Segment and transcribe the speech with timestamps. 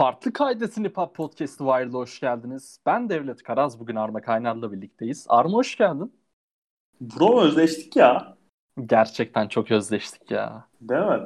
[0.00, 2.80] Farklı Kaydet'in Hip Hop Podcast'ı Wire'da hoş geldiniz.
[2.86, 5.26] Ben Devlet Karaz, bugün Arma Kaynar'la birlikteyiz.
[5.28, 6.12] Arma hoş geldin.
[7.00, 8.36] Bro özleştik ya.
[8.86, 10.68] Gerçekten çok özleştik ya.
[10.80, 11.20] Değil mi?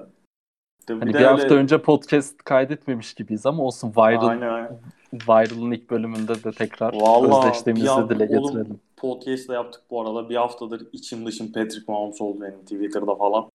[0.89, 1.55] De, hani bir, bir hafta öyle...
[1.55, 4.81] önce podcast kaydetmemiş gibiyiz ama olsun Viral, aynen, aynen.
[5.13, 8.43] Viral'ın ilk bölümünde de tekrar Vallahi özleştiğimizi an, dile getirelim.
[8.45, 10.29] Oğlum, podcast da yaptık bu arada.
[10.29, 13.51] Bir haftadır içim dışım Patrick Mahomes oldu benim Twitter'da falan.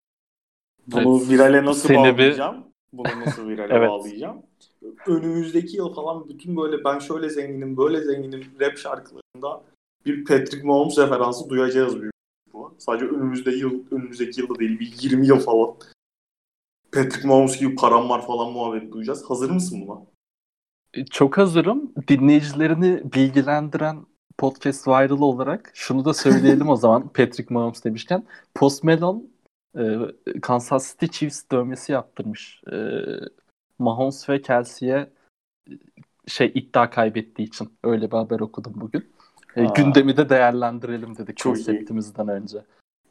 [0.87, 1.29] Bunu evet.
[1.29, 2.57] virale nasıl bağlayacağım?
[2.57, 2.97] Bir...
[2.97, 3.89] Bunu nasıl virale evet.
[3.89, 4.48] bağlayacağım?
[5.07, 9.63] Önümüzdeki yıl falan bütün böyle ben şöyle zenginim, böyle zenginim rap şarkılarında
[10.05, 12.13] bir Patrick Mahomes referansı duyacağız büyük
[12.53, 12.75] bu.
[12.77, 15.75] Sadece önümüzde yıl, önümüzdeki yılda değil bir 20 yıl falan.
[16.91, 19.29] Patrick Mahomes gibi param var falan muhabbet duyacağız.
[19.29, 20.01] Hazır mısın buna?
[20.93, 21.93] E, çok hazırım.
[22.07, 24.05] Dinleyicilerini bilgilendiren
[24.37, 28.23] podcast viral olarak şunu da söyleyelim o zaman Patrick Mahomes demişken.
[28.55, 29.21] Post Malone
[29.77, 29.97] e,
[30.41, 32.61] Kansas City Chiefs dövmesi yaptırmış.
[32.71, 32.77] E,
[33.79, 35.09] Mahomes ve Kelsey'e
[36.27, 39.11] şey iddia kaybettiği için öyle bir haber okudum bugün.
[39.55, 42.31] E, gündemi de değerlendirelim dedik Çok konseptimizden iyi.
[42.31, 42.57] önce.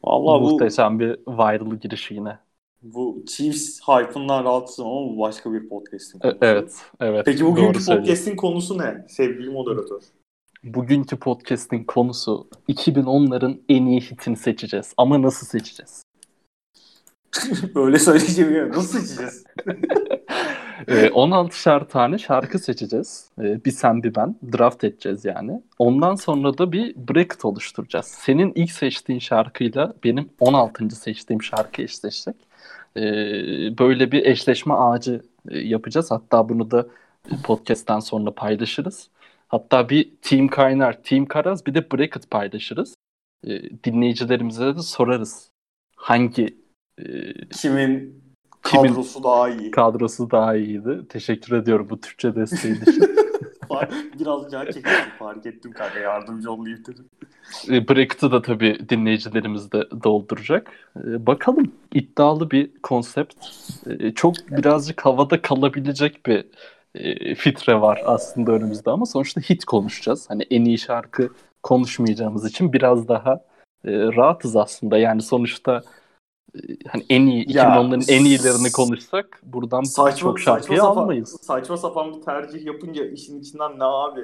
[0.03, 2.37] Vallahi Muhteşem bu, bir viral girişi yine.
[2.81, 6.37] Bu Chiefs hype'ından rahatsızım ama bu başka bir podcast'in konusu.
[6.41, 7.25] Evet, evet.
[7.25, 10.01] Peki bugünkü podcast'in konusu ne sevgili moderatör?
[10.63, 14.93] Bugünkü podcast'in konusu 2010'ların en iyi hitini seçeceğiz.
[14.97, 16.03] Ama nasıl seçeceğiz?
[17.75, 18.69] Öyle söyleyeceğim.
[18.69, 19.43] Nasıl seçeceğiz?
[20.87, 23.29] 16'şar ee, tane şarkı seçeceğiz.
[23.41, 24.35] Ee, bir sen bir ben.
[24.57, 25.61] Draft edeceğiz yani.
[25.79, 28.05] Ondan sonra da bir bracket oluşturacağız.
[28.05, 30.89] Senin ilk seçtiğin şarkıyla benim 16.
[30.89, 32.35] seçtiğim şarkı eşleşecek.
[32.97, 33.01] Ee,
[33.77, 36.11] böyle bir eşleşme ağacı e, yapacağız.
[36.11, 36.87] Hatta bunu da
[37.43, 39.09] podcast'ten sonra paylaşırız.
[39.47, 42.95] Hatta bir Team Kaynar, Team Karaz bir de bracket paylaşırız.
[43.83, 45.51] Dinleyicilerimize de sorarız.
[45.95, 46.57] Hangi
[47.61, 48.19] kimin
[48.61, 49.71] Kadrosu daha iyi.
[49.71, 51.01] Kadrosu daha iyiydi.
[51.09, 53.03] Teşekkür ediyorum bu Türkçe desteği için.
[54.19, 54.67] Biraz can
[55.19, 57.05] fark ettim kanka yardımcı olayım dedim.
[57.69, 60.71] E, Bracket'ı da tabii dinleyicilerimiz de dolduracak.
[60.97, 63.33] E, bakalım iddialı bir konsept.
[63.87, 66.45] E, çok birazcık havada kalabilecek bir
[67.35, 70.29] fitre var aslında önümüzde ama sonuçta hit konuşacağız.
[70.29, 71.29] Hani en iyi şarkı
[71.63, 73.41] konuşmayacağımız için biraz daha
[73.85, 74.97] rahatız aslında.
[74.97, 75.81] Yani sonuçta
[76.87, 81.29] hani en iyi 2010'ların en iyilerini konuşsak buradan saçma, çok şarkıyı saçma almayız.
[81.29, 84.21] Sapan, saçma sapan bir tercih yapınca işin içinden ne abi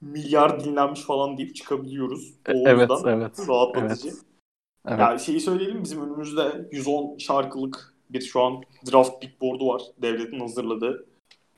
[0.00, 2.34] milyar dinlenmiş falan deyip çıkabiliyoruz.
[2.48, 3.48] O evet, evet.
[3.48, 4.08] Rahatlatıcı.
[4.08, 4.18] Evet.
[4.88, 5.00] Evet.
[5.00, 8.62] Yani şeyi söyleyelim bizim önümüzde 110 şarkılık bir şu an
[8.92, 11.06] draft big board'u var devletin hazırladığı.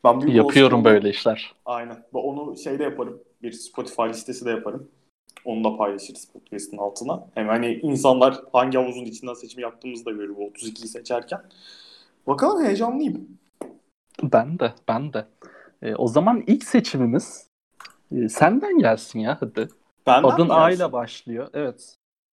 [0.05, 1.55] Ben Yapıyorum böyle işler.
[1.65, 2.05] Aynen.
[2.13, 3.21] Onu şeyde yaparım.
[3.43, 4.89] Bir Spotify listesi de yaparım.
[5.44, 7.27] Onu da paylaşırız podcast'ın altına.
[7.34, 11.41] Hem hani insanlar hangi havuzun içinden seçim yaptığımızı da görür bu 32'yi seçerken.
[12.27, 13.28] Bakalım heyecanlıyım.
[14.22, 15.27] Ben de, ben de.
[15.82, 17.49] E, o zaman ilk seçimimiz
[18.12, 19.69] e, senden gelsin ya hadi.
[20.06, 21.49] Benden Adın A ile başlıyor.
[21.55, 21.97] Evet.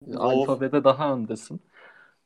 [0.08, 0.16] Of.
[0.16, 1.60] Alfabede daha öndesin.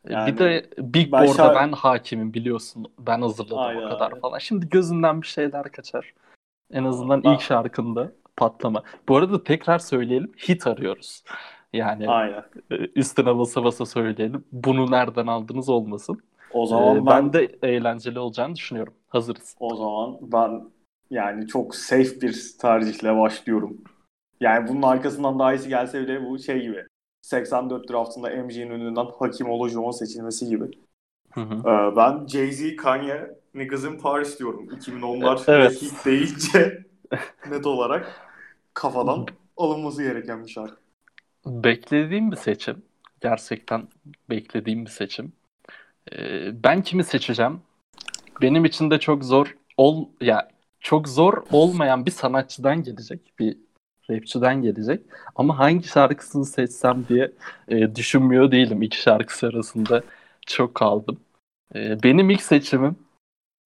[0.05, 1.55] E, yani, bir de Big Board'a şar...
[1.55, 2.93] ben hakimim biliyorsun.
[2.99, 3.83] Ben hazırladım Aynen.
[3.83, 4.39] o kadar falan.
[4.39, 6.15] Şimdi gözünden bir şeyler kaçar.
[6.73, 7.33] En azından ben...
[7.33, 8.83] ilk şarkında patlama.
[9.09, 11.25] Bu arada tekrar söyleyelim hit arıyoruz.
[11.73, 12.45] Yani Aynen.
[12.71, 14.45] E, üstüne basa basa söyleyelim.
[14.53, 16.23] Bunu nereden aldınız olmasın.
[16.53, 18.95] O zaman ee, ben, ben de eğlenceli olacağını düşünüyorum.
[19.09, 19.57] Hazırız.
[19.61, 20.65] O zaman ben
[21.11, 23.77] yani çok safe bir tercihle başlıyorum.
[24.41, 26.87] Yani bunun arkasından daha iyisi gelse bile bu şey gibi.
[27.23, 30.65] 84 draftında MJ'nin önünden Hakim Olajuwon seçilmesi gibi.
[31.33, 31.55] Hı hı.
[31.55, 34.69] Ee, ben Jay-Z, Kanye, Niggas in Paris diyorum.
[34.69, 35.83] 2010'lar evet.
[35.83, 36.87] hit deyince
[37.51, 38.30] net olarak
[38.81, 39.27] kafadan
[39.57, 40.77] alınması gereken bir şarkı.
[41.47, 42.83] Beklediğim bir seçim.
[43.21, 43.89] Gerçekten
[44.31, 45.33] beklediğim bir seçim.
[46.13, 47.61] Ee, ben kimi seçeceğim?
[48.43, 50.49] Benim için de çok zor ol ya
[50.81, 53.39] çok zor olmayan bir sanatçıdan gelecek.
[53.39, 53.57] Bir
[54.11, 55.01] rapçiden gelecek.
[55.35, 57.33] Ama hangi şarkısını seçsem diye
[57.69, 58.83] e, düşünmüyor değilim.
[58.83, 60.03] İki şarkısı arasında
[60.47, 61.21] çok kaldım.
[61.75, 62.97] E, benim ilk seçimim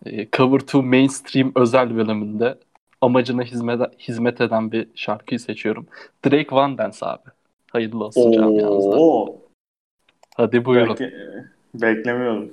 [0.07, 2.59] e, Cover to Mainstream özel bölümünde
[3.05, 5.87] amacına hizmet, hizmet eden bir şarkıyı seçiyorum.
[6.27, 7.31] Drake Van Dance abi.
[7.73, 8.99] Hayırlı olsun camiamızda.
[10.37, 10.91] Hadi buyurun.
[10.91, 11.13] Bekle,
[11.75, 12.53] beklemiyordum.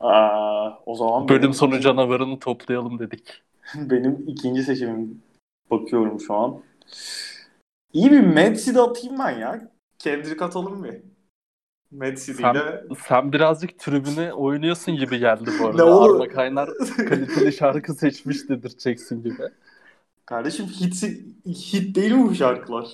[0.00, 3.42] Aa, o zaman bölüm sonu canavarını toplayalım dedik.
[3.74, 5.22] benim ikinci seçimim
[5.70, 6.62] bakıyorum şu an.
[7.92, 9.70] İyi bir Mad atayım ben ya.
[9.98, 10.92] Kendrick atalım mı?
[11.96, 12.84] Mad City'yle...
[12.88, 15.76] Sen, sen birazcık tribüne oynuyorsun gibi geldi bu arada.
[15.76, 16.14] ne olur?
[16.14, 16.70] Arma Kaynar
[17.08, 19.42] kaliteli şarkı seçmiş dedirteceksin gibi.
[20.26, 21.02] Kardeşim hit,
[21.46, 22.86] hit değil mi bu şarkılar?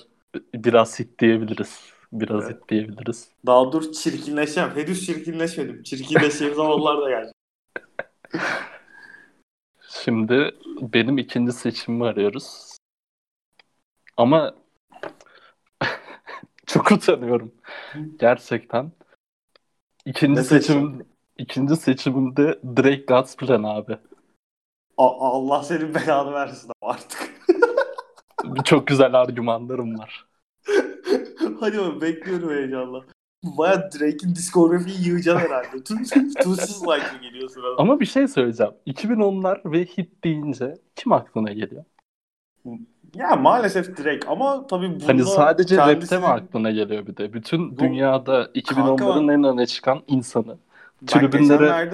[0.53, 1.79] Biraz hit diyebiliriz.
[2.13, 2.55] Biraz evet.
[2.55, 3.27] hit diyebiliriz.
[3.45, 4.69] Daha dur çirkinleşeceğim.
[4.75, 5.83] Henüz çirkinleşmedim.
[5.83, 7.31] Çirkinleşeceğim zamanlar da geldi.
[10.03, 10.51] Şimdi
[10.81, 12.77] benim ikinci seçimimi arıyoruz.
[14.17, 14.55] Ama
[16.73, 17.51] çok utanıyorum.
[18.19, 18.91] Gerçekten.
[20.05, 21.07] İkinci Ne seçim seçtin?
[21.37, 23.97] ikinci seçimimde Drake God's Plan abi.
[24.97, 27.33] A- Allah senin belanı versin ama artık.
[28.65, 30.25] Çok güzel argümanlarım var.
[31.59, 33.05] Hadi bakalım bekliyorum heyecanla.
[33.43, 35.83] Baya Drake'in diskografiyi yığacaksın herhalde.
[35.83, 36.03] Tüm
[36.43, 37.75] Tuzsuz Like'ı geliyor sırada.
[37.77, 38.73] Ama bir şey söyleyeceğim.
[38.87, 41.83] 2010'lar ve hit deyince kim aklına geliyor?
[43.15, 47.33] Ya maalesef Drake ama tabii bunda Hani sadece rapte kendisinin- mi aklına geliyor bir de?
[47.33, 50.57] Bütün Bu- dünyada 2010'ların en öne çıkan insanı.
[51.01, 51.91] Ben Tribünlere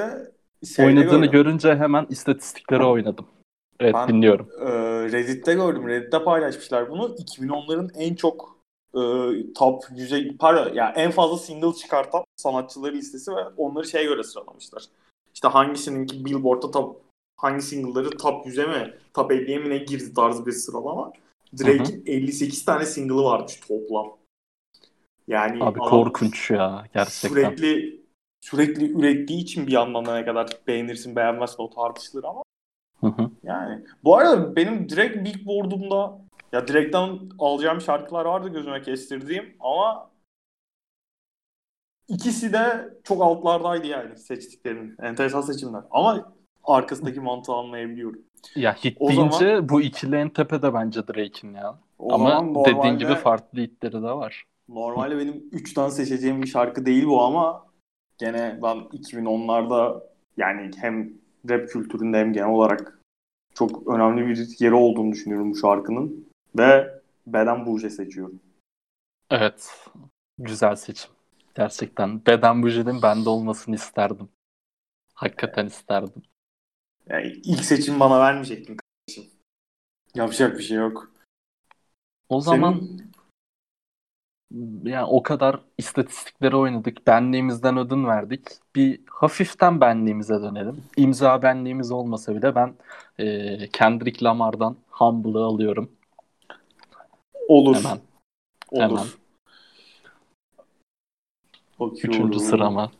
[0.80, 1.32] oynadığını gördüm.
[1.32, 3.26] görünce hemen istatistiklere oynadım.
[3.80, 4.50] Evet Ben- dinliyorum.
[4.62, 4.72] Ee,
[5.12, 5.88] Reddit'te gördüm.
[5.88, 7.16] Reddit'te paylaşmışlar bunu.
[7.20, 8.60] 2010'ların en çok
[8.96, 9.02] e,
[9.54, 14.84] top 100'e pardon ya en fazla single çıkartan sanatçıları listesi ve onları şeye göre sıralamışlar.
[15.34, 17.02] İşte hangisininki Billboard'da top
[17.40, 21.14] hangi single'ları top 100'e mi top 50'ye mi ne girdi tarzı bir sıralama.
[21.60, 24.18] Drake'in 58 tane single'ı varmış toplam.
[25.28, 27.30] Yani Abi korkunç ya gerçekten.
[27.30, 28.02] sürekli
[28.42, 32.44] sürekli ürettiği için bir yandan da ne kadar beğenirsin beğenmezsin o tartışılır ama
[33.00, 33.32] Hı hı.
[33.44, 33.86] yani.
[34.04, 36.22] Bu arada benim direkt Billboard'umda
[36.52, 40.10] ya direkten alacağım şarkılar vardı gözüme kestirdiğim ama
[42.08, 44.96] ikisi de çok altlardaydı yani seçtiklerim.
[45.02, 45.84] Enteresan seçimler.
[45.92, 46.34] Ama
[46.74, 48.22] arkasındaki mantığı anlayabiliyorum.
[48.56, 51.80] Ya hit O deyince zaman- bu ikili en tepede bence Drake'in ya.
[52.00, 54.44] Ama zaman dediğin normalde- gibi farklı hitleri de var.
[54.70, 57.66] Normalde benim 3'ten seçeceğim bir şarkı değil bu ama
[58.18, 60.04] gene ben 2010'larda
[60.38, 61.14] yani hem
[61.50, 63.00] rap kültüründe hem genel olarak
[63.54, 66.28] çok önemli bir yeri olduğunu düşünüyorum bu şarkının.
[66.58, 68.40] Ve Beden Bouge seçiyorum.
[69.32, 69.88] Evet.
[70.38, 71.12] Güzel seçim.
[71.56, 72.26] Gerçekten.
[72.26, 74.30] Beden Buji'nin bende olmasını isterdim.
[75.14, 76.22] Hakikaten isterdim.
[77.10, 79.32] Yani ilk seçim bana vermeyecektin kardeşim.
[80.16, 81.12] Yapacak bir şey yok.
[82.30, 83.10] O zaman Senin
[84.84, 87.08] yani o kadar istatistikleri oynadık.
[87.08, 88.48] Benliğimizden ödün verdik.
[88.76, 90.84] Bir hafiften benliğimize dönelim.
[90.98, 92.76] İmza benliğimiz olmasa bile ben
[93.20, 95.92] e, Kendrick Lamar'dan Humble'ı alıyorum.
[97.48, 97.76] olur.
[97.76, 98.00] Hemen.
[98.72, 98.82] Olur.
[98.82, 99.08] hemen.
[101.80, 102.20] Bakıyorum.
[102.20, 102.92] Üçüncü sırama.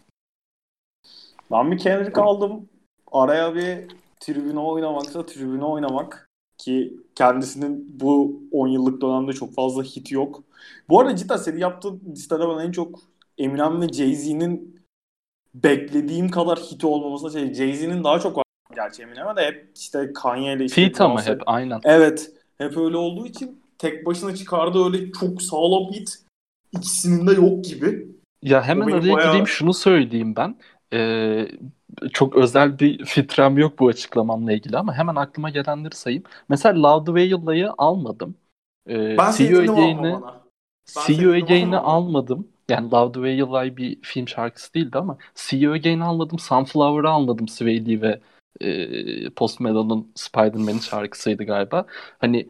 [1.52, 2.70] Ben bir Kendrick aldım.
[3.12, 3.88] Araya bir
[4.20, 6.30] tribüne oynamaksa tribüne oynamak.
[6.58, 10.44] Ki kendisinin bu 10 yıllık dönemde çok fazla hiti yok.
[10.90, 13.00] Bu arada cidden senin yaptığın listede ben en çok
[13.38, 14.82] Eminem ve Jay-Z'nin
[15.54, 18.44] beklediğim kadar hiti olmaması şey Jay-Z'nin daha çok var
[18.76, 21.80] gerçi Eminem'e de hep işte Kanye ile işte Feat ama hep aynen.
[21.84, 22.32] Evet.
[22.58, 26.18] Hep öyle olduğu için tek başına çıkardığı öyle çok sağlam hit
[26.72, 28.08] ikisinin de yok gibi.
[28.44, 30.56] Ya hemen araya bayağı- gireyim şunu söyleyeyim ben.
[30.94, 31.48] Ee,
[32.14, 36.24] çok özel bir filtrem yok bu açıklamamla ilgili ama hemen aklıma gelenleri sayayım.
[36.50, 38.36] Mesela Loud Wail'layı almadım.
[38.90, 40.26] Ee, Ben See You Again'i
[40.86, 42.48] See You almadım.
[42.70, 46.40] Yani Loud Wail'lay bir film şarkısı değildi ama See You Again'i almadım.
[46.40, 47.48] Sunflower'ı almadım.
[47.48, 48.20] Sway Lee ve
[48.62, 51.86] e, Post Malone'un Spider-Man'in şarkısıydı galiba.
[52.20, 52.50] Hani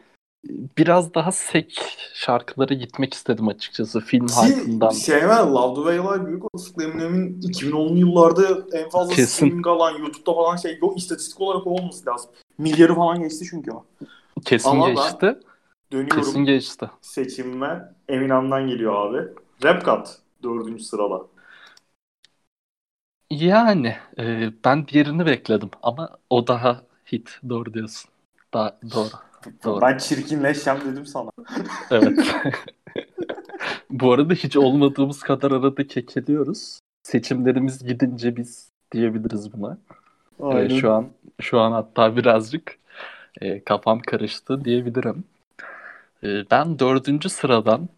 [0.77, 3.99] biraz daha sek şarkılara gitmek istedim açıkçası.
[3.99, 4.89] Film hype'ından.
[4.89, 9.35] Ki şey var, Love the Way Live büyük olasılıkla Eminem'in 2010'lu yıllarda en fazla Kesin.
[9.35, 12.31] streaming alan YouTube'da falan şey yok istatistik olarak o olması lazım.
[12.57, 13.85] Milyarı falan geçti çünkü o.
[14.45, 15.39] Kesin Ama geçti.
[15.91, 16.89] Dönüyorum Kesin geçti.
[17.01, 19.27] seçimime Eminem'den geliyor abi.
[19.63, 20.07] Rap Cut
[20.43, 21.21] dördüncü sırada.
[23.29, 26.81] Yani e, ben diğerini bekledim ama o daha
[27.11, 27.39] hit.
[27.49, 28.11] Doğru diyorsun.
[28.53, 29.28] Daha doğru.
[29.63, 29.81] Doğru.
[29.81, 31.29] Ben çirkinleşeceğim dedim sana.
[31.91, 32.19] Evet.
[33.89, 36.79] Bu arada hiç olmadığımız kadar arada kekeliyoruz.
[37.03, 39.77] Seçimlerimiz gidince biz diyebiliriz buna.
[40.59, 41.09] E, şu an
[41.41, 42.77] şu an hatta birazcık
[43.41, 45.23] e, kafam karıştı diyebilirim.
[46.23, 47.89] E, ben dördüncü sıradan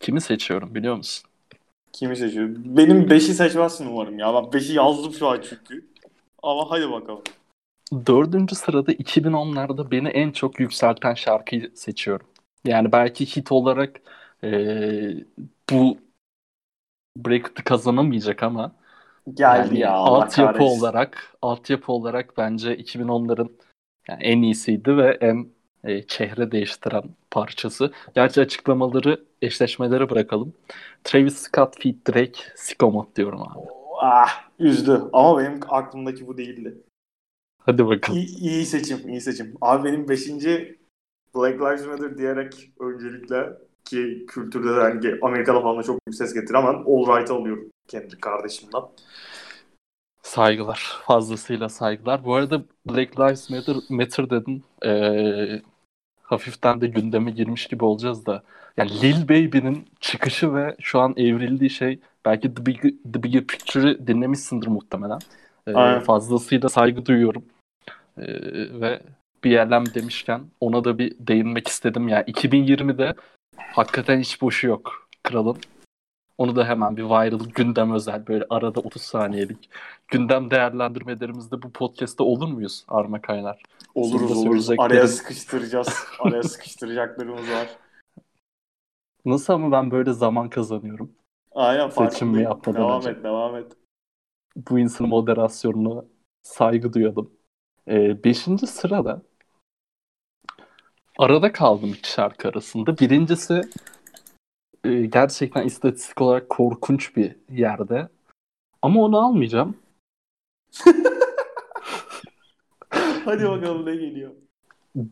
[0.00, 1.30] kimi seçiyorum biliyor musun?
[1.92, 2.48] Kimi seçiyor?
[2.56, 4.34] Benim 5'i seçmezsin umarım ya.
[4.34, 5.86] Ben 5'i yazdım şu an çünkü.
[6.42, 7.22] Ama hadi bakalım.
[8.06, 12.26] Dördüncü sırada 2010'larda beni en çok yükselten şarkıyı seçiyorum.
[12.64, 14.00] Yani belki hit olarak
[14.42, 15.24] eee,
[15.70, 15.98] bu
[17.16, 18.72] bracket'ı kazanamayacak ama
[19.34, 23.52] Geldi yani ya altyapı olarak altyapı olarak bence 2010'ların
[24.08, 25.48] yani en iyisiydi ve en
[25.84, 27.92] e, çehre değiştiren parçası.
[28.14, 30.52] Gerçi açıklamaları, eşleşmeleri bırakalım.
[31.04, 33.58] Travis Scott feat Drake, Sicko diyorum abi.
[34.00, 35.02] Ah üzdü.
[35.12, 36.74] Ama benim aklımdaki bu değildi.
[37.58, 38.18] Hadi bakalım.
[38.18, 39.54] İyi, iyi seçim, iyi seçim.
[39.60, 40.28] Abi benim 5.
[41.34, 43.52] Black Lives Matter diyerek öncelikle
[43.84, 48.20] ki kültürde de hani Amerika'da falan da çok büyük ses getiren All Right'ı alıyorum kendi
[48.20, 48.82] kardeşimden.
[50.22, 50.96] Saygılar.
[51.06, 52.24] Fazlasıyla saygılar.
[52.24, 54.64] Bu arada Black Lives Matter, Matter dedin.
[54.84, 55.62] Ee,
[56.22, 58.42] hafiften de gündeme girmiş gibi olacağız da.
[58.76, 64.06] Yani Lil Baby'nin çıkışı ve şu an evrildiği şey belki The, Big, The Bigger Picture'ı
[64.06, 65.18] dinlemişsindir muhtemelen.
[65.76, 67.44] Ee, fazlasıyla saygı duyuyorum.
[68.18, 68.26] Ee,
[68.80, 69.00] ve
[69.44, 72.08] bir yerlem demişken ona da bir değinmek istedim.
[72.08, 73.14] Yani 2020'de
[73.56, 75.56] hakikaten hiç boşu yok kralın.
[76.38, 79.70] Onu da hemen bir viral gündem özel böyle arada 30 saniyelik
[80.08, 83.62] gündem değerlendirmelerimizde bu podcast'ta olur muyuz Arma Kaynar?
[83.94, 84.70] Oluruz oluruz.
[84.78, 86.04] Araya sıkıştıracağız.
[86.20, 87.68] Araya sıkıştıracaklarımız var.
[89.24, 91.12] Nasıl ama ben böyle zaman kazanıyorum.
[91.54, 91.90] Aynen
[92.40, 93.10] yapmadan devam önce.
[93.10, 93.72] et devam et.
[94.58, 96.04] Bu insanın moderasyonuna
[96.42, 97.30] saygı duyalım.
[97.88, 99.22] Ee, beşinci sırada
[101.18, 102.98] arada kaldım iki şarkı arasında.
[102.98, 103.60] Birincisi
[104.84, 108.08] e, gerçekten istatistik olarak korkunç bir yerde.
[108.82, 109.76] Ama onu almayacağım.
[113.24, 114.32] Hadi bakalım ne geliyor.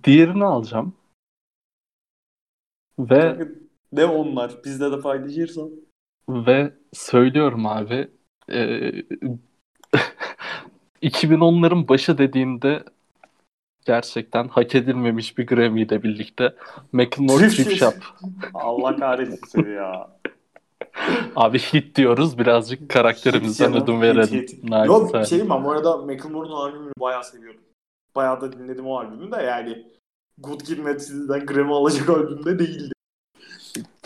[0.04, 0.94] Diğerini alacağım.
[2.98, 3.48] Ve
[3.92, 4.64] ne onlar?
[4.64, 5.70] Bizde de paylaşırsan.
[6.28, 8.10] Ve söylüyorum abi
[8.52, 8.92] e,
[11.02, 12.84] 2010'ların başı dediğimde
[13.86, 16.54] gerçekten hak edilmemiş bir Grammy ile birlikte
[16.92, 17.94] Macklemore Trip Shop.
[18.54, 20.16] Allah kahretsin ya.
[21.36, 24.40] Abi hit diyoruz birazcık karakterimizden hit ödün verelim.
[24.40, 24.86] Hit, hit.
[24.86, 27.60] Yok bir şey mi bu arada Macklemore'un albümünü bayağı seviyorum.
[28.14, 29.86] Bayağı da dinledim o albümü de yani
[30.38, 31.00] Good Kid Mad
[31.46, 32.95] Grammy alacak albümde değildi.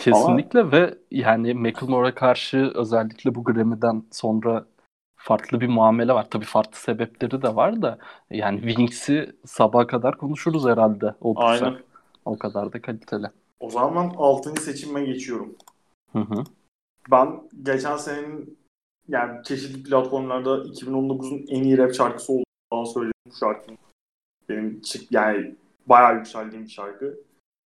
[0.01, 0.71] Kesinlikle Ama...
[0.71, 4.65] ve yani Macklemore'a karşı özellikle bu Grammy'den sonra
[5.15, 6.29] farklı bir muamele var.
[6.29, 7.97] Tabii farklı sebepleri de var da
[8.29, 11.15] yani Wings'i sabaha kadar konuşuruz herhalde.
[11.21, 11.47] Oldukça.
[11.47, 11.79] Aynen.
[12.25, 13.27] O kadar da kaliteli.
[13.59, 14.61] O zaman ben 6.
[14.61, 15.55] seçime geçiyorum.
[16.11, 16.43] Hı hı.
[17.11, 18.57] Ben geçen senenin
[19.07, 23.77] yani çeşitli platformlarda 2019'un en iyi rap şarkısı olduğunu söyledim bu şarkının.
[24.49, 24.81] Benim
[25.11, 25.55] yani
[25.85, 27.19] bayağı yükseldiğim bir şarkı.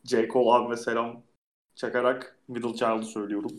[0.04, 0.28] J.
[0.28, 1.22] Cole abime selam
[1.76, 3.52] çakarak Middle Child'ı söylüyorum.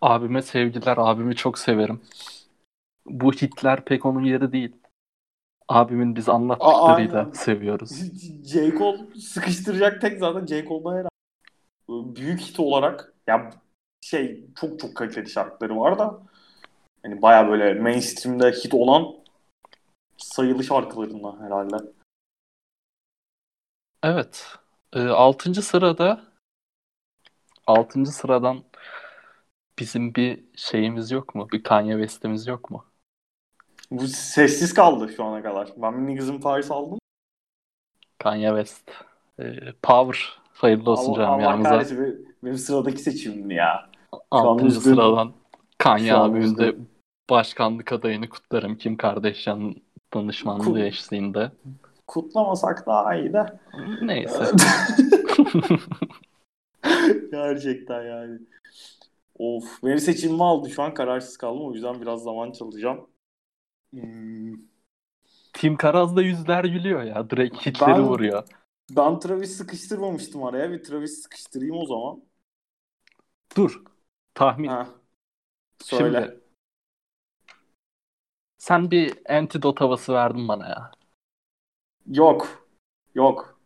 [0.00, 0.96] Abime sevgiler.
[0.98, 2.00] Abimi çok severim.
[3.06, 4.76] Bu hitler pek onun yeri değil.
[5.68, 7.90] Abimin biz anlattıklarıyla Aa, seviyoruz.
[8.44, 8.70] J.
[8.78, 10.64] Cole sıkıştıracak tek zaten J.
[10.64, 12.16] Cole'da herhalde.
[12.16, 13.50] Büyük hit olarak ya
[14.00, 16.22] şey çok çok kaliteli şarkıları var da
[17.04, 19.14] yani baya böyle mainstream'de hit olan
[20.16, 21.76] sayılı şarkılarından herhalde.
[24.02, 24.46] Evet.
[24.92, 26.31] E, altıncı sırada
[27.66, 28.64] altıncı sıradan
[29.78, 31.48] bizim bir şeyimiz yok mu?
[31.52, 32.84] Bir Kanye West'imiz yok mu?
[33.90, 35.68] Bu sessiz kaldı şu ana kadar.
[35.76, 36.98] Ben Niggs'in Paris aldım.
[38.18, 38.90] Kanye West.
[39.38, 40.42] E, Power.
[40.52, 41.70] Hayırlı olsun canım Allah yanımıza.
[41.70, 43.90] Kahretsin, benim sıradaki seçimim ya.
[44.30, 45.32] Altıncı sıradan
[45.78, 46.76] Kanye abimin de
[47.30, 48.76] başkanlık adayını kutlarım.
[48.76, 49.74] Kim Kardashian
[50.14, 51.52] danışmanlığı Kut, eşliğinde.
[52.06, 53.46] Kutlamasak daha iyi de.
[54.02, 54.44] Neyse.
[57.30, 58.38] Gerçekten yani.
[59.38, 59.82] Of.
[59.84, 60.70] Benim seçimimi aldı.
[60.70, 61.66] Şu an kararsız kaldım.
[61.66, 63.10] O yüzden biraz zaman çalacağım.
[63.90, 64.54] Hmm.
[65.52, 67.30] Tim Karaz'da yüzler gülüyor ya.
[67.30, 68.48] Direkt hitleri ben, vuruyor.
[68.90, 70.70] Ben Travis sıkıştırmamıştım araya.
[70.70, 72.22] Bir Travis sıkıştırayım o zaman.
[73.56, 73.82] Dur.
[74.34, 74.68] Tahmin.
[74.68, 74.88] Ha.
[75.82, 76.20] Söyle.
[76.20, 76.40] Şimdi,
[78.58, 80.90] sen bir antidot havası verdin bana ya.
[82.06, 82.66] Yok.
[83.14, 83.60] Yok.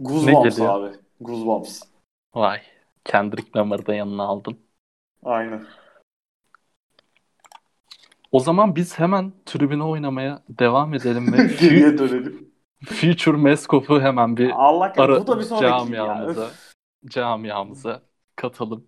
[0.00, 0.96] Goosebumps abi.
[1.20, 1.89] Goosebumps.
[2.34, 2.60] Vay.
[3.04, 4.58] Kendrick Lamar'ı da yanına aldın.
[5.22, 5.66] Aynen.
[8.32, 12.52] O zaman biz hemen tribüne oynamaya devam edelim ve geriye dönelim.
[12.84, 16.50] Future Meskop'u hemen bir Allah ara bu da bir camiamıza, ya.
[17.06, 18.02] camiamıza
[18.36, 18.86] katalım.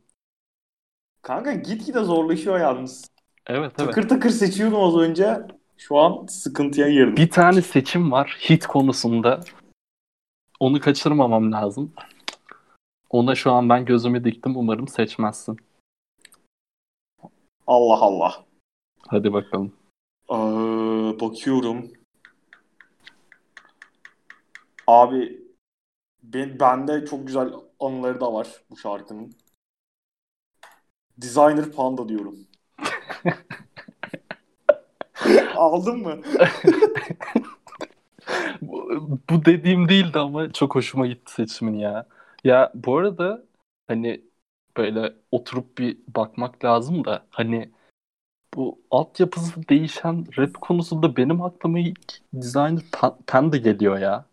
[1.22, 3.10] Kanka gitgide zorlaşıyor yalnız.
[3.46, 3.88] Evet evet.
[3.88, 5.40] Tıkır tıkır seçiyordum az önce.
[5.76, 7.16] Şu an sıkıntıya girdim.
[7.16, 9.40] Bir tane seçim var hit konusunda.
[10.60, 11.92] Onu kaçırmamam lazım.
[13.12, 14.56] Ona şu an ben gözümü diktim.
[14.56, 15.56] Umarım seçmezsin.
[17.66, 18.44] Allah Allah.
[19.08, 19.72] Hadi bakalım.
[20.30, 20.34] Ee,
[21.20, 21.92] bakıyorum.
[24.86, 25.42] Abi
[26.22, 29.32] ben bende çok güzel anıları da var bu şarkının.
[31.18, 32.36] Designer Panda diyorum.
[35.56, 36.20] Aldın mı?
[38.62, 42.06] bu, bu dediğim değildi ama çok hoşuma gitti seçimin ya.
[42.44, 43.44] Ya bu arada
[43.88, 44.24] hani
[44.76, 47.70] böyle oturup bir bakmak lazım da hani
[48.54, 52.82] bu altyapısı değişen rap konusunda benim aklıma ilk Designer
[53.26, 54.24] Panda geliyor ya.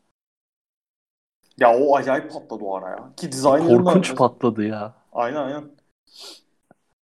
[1.57, 3.09] Ya o acayip patladı o ara ya.
[3.17, 4.15] Ki Designer'ın Korkunç da...
[4.15, 4.93] patladı ya.
[5.13, 5.63] Aynen aynen.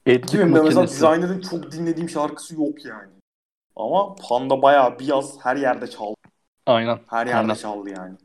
[0.07, 3.13] Edit Ki benim mesela Designer'ın çok dinlediğim şarkısı yok yani.
[3.77, 6.17] Ama Panda bayağı bir yaz her yerde çaldı.
[6.67, 7.01] Aynen.
[7.07, 7.55] Her yerde aynen.
[7.55, 8.17] çaldı yani.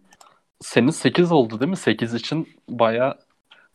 [0.61, 1.77] Senin 8 oldu değil mi?
[1.77, 3.17] 8 için bayağı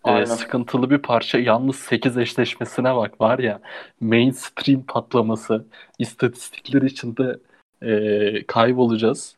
[0.07, 1.39] e, sıkıntılı bir parça.
[1.39, 3.61] Yalnız 8 eşleşmesine bak var ya.
[4.01, 5.67] Mainstream patlaması.
[5.99, 7.39] istatistikler içinde
[7.83, 9.37] e, kaybolacağız.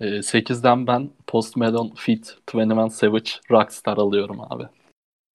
[0.00, 4.64] E, 8'den ben Post Malone Feat 21 Savage Rockstar alıyorum abi.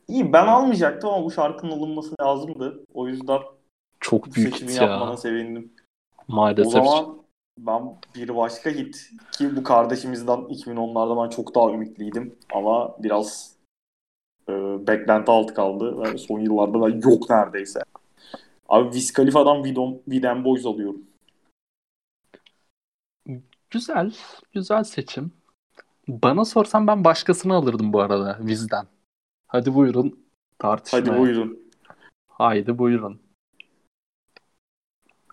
[0.07, 2.83] İyi ben almayacaktım ama bu şarkının alınması lazımdı.
[2.93, 3.39] O yüzden
[3.99, 4.83] Çok büyük seçimi ya.
[4.83, 5.73] yapmana sevindim.
[6.17, 6.71] O Maalesef.
[6.71, 7.17] zaman
[7.57, 13.55] ben bir başka hit ki bu kardeşimizden 2010'larda ben çok daha ümitliydim ama biraz
[14.50, 14.53] e,
[14.88, 17.79] beklenti altı kaldı ve son yıllarda da yok neredeyse.
[18.69, 19.63] Abi Wiz Khalifa'dan
[20.05, 21.07] We Them Boys alıyorum.
[23.69, 24.15] Güzel.
[24.53, 25.31] Güzel seçim.
[26.07, 28.88] Bana sorsan ben başkasını alırdım bu arada Viz'den.
[29.47, 30.25] Hadi buyurun
[30.59, 31.01] tartışmaya.
[31.01, 31.71] Hadi buyurun.
[32.27, 33.21] Haydi buyurun.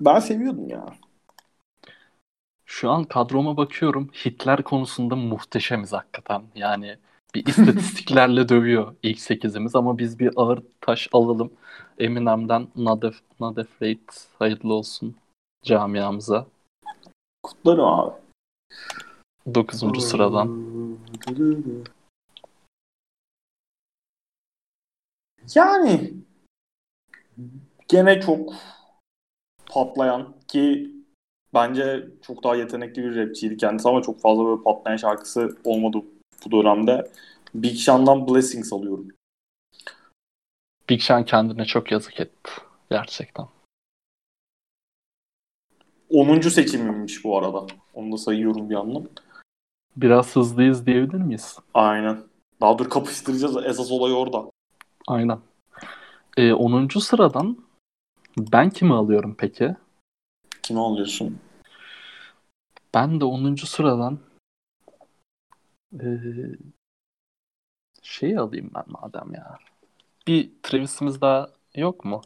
[0.00, 0.86] Ben seviyordum ya.
[2.72, 4.08] Şu an kadroma bakıyorum.
[4.24, 6.42] Hitler konusunda muhteşemiz hakikaten.
[6.54, 6.96] Yani
[7.34, 11.52] bir istatistiklerle dövüyor ilk sekizimiz ama biz bir ağır taş alalım.
[11.98, 15.16] Eminem'den Not, Af- Not Afraid hayırlı olsun
[15.62, 16.46] camiamıza.
[17.42, 18.14] Kutlarım abi.
[19.54, 20.02] 9.
[20.02, 20.66] sıradan.
[25.54, 26.12] Yani
[27.88, 28.54] gene çok
[29.66, 30.92] patlayan ki
[31.54, 35.98] bence çok daha yetenekli bir rapçiydi kendisi ama çok fazla böyle patlayan şarkısı olmadı
[36.46, 37.10] bu dönemde.
[37.54, 39.08] Big Sean'dan Blessings alıyorum.
[40.88, 42.50] Big Sean kendine çok yazık etti.
[42.90, 43.46] Gerçekten.
[46.10, 46.40] 10.
[46.40, 47.66] seçimimmiş bu arada.
[47.94, 49.08] Onu da sayıyorum bir yandan.
[49.96, 51.58] Biraz hızlıyız diyebilir miyiz?
[51.74, 52.18] Aynen.
[52.60, 53.56] Daha dur kapıştıracağız.
[53.56, 54.50] Esas olay orada.
[55.08, 55.38] Aynen.
[56.36, 56.88] Ee, 10.
[57.00, 57.58] sıradan
[58.38, 59.76] ben kimi alıyorum peki?
[60.62, 61.38] Kimi alıyorsun?
[62.94, 63.56] Ben de 10.
[63.56, 64.18] sıradan
[66.00, 66.06] ee,
[68.02, 69.58] şeyi alayım ben madem ya.
[70.26, 72.20] Bir Travis'imiz daha yok mu?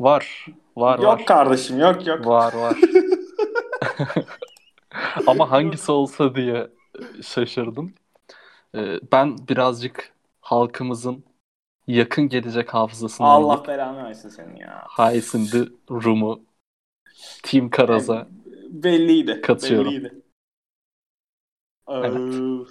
[0.00, 0.46] Var.
[0.76, 1.26] Var yok var.
[1.26, 2.26] kardeşim yok yok.
[2.26, 2.76] Var var.
[5.26, 6.70] Ama hangisi olsa diye
[7.22, 7.94] şaşırdım.
[8.74, 11.24] Ee, ben birazcık halkımızın
[11.86, 14.84] yakın gelecek hafızasını Allah belanı versin seni ya.
[14.86, 16.40] Haysindi Rum'u
[17.42, 18.28] Team Karaz'a
[18.70, 19.40] Belliydi.
[19.40, 19.92] Katıyorum.
[19.92, 20.22] Belliydi.
[21.88, 22.68] Ee, Evet.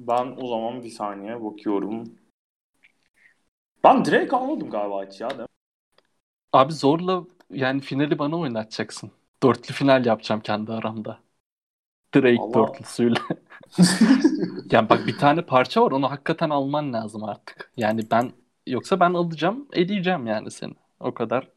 [0.00, 2.04] Ben o zaman bir saniye bakıyorum.
[3.84, 5.30] Ben direkt almadım galiba hiç ya.
[5.30, 5.46] değil mi?
[6.52, 9.10] Abi zorla yani finali bana oynatacaksın.
[9.42, 11.20] Dörtlü final yapacağım kendi aramda.
[12.14, 12.54] Drake Allah.
[12.54, 13.20] dörtlüsüyle.
[14.70, 17.72] yani bak bir tane parça var onu hakikaten alman lazım artık.
[17.76, 18.32] Yani ben
[18.66, 20.74] yoksa ben alacağım eleyeceğim yani seni.
[21.00, 21.48] O kadar.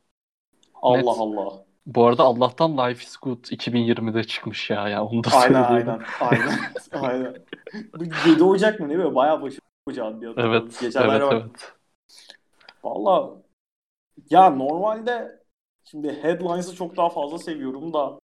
[0.84, 1.20] Allah Net.
[1.20, 1.64] Allah.
[1.86, 6.02] Bu arada Allah'tan Life is Good 2020'de çıkmış ya ya onu da Aynen aynen.
[6.20, 6.60] Aynen.
[6.92, 7.36] aynen.
[8.00, 9.16] Bu 7 Ocak mı değil mi?
[9.16, 10.34] Bayağı başı Ocak diye.
[10.38, 11.42] Evet, Geçenlerde evet, bak.
[11.46, 11.74] evet.
[12.84, 13.30] Valla
[14.30, 15.40] ya normalde
[15.84, 18.20] şimdi headlines'ı çok daha fazla seviyorum da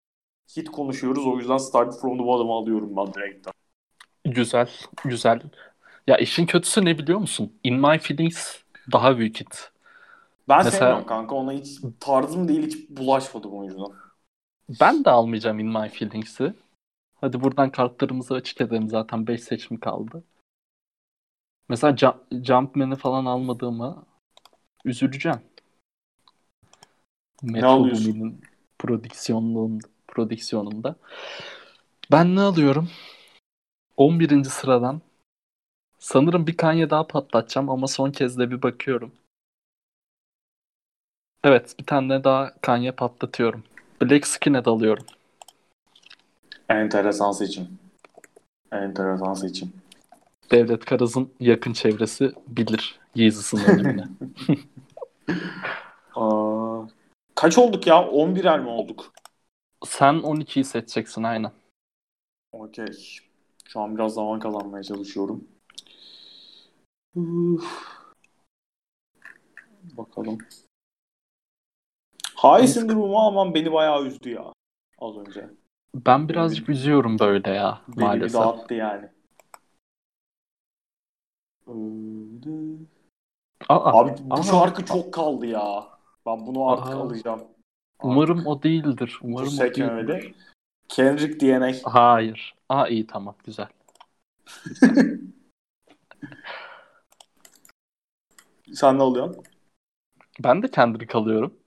[0.58, 1.28] hit konuşuyoruz.
[1.28, 3.54] O yüzden Start From The Bottom'ı alıyorum ben direkten.
[4.26, 4.70] Güzel,
[5.04, 5.42] güzel.
[6.08, 7.54] Ya işin kötüsü ne biliyor musun?
[7.64, 8.58] In My Feelings
[8.92, 9.72] daha büyük hit.
[10.50, 11.36] Ben Mesela- sevmiyorum kanka.
[11.36, 13.86] Ona hiç tarzım değil hiç bulaşmadım o yüzden.
[14.82, 16.54] Ben de almayacağım In My Feelings'i.
[17.22, 18.90] Hadi buradan kartlarımızı açık edelim.
[18.90, 20.24] Zaten 5 seçim kaldı.
[21.70, 24.06] Mesela Jump, Jumpman'i falan almadığıma
[24.86, 25.40] üzüleceğim.
[27.44, 28.42] Metro alıyorsun?
[28.80, 30.96] Prodüksiyonluğunda, prodüksiyonunda.
[32.12, 32.90] Ben ne alıyorum?
[33.98, 34.50] 11.
[34.50, 35.02] sıradan.
[36.00, 39.12] Sanırım bir Kanye daha patlatacağım ama son kez de bir bakıyorum.
[41.50, 43.64] Evet, bir tane daha Kanye patlatıyorum.
[44.02, 45.06] Black Skinhead alıyorum.
[46.70, 47.80] Enteresan seçim.
[48.72, 49.74] Enteresan seçim.
[50.52, 54.04] Devlet Karaz'ın yakın çevresi bilir Yeezys'ın önemini.
[56.16, 56.82] Aa,
[57.36, 57.96] kaç olduk ya?
[57.96, 59.14] 11'er mi olduk?
[59.86, 61.52] Sen 12'yi seçeceksin aynen.
[62.52, 62.86] Okey.
[63.68, 65.48] Şu an biraz zaman kazanmaya çalışıyorum.
[67.16, 67.64] Üf.
[69.98, 70.38] Bakalım.
[72.44, 74.54] High durumu aman beni bayağı üzdü ya.
[75.00, 75.50] Az önce.
[75.96, 78.42] Ben birazcık üzüyorum böyle ya Beni bir maalesef.
[78.42, 79.10] dağıttı yani.
[83.70, 84.44] Aa, Abi bu Aa.
[84.44, 85.88] şarkı çok kaldı ya.
[86.26, 87.00] Ben bunu artık Aa.
[87.00, 87.42] alacağım.
[88.04, 89.20] umarım o değildir.
[89.22, 90.08] Umarım o sekmemeli.
[90.08, 90.36] değildir.
[90.88, 91.72] Kendrick DNA.
[91.84, 92.56] Hayır.
[92.70, 93.68] Aa iyi tamam güzel.
[98.74, 99.44] Sen ne alıyorsun?
[100.44, 101.59] Ben de Kendrick alıyorum.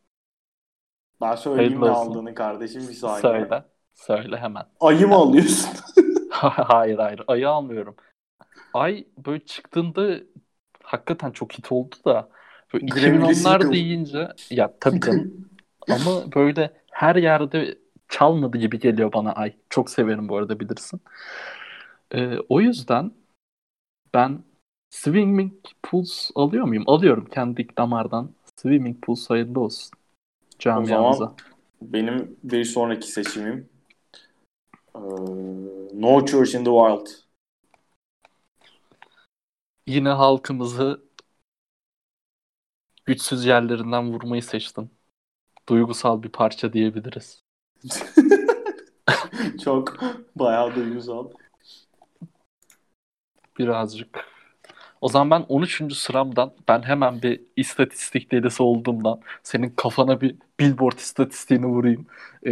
[1.23, 3.21] Ben söyleyeyim ne aldığını kardeşim bir saniye.
[3.21, 3.65] Söyle.
[3.95, 4.63] Söyle hemen.
[4.81, 5.71] Ayı mı alıyorsun?
[6.31, 7.23] hayır hayır.
[7.27, 7.97] Ayı almıyorum.
[8.75, 10.21] Ay böyle çıktığında
[10.83, 12.29] hakikaten çok hit oldu da
[12.75, 15.49] böyle 2010'lar deyince ya tabii canım
[15.91, 19.55] ama böyle her yerde çalmadı gibi geliyor bana Ay.
[19.71, 21.01] Çok severim bu arada bilirsin.
[22.15, 23.13] Ee, o yüzden
[24.15, 24.39] ben
[24.91, 26.85] Swimming Pools alıyor muyum?
[26.87, 28.31] Alıyorum kendi damardan.
[28.57, 29.91] Swimming Pools hayırlı olsun.
[30.63, 31.09] Camiamıza.
[31.09, 31.37] O zaman
[31.81, 33.69] benim bir sonraki seçimim
[34.95, 35.01] ee,
[35.93, 37.07] No Church in the Wild.
[39.87, 41.03] Yine halkımızı
[43.05, 44.91] güçsüz yerlerinden vurmayı seçtin.
[45.69, 47.45] Duygusal bir parça diyebiliriz.
[49.65, 50.03] Çok
[50.37, 51.31] bayağı duygusal.
[53.59, 54.32] Birazcık.
[55.03, 55.95] O zaman ben 13.
[55.95, 62.07] sıramdan ben hemen bir istatistik delisi olduğumdan senin kafana bir billboard istatistiğini vurayım.
[62.43, 62.51] Ee,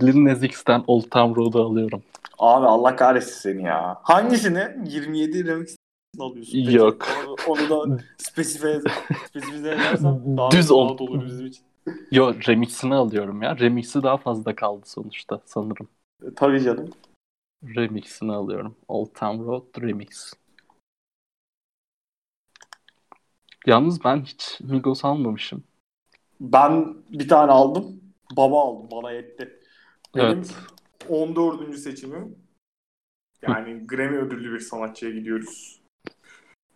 [0.00, 2.02] Lil Nas X'ten Old Town Road'u alıyorum.
[2.38, 3.98] Abi Allah kahretsin seni ya.
[4.02, 4.76] Hangisini?
[4.86, 5.76] 27 remix
[6.20, 6.52] alıyorsun.
[6.52, 6.76] Peki.
[6.76, 7.08] Yok.
[7.48, 8.80] Onu, da spesifize,
[9.28, 11.64] spesifize edersen daha Düz rahat olur bizim için.
[12.10, 13.58] Yo remixini alıyorum ya.
[13.58, 15.88] Remix'i daha fazla kaldı sonuçta sanırım.
[16.22, 16.90] E, tabii canım.
[17.76, 18.76] Remix'ini alıyorum.
[18.88, 20.32] Old Town Road Remix.
[23.66, 25.64] Yalnız ben hiç Migos almamışım.
[26.40, 28.00] Ben bir tane aldım.
[28.36, 28.88] Baba aldım.
[28.92, 29.60] Bana yetti.
[30.16, 30.54] Benim evet.
[31.08, 31.78] 14.
[31.78, 32.36] seçimim.
[33.42, 35.80] Yani Grammy ödüllü bir sanatçıya gidiyoruz.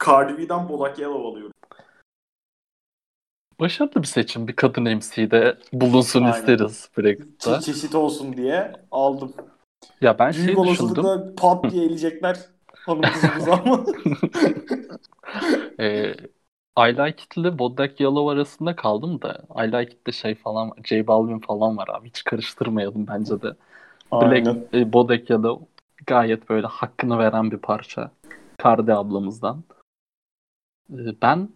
[0.06, 1.52] Cardi B'den Bodak Yellow alıyorum.
[3.60, 4.48] Başarılı bir seçim.
[4.48, 6.38] Bir kadın MC'de bulunsun Aynen.
[6.38, 7.50] isteriz Brexit'te.
[7.50, 9.34] Çe- çeşit olsun diye aldım.
[10.00, 12.38] Ya ben Büyük şey olasılıkla pat diye eleyecekler
[12.74, 13.86] hanım kızımız ama.
[15.80, 16.14] e,
[16.78, 21.06] I Like It ile Bodak Yellow arasında kaldım da I Like It'te şey falan J
[21.06, 22.08] Balvin falan var abi.
[22.08, 23.56] Hiç karıştırmayalım bence de.
[24.12, 25.66] Black, e, Bodak Yellow
[26.06, 28.10] gayet böyle hakkını veren bir parça.
[28.58, 29.64] Kardi ablamızdan.
[30.90, 31.48] E, ben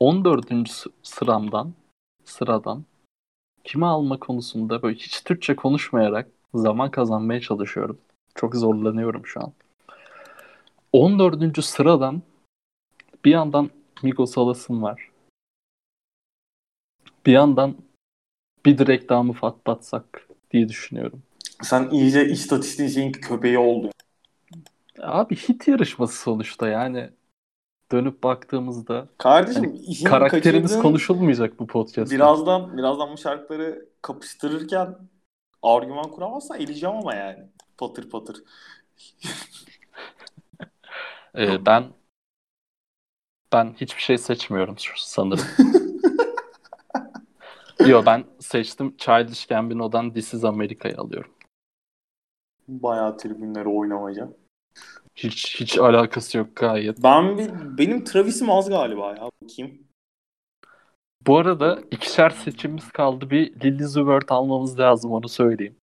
[0.00, 0.88] 14.
[1.02, 1.74] sıramdan
[2.24, 2.84] sıradan
[3.64, 7.98] kimi alma konusunda böyle hiç Türkçe konuşmayarak zaman kazanmaya çalışıyorum.
[8.34, 9.52] Çok zorlanıyorum şu an.
[10.92, 11.62] 14.
[11.62, 12.22] sıradan
[13.24, 13.70] bir yandan
[14.02, 15.10] Migos alasım var.
[17.26, 17.76] Bir yandan
[18.66, 21.22] bir direkt daha mı patlatsak diye düşünüyorum.
[21.62, 23.90] Sen iyice istatistiğin şeyin köpeği oldun.
[25.02, 27.10] Abi hit yarışması sonuçta yani
[27.92, 32.16] dönüp baktığımızda kardeşim yani karakterimiz konuşulmayacak bu podcast'ta.
[32.16, 34.96] Birazdan birazdan bu şarkıları kapıştırırken
[35.62, 37.44] argüman kuramazsan eleyeceğim ama yani
[37.78, 38.42] patır patır.
[41.38, 41.84] ee, ben
[43.52, 45.44] ben hiçbir şey seçmiyorum sanırım.
[47.86, 51.30] Yo ben seçtim Childish Gambino'dan This is America'yı alıyorum.
[52.68, 54.28] Bayağı tribünlere oynamaya.
[55.16, 57.02] Hiç hiç alakası yok gayet.
[57.02, 59.30] Ben bir, benim Travis'im az galiba ya.
[59.42, 59.86] Bakayım.
[61.26, 63.30] Bu arada ikişer seçimimiz kaldı.
[63.30, 65.76] Bir Lily Zubert almamız lazım onu söyleyeyim.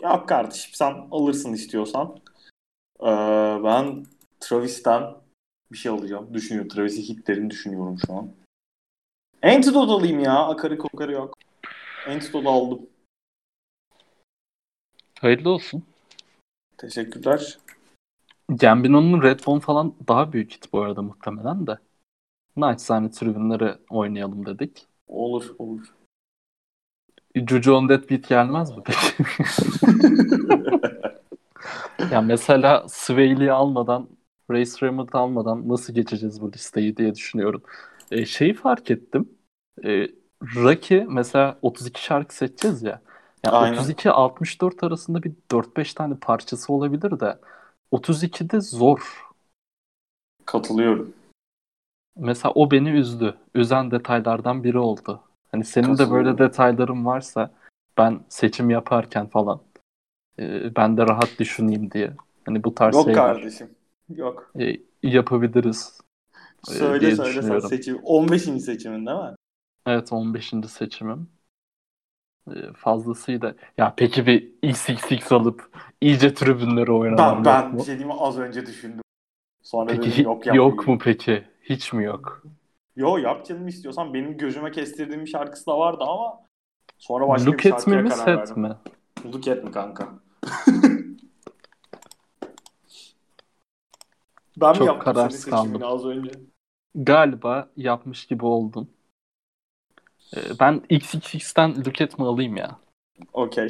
[0.00, 2.16] Ya kardeşim sen alırsın istiyorsan.
[3.00, 3.06] Ee,
[3.64, 4.04] ben
[4.40, 5.02] Travis'ten
[5.72, 6.34] bir şey alacağım.
[6.34, 6.68] Düşünüyorum.
[6.68, 8.30] Travis'in hitlerini düşünüyorum şu an.
[9.42, 10.46] Antidote alayım ya.
[10.46, 11.34] Akarı kokarı yok.
[12.08, 12.86] Antidote aldım.
[15.20, 15.84] Hayırlı olsun.
[16.76, 17.58] Teşekkürler.
[18.48, 21.78] Gambino'nun Redbone falan daha büyük hit bu arada muhtemelen de.
[22.56, 24.86] Naçizane tribünleri oynayalım dedik.
[25.06, 25.94] Olur olur.
[27.34, 29.24] Juju on That Beat gelmez mi peki?
[32.12, 34.08] ya mesela Swaley'i almadan
[34.50, 37.62] Race Raymond almadan nasıl geçeceğiz bu listeyi diye düşünüyorum.
[38.10, 39.28] E, şeyi fark ettim.
[39.84, 40.08] E,
[40.54, 43.02] Rocky mesela 32 şarkı seçeceğiz ya.
[43.46, 47.38] Yani 32-64 arasında bir 4-5 tane parçası olabilir de
[47.92, 49.26] 32'de zor.
[50.46, 51.12] Katılıyorum.
[52.16, 53.34] Mesela o beni üzdü.
[53.54, 55.20] Üzen detaylardan biri oldu.
[55.52, 57.50] Hani senin de böyle detayların varsa
[57.98, 59.60] ben seçim yaparken falan
[60.38, 62.12] e, ben de rahat düşüneyim diye.
[62.46, 63.14] Hani bu tarz Yok şeyler.
[63.14, 63.70] Kardeşim.
[64.16, 64.52] Yok.
[64.60, 66.00] E, yapabiliriz.
[66.70, 67.98] E, söyle söyle sen seçim.
[68.02, 68.42] 15.
[68.42, 69.34] seçimin değil mi?
[69.86, 70.52] Evet 15.
[70.68, 71.28] seçimim.
[72.54, 73.54] E, fazlasıyla.
[73.78, 78.66] Ya peki bir XXX alıp iyice tribünleri oynamam Ben, ben bir şey diyeyim az önce
[78.66, 79.02] düşündüm.
[79.62, 80.76] Sonra peki, dedim yok yapmayayım.
[80.76, 81.44] Yok mu peki?
[81.62, 82.42] Hiç mi yok?
[82.96, 84.14] Yo yap canım istiyorsan.
[84.14, 86.40] Benim gözüme kestirdiğim bir şarkısı da vardı ama
[86.98, 88.62] sonra başka Look bir şarkıya mi, karar set verdim.
[88.62, 88.76] mi?
[89.32, 90.08] Look at mi kanka?
[94.60, 96.30] ben Çok mi yaptım senin seçimini az önce?
[96.94, 98.90] Galiba yapmış gibi oldun.
[100.36, 102.78] Ee, ben XXX'ten Luket mi alayım ya?
[103.32, 103.68] Okey.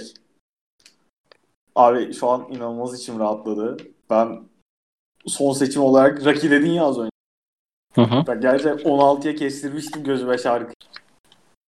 [1.74, 3.76] Abi şu an inanılmaz içim rahatladı.
[4.10, 4.42] Ben
[5.26, 7.10] son seçim olarak Rocky dedin ya az önce.
[7.94, 8.24] Hı hı.
[8.26, 10.72] Ben gerçekten 16'ya kestirmiştim gözüme şarkı.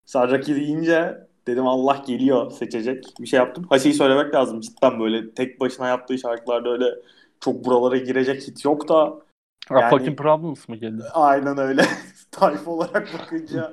[0.06, 3.04] Sen Rocky deyince dedim Allah geliyor seçecek.
[3.20, 3.66] Bir şey yaptım.
[3.68, 6.86] Ha şeyi söylemek lazım cidden böyle tek başına yaptığı şarkılarda öyle
[7.40, 9.18] çok buralara girecek hit yok da.
[9.70, 11.02] Yani, fucking Problems mı geldi?
[11.12, 11.82] Aynen öyle.
[12.30, 13.72] Tayfa olarak bakınca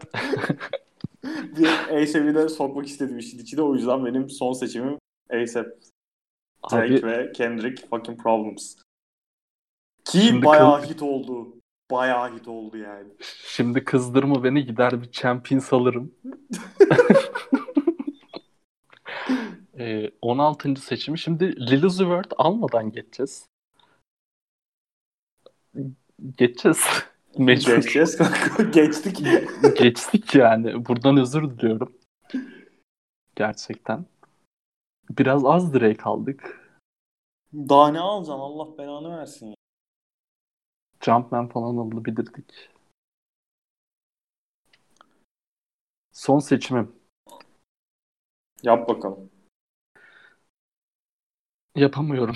[1.57, 3.61] bir A$AP'i de sokmak istedim işin içine.
[3.61, 4.97] O yüzden benim son seçimim
[5.29, 5.77] A$AP.
[6.71, 8.75] Drake Abi, ve Kendrick fucking Problems.
[10.05, 10.89] Ki bayağı kız...
[10.89, 11.57] hit oldu.
[11.91, 13.09] Bayağı hit oldu yani.
[13.45, 16.15] Şimdi kızdırma beni gider bir champion alırım.
[19.79, 20.75] ee, 16.
[20.75, 21.19] seçimi.
[21.19, 23.47] Şimdi Lil Uzi Vert almadan geçeceğiz.
[26.37, 26.85] Geçeceğiz.
[27.37, 27.71] Mecbur.
[27.75, 28.63] Geçeceğiz kanka.
[28.71, 29.23] Geçtik.
[29.77, 30.85] Geçtik yani.
[30.85, 31.97] Buradan özür diliyorum.
[33.35, 34.05] Gerçekten.
[35.09, 36.67] Biraz az Drake aldık.
[37.53, 38.39] Daha ne alacaksın?
[38.39, 39.55] Allah belanı versin.
[41.01, 42.69] Jumpman falan alabilirdik.
[46.11, 46.95] Son seçimim.
[48.63, 49.29] Yap bakalım.
[51.75, 52.35] Yapamıyorum.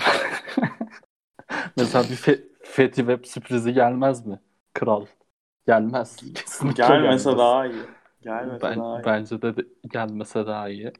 [1.76, 4.40] Mesela bir fe- Fethi Web sürprizi gelmez mi?
[4.74, 5.06] Kral.
[5.66, 6.16] Gelmez.
[6.34, 7.38] Kesinlikle Gelmese gelmez.
[7.38, 7.82] daha iyi.
[8.22, 9.04] Gelmese ben, daha iyi.
[9.04, 9.54] Bence de
[9.92, 10.92] gelmese daha iyi.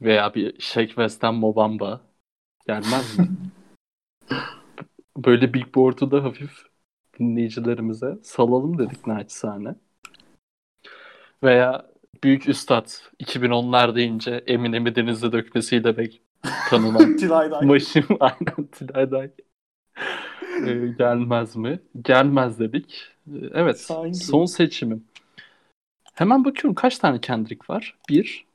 [0.00, 2.00] Veya bir Shake West'ten Mobamba.
[2.66, 3.28] Gelmez mi?
[5.16, 6.72] Böyle Big Board'u da hafif
[7.18, 9.74] dinleyicilerimize salalım dedik naçizane.
[11.42, 11.92] Veya
[12.24, 12.86] Büyük Üstad
[13.20, 16.22] 2010'lar deyince Eminem'i denize dökmesiyle bek
[16.70, 17.16] tanınan
[17.66, 19.30] Maşim aynen Tilayday
[20.52, 21.80] ee, gelmez mi?
[22.02, 23.08] Gelmez dedik.
[23.26, 24.14] Ee, evet Sanki.
[24.14, 25.04] son seçimim.
[26.14, 27.98] Hemen bakıyorum kaç tane Kendrick var?
[28.08, 28.46] Bir.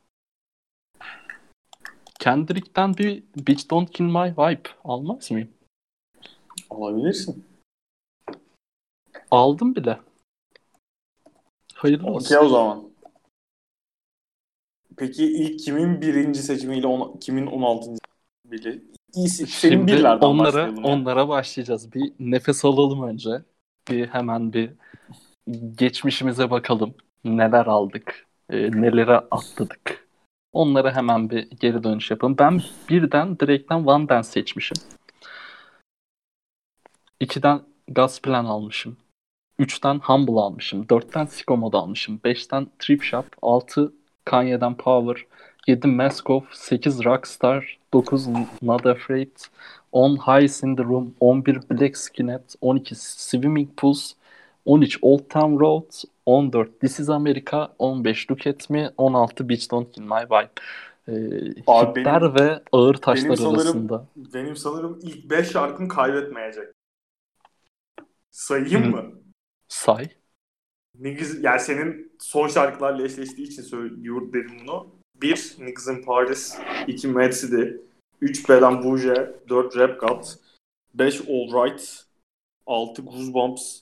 [2.19, 5.49] Kendrick'ten bir Bitch Don't Kill My Vibe almaz mıyım?
[6.69, 7.45] Alabilirsin.
[9.31, 9.99] Aldım bile.
[11.73, 12.35] Hayırlı olsun.
[12.35, 12.89] Okey o zaman.
[14.97, 17.99] Peki ilk kimin birinci seçimiyle on, kimin on altıncı
[18.45, 18.83] biri?
[19.15, 21.93] İyisi, Şimdi birlerden onlara, onlara başlayacağız.
[21.93, 23.41] Bir nefes alalım önce.
[23.89, 24.71] Bir hemen bir
[25.75, 26.93] geçmişimize bakalım.
[27.25, 30.07] Neler aldık, e, nelere atladık.
[30.53, 32.35] Onlara hemen bir geri dönüş yapalım.
[32.39, 34.77] Ben birden direkten One Dance seçmişim.
[37.19, 38.97] İkiden Gas Plan almışım.
[39.59, 40.89] Üçten Humble almışım.
[40.89, 42.19] Dörtten Sicko almışım.
[42.23, 43.25] Beşten Trip Shop.
[43.41, 43.93] Altı
[44.25, 45.25] Kanye'den Power.
[45.67, 46.41] Yedi Maskov.
[46.51, 47.77] Sekiz Rockstar.
[47.93, 48.27] Dokuz
[48.61, 49.31] Not Afraid.
[49.91, 51.15] On Highs in the Room.
[51.19, 52.55] On bir Black Skinhead.
[52.61, 54.13] On iki Swimming Pools.
[54.67, 59.91] 13 Old Town Road, 14 This is America, 15 Look at Me, 16 Beach Don't
[59.91, 60.49] Kill My Vibe.
[61.07, 64.07] Ee, Abi benim, ve ağır taşlar benim sanırım, arasında.
[64.15, 66.67] Benim sanırım ilk 5 şarkım kaybetmeyecek.
[68.31, 69.03] Sayayım mı?
[69.67, 70.09] Say.
[70.99, 74.96] Niggas, yani senin son şarkılarla eşleştiği için söylüyor dedim bunu.
[75.21, 75.59] 1.
[75.59, 77.07] Niggas in Paris 2.
[77.07, 77.79] Mad City
[78.19, 78.43] 3.
[78.47, 79.69] Belen Bouge 4.
[79.75, 80.25] Rap God
[80.95, 81.27] 5.
[81.27, 82.07] All Right 6.
[83.01, 83.81] Goosebumps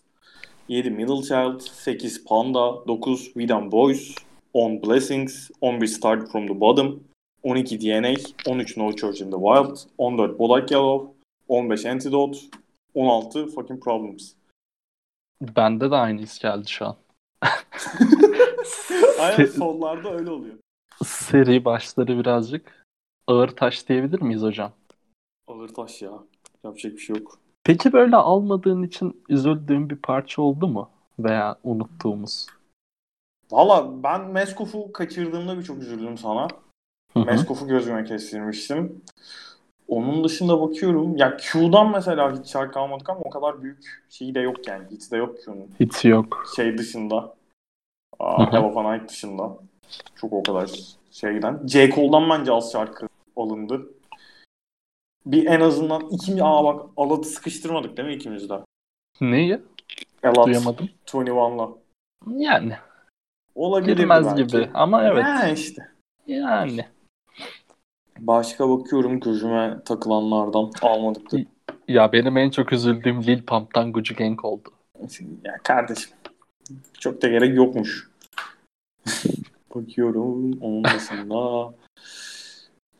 [0.68, 0.90] 7.
[0.96, 2.26] Middle Child 8.
[2.26, 3.34] Panda 9.
[3.36, 4.16] We Boys
[4.54, 4.80] 10.
[4.80, 5.88] Blessings 11.
[5.88, 7.06] Start From The Bottom
[7.44, 11.14] 12 DNA 13 No Church in the Wild 14 Bodak Yellow
[11.48, 12.38] 15 Antidote
[12.94, 14.36] 16 Fucking Problems
[15.42, 16.96] Bende de aynı his geldi şu an.
[19.20, 20.56] Aynen sonlarda öyle oluyor.
[21.04, 22.86] Seri başları birazcık
[23.28, 24.72] ağır taş diyebilir miyiz hocam?
[25.48, 26.12] Ağır taş ya.
[26.64, 27.40] Yapacak bir şey yok.
[27.64, 30.90] Peki böyle almadığın için üzüldüğün bir parça oldu mu?
[31.20, 32.48] Veya unuttuğumuz?
[33.52, 36.48] Valla ben Meskof'u kaçırdığımda birçok üzüldüm sana.
[37.16, 39.02] Meskof'u gözüme kestirmiştim.
[39.88, 41.18] Onun dışında bakıyorum.
[41.18, 44.88] Ya Q'dan mesela hiç şarkı almadık ama o kadar büyük şeyi de yok yani.
[44.92, 45.70] Hiç de yok Q'nun.
[45.80, 46.46] Hiç yok.
[46.56, 47.36] Şey dışında.
[48.20, 49.58] Aa, Have a Night dışında.
[50.16, 50.70] Çok o kadar
[51.12, 51.68] şeyden.
[51.68, 51.90] J.
[51.90, 53.90] Cole'dan bence az şarkı alındı.
[55.26, 58.60] Bir en azından iki aa bak Alat'ı sıkıştırmadık değil mi ikimiz de?
[59.22, 59.62] Neyi?
[60.24, 60.48] Alat.
[60.48, 60.90] Duyamadım.
[61.08, 61.70] 21'la.
[62.38, 62.74] Yani.
[63.56, 64.44] Olabilir Girmez belki.
[64.44, 65.24] gibi ama evet.
[65.24, 65.90] Yani işte.
[66.28, 66.86] Yani.
[68.20, 71.38] Başka bakıyorum gözüme takılanlardan almadık da.
[71.88, 74.70] Ya benim en çok üzüldüğüm Lil Pump'tan Gucci Gang oldu.
[75.44, 76.12] Ya kardeşim
[77.00, 78.10] çok da gerek yokmuş.
[79.76, 81.74] Bakıyorum onun dışında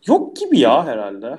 [0.08, 1.38] yok gibi ya herhalde.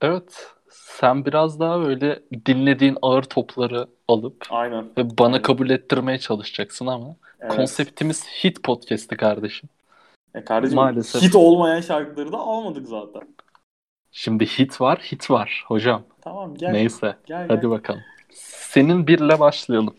[0.00, 0.46] Evet.
[0.72, 4.84] Sen biraz daha öyle dinlediğin ağır topları alıp Aynen.
[4.98, 5.42] ve bana Aynen.
[5.42, 7.56] kabul ettirmeye çalışacaksın ama Evet.
[7.56, 9.68] konseptimiz hit podcast'i kardeşim.
[10.34, 11.22] E kardeşim Maalesef.
[11.22, 13.22] hit olmayan şarkıları da almadık zaten.
[14.12, 16.02] Şimdi hit var, hit var hocam.
[16.20, 16.70] Tamam gel.
[16.70, 17.16] Neyse.
[17.26, 17.70] Gel, Hadi gel.
[17.70, 18.00] bakalım.
[18.70, 19.94] Senin birle başlayalım.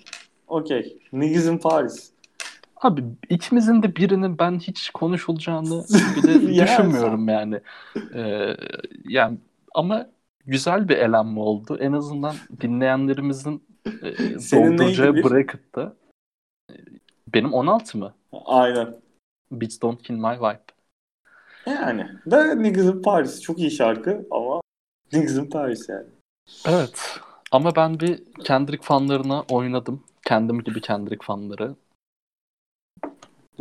[0.48, 0.98] Okey.
[1.13, 2.12] Niggas in Paris.
[2.82, 5.84] Abi ikimizin de birinin ben hiç konuşulacağını
[6.15, 7.62] bile Ya düşünmüyorum yani.
[8.13, 8.56] Ee,
[9.04, 9.38] yani
[9.74, 10.10] ama
[10.46, 11.78] güzel bir elenme oldu.
[11.80, 15.94] En azından dinleyenlerimizin e, Senin dolduracağı bracket'ta
[16.72, 16.76] e,
[17.34, 18.13] benim 16 mı?
[18.46, 18.96] Aynen.
[19.52, 20.62] Beats Don't Kill My Vibe.
[21.65, 22.08] Yani.
[22.26, 23.41] De Niggas in Paris.
[23.41, 24.62] Çok iyi şarkı ama
[25.13, 26.08] Niggas in Paris yani.
[26.65, 27.20] Evet.
[27.52, 30.04] Ama ben bir Kendrick fanlarına oynadım.
[30.26, 31.76] Kendim gibi Kendrick fanları.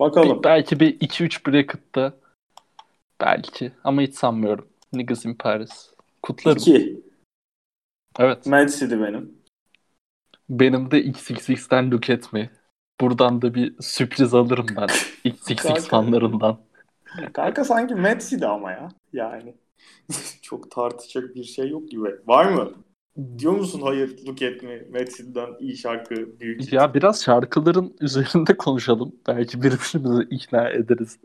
[0.01, 0.39] Bakalım.
[0.39, 2.13] Bir- belki bir 2-3 bracket'ta
[3.21, 4.69] belki ama hiç sanmıyorum.
[4.93, 5.91] Niggas in Paris.
[6.23, 6.59] Kutlarım.
[6.59, 7.01] İki.
[8.19, 8.47] Evet.
[8.47, 9.41] Mad City benim.
[10.51, 12.51] Benim de XXX'ten Look At Me.
[13.01, 14.89] Buradan da bir sürpriz alırım ben
[15.31, 16.61] XXX fanlarından.
[17.33, 18.89] Kanka sanki Mad City ama ya.
[19.13, 19.55] Yani.
[20.43, 22.17] Çok tartışacak bir şey yok gibi.
[22.27, 22.73] Var mı?
[23.39, 26.73] Diyor musun hayır Look At Me, Mad City'den iyi şarkı, büyük hit.
[26.73, 29.13] Ya biraz şarkıların üzerinde konuşalım.
[29.29, 31.19] Belki birbirimizi ikna ederiz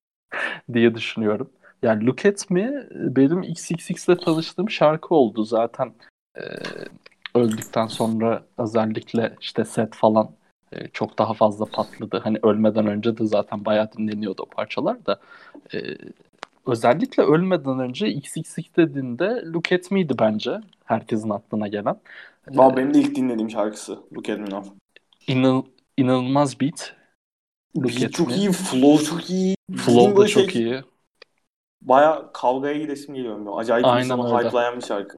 [0.73, 1.49] diye düşünüyorum.
[1.83, 5.43] Yani Look At Me benim XXX'le tanıştığım şarkı oldu.
[5.43, 5.93] Zaten
[6.37, 6.43] e,
[7.35, 10.31] öldükten sonra özellikle işte set falan
[10.71, 12.21] e, çok daha fazla patladı.
[12.23, 15.19] Hani ölmeden önce de zaten bayağı dinleniyordu o parçalar da.
[15.73, 15.77] E,
[16.65, 21.99] özellikle ölmeden önce XXX dediğinde Look At Me'di bence herkesin aklına gelen.
[22.49, 24.69] Valla benim de ilk dinlediğim şarkısı Look At Me Now.
[25.27, 25.63] İnan,
[25.97, 26.95] inanılmaz beat.
[27.77, 28.35] Look Beat At çok Me.
[28.35, 29.55] iyi, flow çok iyi.
[29.75, 30.81] Flow da çok şey- iyi.
[31.81, 33.39] Baya kavgaya gidesim geliyor.
[33.55, 35.17] Acayip Aynen insanı hype'layan bir şarkı.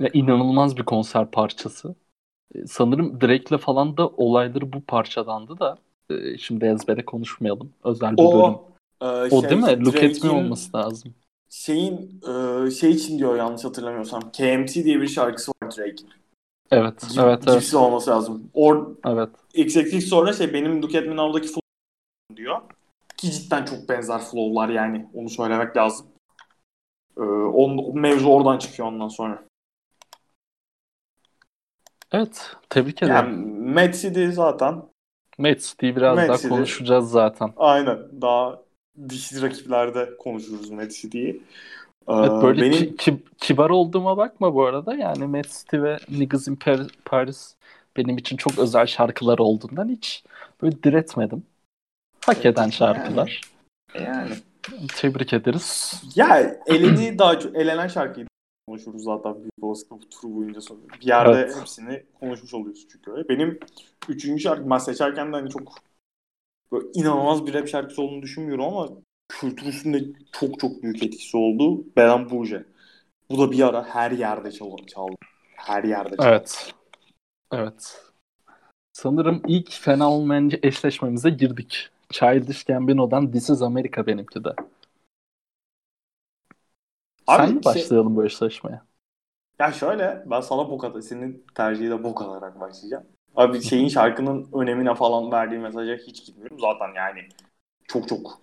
[0.00, 1.94] Ve inanılmaz bir konser parçası.
[2.54, 5.78] E, Sanırım Drake'le falan da olayları bu parçadandı da
[6.10, 7.72] e, şimdi ezbere konuşmayalım.
[7.84, 8.73] Özel bir bölüm.
[9.00, 9.84] O, e, O şey, değil mi?
[9.84, 11.14] Look at me olması lazım.
[11.50, 12.20] Şeyin
[12.66, 14.32] e, şey için diyor yanlış hatırlamıyorsam.
[14.32, 16.10] KMT diye bir şarkısı var Drake'in.
[16.70, 17.60] Evet, Cip- evet, evet.
[17.60, 18.50] Cipsi olması lazım.
[18.54, 19.28] Or Evet.
[19.54, 21.60] XXX sonra şey benim Look At Me Now'daki flow
[22.36, 22.60] diyor.
[23.16, 25.08] Ki cidden çok benzer flow'lar yani.
[25.14, 26.06] Onu söylemek lazım.
[27.18, 29.44] Ee, on, o mevzu oradan çıkıyor ondan sonra.
[32.12, 33.14] Evet, tebrik ederim.
[33.14, 33.36] Yani
[33.74, 34.82] Mad City zaten
[35.38, 36.48] Mad City'yi biraz Mad daha City.
[36.48, 37.52] konuşacağız zaten.
[37.56, 38.63] aynen daha
[39.08, 41.42] dişli rakiplerde konuşuruz Mad City'yi.
[42.08, 44.94] Ee, Evet, böyle benim ki- ki- kibar olduğuma bakma bu arada.
[44.94, 47.54] Yani Mad City ve Niggas in Par- Paris
[47.96, 50.24] benim için çok özel şarkılar olduğundan hiç
[50.62, 51.42] böyle diretmedim.
[52.26, 53.40] Hak eden şarkılar.
[53.94, 54.30] yani
[54.96, 56.02] Tebrik ederiz.
[56.16, 58.26] ya eleni daha çok elenen şarkıyı
[58.68, 60.78] konuşuruz zaten büyük olasılıkla bu tur boyunca sonra.
[61.00, 61.56] Bir yerde Evet.
[61.60, 63.28] hepsini konuşmuş oluyoruz çünkü öyle.
[63.28, 63.58] Benim
[64.08, 65.74] üçüncü şarkı ben seçerken de hani çok
[66.74, 68.88] böyle inanılmaz bir rap şarkısı olduğunu düşünmüyorum ama
[69.28, 71.84] kültür üstünde çok çok büyük etkisi oldu.
[71.96, 72.64] Belen Buje.
[73.30, 74.82] Bu da bir ara her yerde çaldı.
[74.86, 75.14] çaldı.
[75.56, 76.28] Her yerde çaldı.
[76.28, 76.74] Evet.
[77.52, 78.00] Evet.
[78.92, 81.90] Sanırım ilk fena olmayan eşleşmemize girdik.
[82.10, 84.48] Childish Gambino'dan This is America benimki de.
[87.26, 88.80] Abi Sen mi şey- başlayalım bu eşleşmeye?
[89.58, 93.06] Ya şöyle ben sana bok at senin tercihi de bok alarak başlayacağım.
[93.36, 96.60] Abi şeyin şarkının önemine falan verdiği mesaja hiç gitmiyorum.
[96.60, 97.28] Zaten yani
[97.88, 98.40] çok çok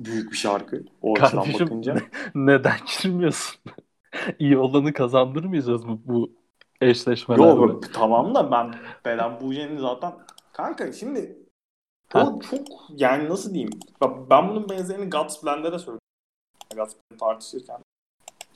[0.00, 0.84] büyük bir şarkı.
[1.02, 1.96] O açıdan Kardeşim bakınca.
[2.34, 3.60] neden girmiyorsun?
[4.38, 6.30] İyi olanı kazandırmayacağız mı bu
[6.80, 7.44] eşleşmelerde?
[7.44, 10.12] Yok tamam da ben Belen Buje'nin zaten
[10.52, 11.38] kanka şimdi
[12.14, 12.34] o Ha?
[12.50, 13.70] çok yani nasıl diyeyim
[14.30, 16.00] ben, bunun benzerini Guts Blend'e de söyledim.
[16.76, 17.80] Guts Blend tartışırken.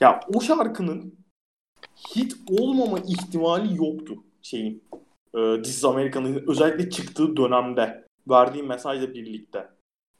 [0.00, 1.14] Ya o şarkının
[2.16, 4.84] hit olmama ihtimali yoktu şeyin.
[5.34, 9.68] E, This is America'nın özellikle çıktığı dönemde verdiği mesajla birlikte.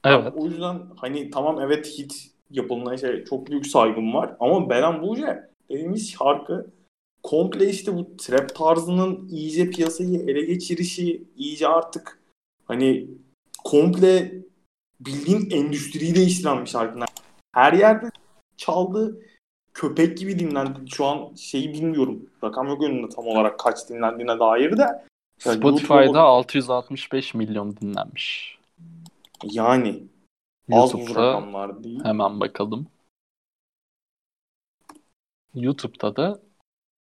[0.05, 0.33] Evet.
[0.35, 5.49] O yüzden hani tamam evet hit yapılan şey çok büyük saygım var ama Belen Buje
[5.69, 6.71] dediğimiz şarkı
[7.23, 12.19] komple işte bu trap tarzının iyice piyasayı ele geçirişi iyice artık
[12.65, 13.07] hani
[13.63, 14.31] komple
[14.99, 16.99] bildiğin endüstriyi değiştiren bir şarkı.
[17.55, 18.09] Her yerde
[18.57, 19.21] çaldı
[19.81, 20.79] köpek gibi dinlendi.
[20.89, 22.29] Şu an şeyi bilmiyorum.
[22.43, 24.81] Rakam yok önünde tam olarak kaç dinlendiğine dair de.
[25.45, 28.57] Yani Spotify'da YouTube'a- 665 milyon dinlenmiş.
[29.43, 30.03] yani
[30.71, 32.03] az bu YouTube'da rakamlar değil.
[32.03, 32.87] hemen bakalım.
[35.55, 36.39] YouTube'da da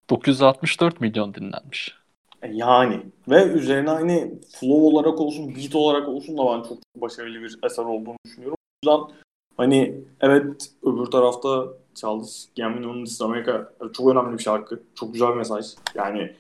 [0.10, 1.96] 964 milyon dinlenmiş.
[2.42, 7.42] E, Yani ve üzerine hani flow olarak olsun, beat olarak olsun da ben çok başarılı
[7.42, 8.58] bir eser olduğunu düşünüyorum.
[8.86, 9.16] O yüzden
[9.58, 14.84] Hani evet öbür tarafta Childish Gambino'nun This America çok önemli bir şarkı.
[14.96, 15.66] Çok güzel bir mesaj.
[15.96, 16.36] Yani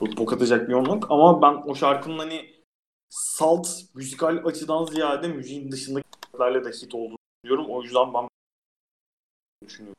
[0.00, 1.10] bok atacak bir yoğunluk.
[1.10, 2.50] Ama ben o şarkının hani
[3.08, 7.70] salt müzikal açıdan ziyade müziğin dışındaki şarkılarla da hit olduğunu düşünüyorum.
[7.70, 8.28] O yüzden ben
[9.66, 9.94] düşünüyorum.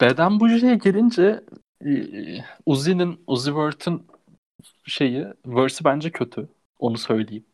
[0.00, 1.44] Beden Buji'ye gelince
[1.84, 1.90] e,
[2.66, 4.06] Uzi'nin, Uzi Vert'in
[4.84, 6.48] şeyi, verse'i bence kötü.
[6.78, 7.46] Onu söyleyeyim.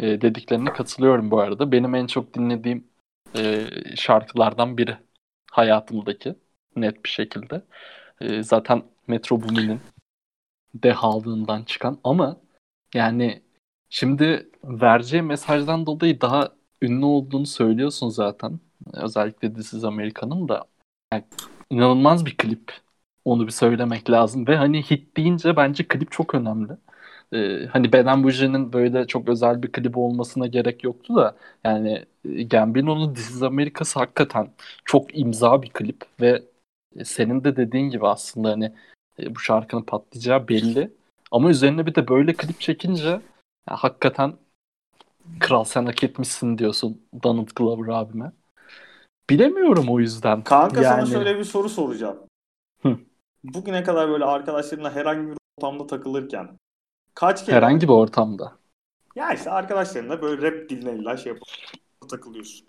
[0.00, 1.72] E, dediklerine katılıyorum bu arada.
[1.72, 2.84] Benim en çok dinlediğim
[3.36, 4.96] e, şarkılardan biri
[5.50, 6.34] hayatımdaki
[6.76, 7.62] net bir şekilde.
[8.20, 9.80] E, zaten Metro Boomin'in
[10.74, 12.36] dehalığından çıkan ama
[12.94, 13.42] yani
[13.90, 16.48] şimdi vereceği mesajdan dolayı daha
[16.82, 18.60] ünlü olduğunu söylüyorsun zaten.
[18.94, 20.64] Özellikle This is America'nın da
[21.12, 21.24] yani
[21.70, 22.72] inanılmaz bir klip.
[23.24, 26.72] Onu bir söylemek lazım ve hani hit deyince bence klip çok önemli.
[27.32, 32.42] Ee, hani Beden Bouger'in böyle çok özel bir klip olmasına gerek yoktu da yani e,
[32.42, 34.50] Gambino'nun This is America'sı hakikaten
[34.84, 36.42] çok imza bir klip ve
[37.04, 38.72] senin de dediğin gibi aslında hani
[39.18, 40.90] e, bu şarkının patlayacağı belli.
[41.30, 43.20] Ama üzerine bir de böyle klip çekince ya,
[43.66, 44.34] hakikaten
[45.40, 48.32] kral sen hak etmişsin diyorsun Donald Glover abime.
[49.30, 50.42] Bilemiyorum o yüzden.
[50.42, 51.06] Kanka yani...
[51.06, 52.18] sana şöyle bir soru soracağım.
[52.82, 52.98] Hı.
[53.44, 56.48] Bugüne kadar böyle arkadaşlarınla herhangi bir ortamda takılırken
[57.20, 57.56] kaç kere...
[57.56, 58.52] Herhangi bir ortamda.
[59.16, 61.48] Ya işte arkadaşlarınla böyle rap diline illa şey yapıp
[62.08, 62.66] takılıyorsun.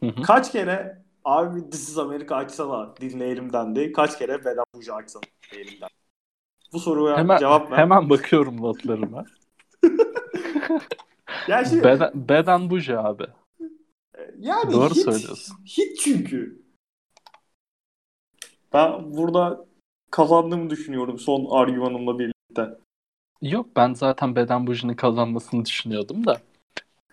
[0.00, 0.22] Hı hı.
[0.22, 3.92] Kaç kere abi This is America açsana dinleyelim dendi.
[3.92, 5.22] Kaç kere Beden Buja açsana
[5.52, 5.92] dinleyelim dendi.
[6.72, 7.78] Bu soruya hemen, cevap ver.
[7.78, 9.24] Hemen bakıyorum notlarıma.
[11.48, 13.26] ya şey, beden, beden Buja abi.
[14.38, 15.56] Yani Doğru hit, söylüyorsun.
[15.78, 16.62] Hit çünkü.
[18.72, 19.66] Ben burada
[20.10, 22.83] kazandığımı düşünüyorum son argümanımla birlikte.
[23.44, 26.40] Yok ben zaten beden bujinin kazanmasını düşünüyordum da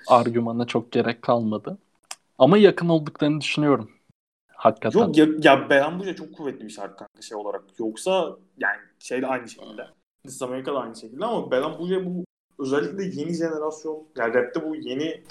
[0.08, 1.78] argümana çok gerek kalmadı.
[2.40, 3.92] Ama yakın olduklarını düşünüyorum.
[4.54, 5.00] Hakikaten.
[5.00, 7.64] Yok ya, ya Beden Buja çok kuvvetli bir şarkı kanka şey olarak.
[7.80, 9.88] Yoksa yani şey de aynı şekilde.
[10.24, 12.26] This America da aynı şekilde ama Beden Buja bu
[12.60, 15.24] özellikle yeni jenerasyon yani rapte bu yeni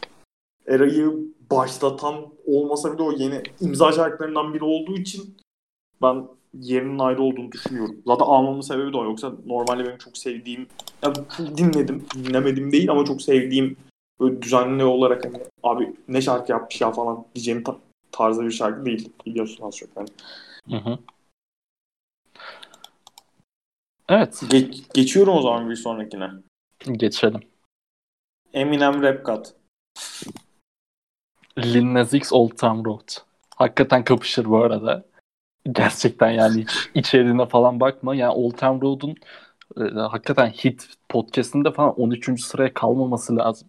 [0.66, 1.12] erayı
[1.50, 5.36] başlatan olmasa bile o yeni imza şarkılarından biri olduğu için
[6.02, 7.96] ben yerinin ayrı olduğunu düşünüyorum.
[8.06, 9.04] Zaten almamın sebebi de o.
[9.04, 10.66] Yoksa normalde benim çok sevdiğim,
[11.02, 13.76] yani çok dinledim, dinlemedim değil ama çok sevdiğim
[14.20, 17.78] böyle düzenli olarak hani abi ne şarkı yapmış ya falan diyeceğim ta-
[18.12, 19.12] tarzda bir şarkı değil.
[19.26, 20.08] Biliyorsun az çok yani.
[20.70, 20.98] Hı hı.
[24.08, 24.42] Evet.
[24.42, 26.30] Ge- geçiyorum o zaman bir sonrakine.
[26.92, 27.40] Geçelim.
[28.54, 29.44] Eminem Rap God.
[31.58, 33.08] Lil Nas X Old Town Road.
[33.56, 35.04] Hakikaten kapışır bu arada.
[35.72, 38.14] Gerçekten yani içeriğine falan bakma.
[38.14, 39.16] Yani Old Town Road'un
[39.76, 42.42] e, hakikaten hit podcastinde falan 13.
[42.42, 43.68] sıraya kalmaması lazım.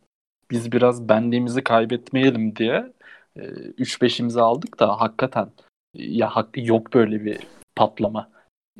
[0.51, 2.93] Biz biraz benliğimizi kaybetmeyelim diye
[3.35, 5.49] e, 3-5'imizi aldık da hakikaten
[5.93, 7.39] ya hak, yok böyle bir
[7.75, 8.29] patlama.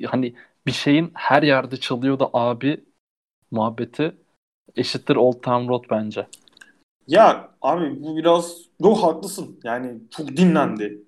[0.05, 2.83] Hani bir şeyin her yerde çalıyor da abi
[3.51, 4.15] muhabbeti
[4.75, 6.27] eşittir Old Town Road bence.
[7.07, 9.59] Ya abi bu biraz yok haklısın.
[9.63, 11.03] Yani çok dinlendi.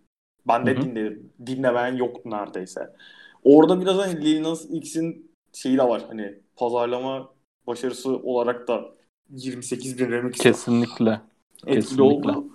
[0.47, 0.81] Ben de Hı-hı.
[0.81, 1.33] dinledim.
[1.45, 2.95] Dinlemeyen yoktu neredeyse.
[3.43, 6.05] Orada biraz hani Lil Nas X'in şeyi de var.
[6.07, 7.29] Hani pazarlama
[7.67, 8.85] başarısı olarak da
[9.29, 11.21] 28 bin remix kesinlikle
[11.65, 12.03] etkili kesinlikle.
[12.31, 12.45] oldu.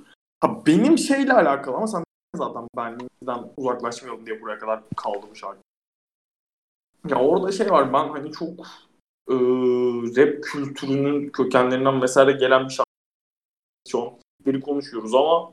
[0.40, 2.05] Ha, benim şeyle alakalı ama sen
[2.36, 5.61] zaten benliğimden uzaklaşmayalım diye buraya kadar kaldı bu şarkı.
[7.09, 8.61] Ya orada şey var ben hani çok
[9.28, 9.34] e,
[10.16, 12.90] rap kültürünün kökenlerinden vesaire gelen bir şarkı
[13.88, 15.53] şu an hitleri konuşuyoruz ama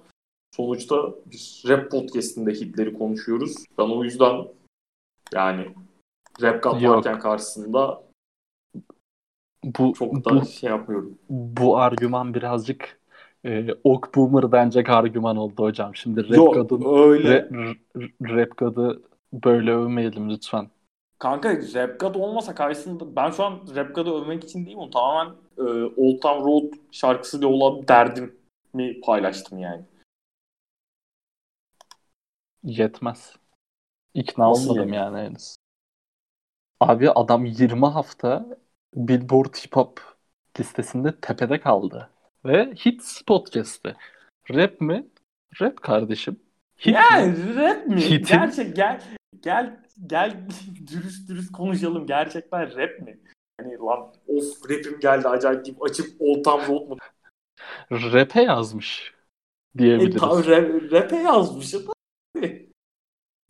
[0.55, 3.55] sonuçta bir rap podcastinde hitleri konuşuyoruz.
[3.77, 4.47] Ben o yüzden
[5.33, 5.75] yani
[6.41, 8.03] rap kat varken karşısında
[9.63, 11.17] bu çok da bu, şey yapmıyorum.
[11.29, 12.99] Bu argüman birazcık
[13.45, 15.95] e, ok boomer denecek argüman oldu hocam.
[15.95, 17.49] Şimdi rap Yok, kadın öyle.
[17.51, 17.77] Rap,
[18.21, 19.01] rap kadı
[19.33, 20.69] böyle övmeyelim lütfen.
[21.19, 24.89] Kanka rap god olmasa karşısında ben şu an rap god'u övmek için değil mi?
[24.93, 25.61] Tamamen e,
[25.97, 29.85] Old Town Road şarkısıyla olan derdimi paylaştım yani.
[32.63, 33.35] Yetmez.
[34.13, 35.15] İkna Nasıl olmadım yani?
[35.15, 35.55] yani henüz.
[36.79, 38.45] Abi adam 20 hafta
[38.95, 40.01] Billboard Hip Hop
[40.59, 42.09] listesinde tepede kaldı.
[42.45, 43.95] Ve hit podcast'ı.
[44.51, 45.07] Rap mi?
[45.61, 46.39] Rap kardeşim.
[46.85, 47.55] Hit yani mi?
[47.55, 48.01] rap mi?
[48.01, 48.37] Hitin...
[48.37, 49.01] Gerçek gel
[49.39, 50.47] gel gel
[50.91, 52.05] dürüst dürüst konuşalım.
[52.05, 53.19] Gerçekten rap mi?
[53.61, 56.97] Hani lan of rapim geldi acayip deyip açıp Old Town Road mu?
[57.91, 59.13] Rap'e yazmış
[59.77, 60.15] diyebiliriz.
[60.15, 61.75] E, ta, rap, rap'e yazmış.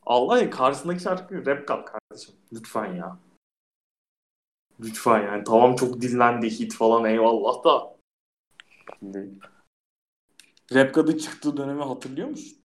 [0.06, 2.36] Allah'ın karşısındaki şarkı rap kat kardeşim.
[2.53, 3.20] Lütfen ya.
[4.80, 5.43] Lütfen yani.
[5.43, 7.95] Tamam çok dinlendi hit falan eyvallah da.
[8.99, 9.32] Şimdi
[10.74, 12.58] Rap God'ın çıktığı dönemi hatırlıyor musun?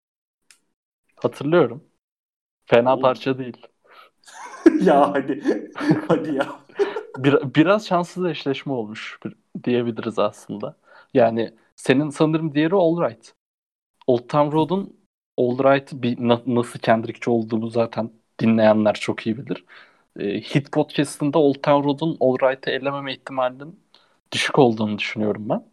[1.16, 1.84] Hatırlıyorum.
[2.66, 3.02] Fena Oğlum.
[3.02, 3.66] parça değil.
[4.82, 5.70] ya hadi.
[6.08, 6.60] hadi ya.
[7.16, 9.18] Bir, biraz şanssız eşleşme olmuş
[9.64, 10.76] diyebiliriz aslında.
[11.14, 13.34] Yani senin sanırım diğeri All Right.
[14.06, 14.97] Old Town Road'un
[15.38, 18.10] All Right bir, na, nasıl Kendrick'çi olduğunu zaten
[18.40, 19.64] dinleyenler çok iyi bilir.
[20.18, 23.80] E, Hit Podcast'ında Old Town Road'un All Right'ı elememe ihtimalinin
[24.32, 25.64] düşük olduğunu düşünüyorum ben.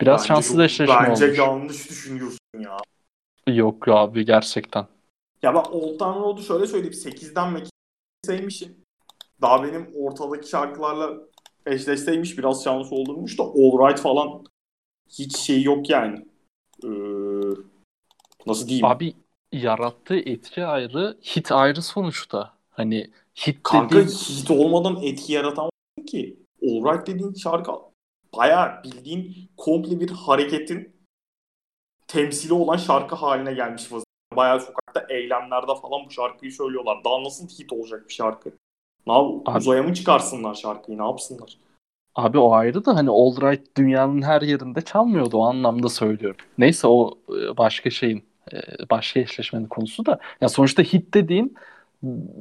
[0.00, 1.20] Biraz bence şanssız eşleşme bence olmuş.
[1.20, 2.76] Bence yanlış düşünüyorsun ya.
[3.46, 4.86] Yok abi gerçekten.
[5.42, 6.94] Ya ben Old Town Road'u şöyle söyleyeyim.
[6.94, 7.62] 8'den mi
[8.26, 8.76] sevmişim.
[9.40, 11.14] Daha benim ortadaki şarkılarla
[11.66, 14.44] eşleşseymiş biraz şans olurmuş da All Right falan
[15.08, 16.26] hiç şey yok yani.
[16.84, 16.88] Ee,
[18.46, 18.86] nasıl diyeyim?
[18.86, 19.14] Abi
[19.52, 22.54] yarattığı etki ayrı, hit ayrı sonuçta.
[22.70, 23.10] Hani
[23.46, 24.08] hit Kanka dediğin...
[24.08, 26.36] hit olmadan etki yaratamazsın ki.
[26.62, 27.72] All Right dediğin şarkı
[28.36, 30.96] bayağı bildiğin komple bir hareketin
[32.06, 34.08] temsili olan şarkı haline gelmiş vaziyette.
[34.36, 37.04] Bayağı sokakta eylemlerde falan bu şarkıyı söylüyorlar.
[37.04, 38.52] Daha nasıl hit olacak bir şarkı?
[39.06, 40.98] Ne yap uzaya mı çıkarsınlar şarkıyı?
[40.98, 41.58] Ne yapsınlar?
[42.18, 46.40] Abi o ayrı da hani All Right dünyanın her yerinde çalmıyordu o anlamda söylüyorum.
[46.58, 48.56] Neyse o e, başka şeyin e,
[48.90, 50.18] başka eşleşmenin konusu da.
[50.40, 51.56] Ya sonuçta hit dediğin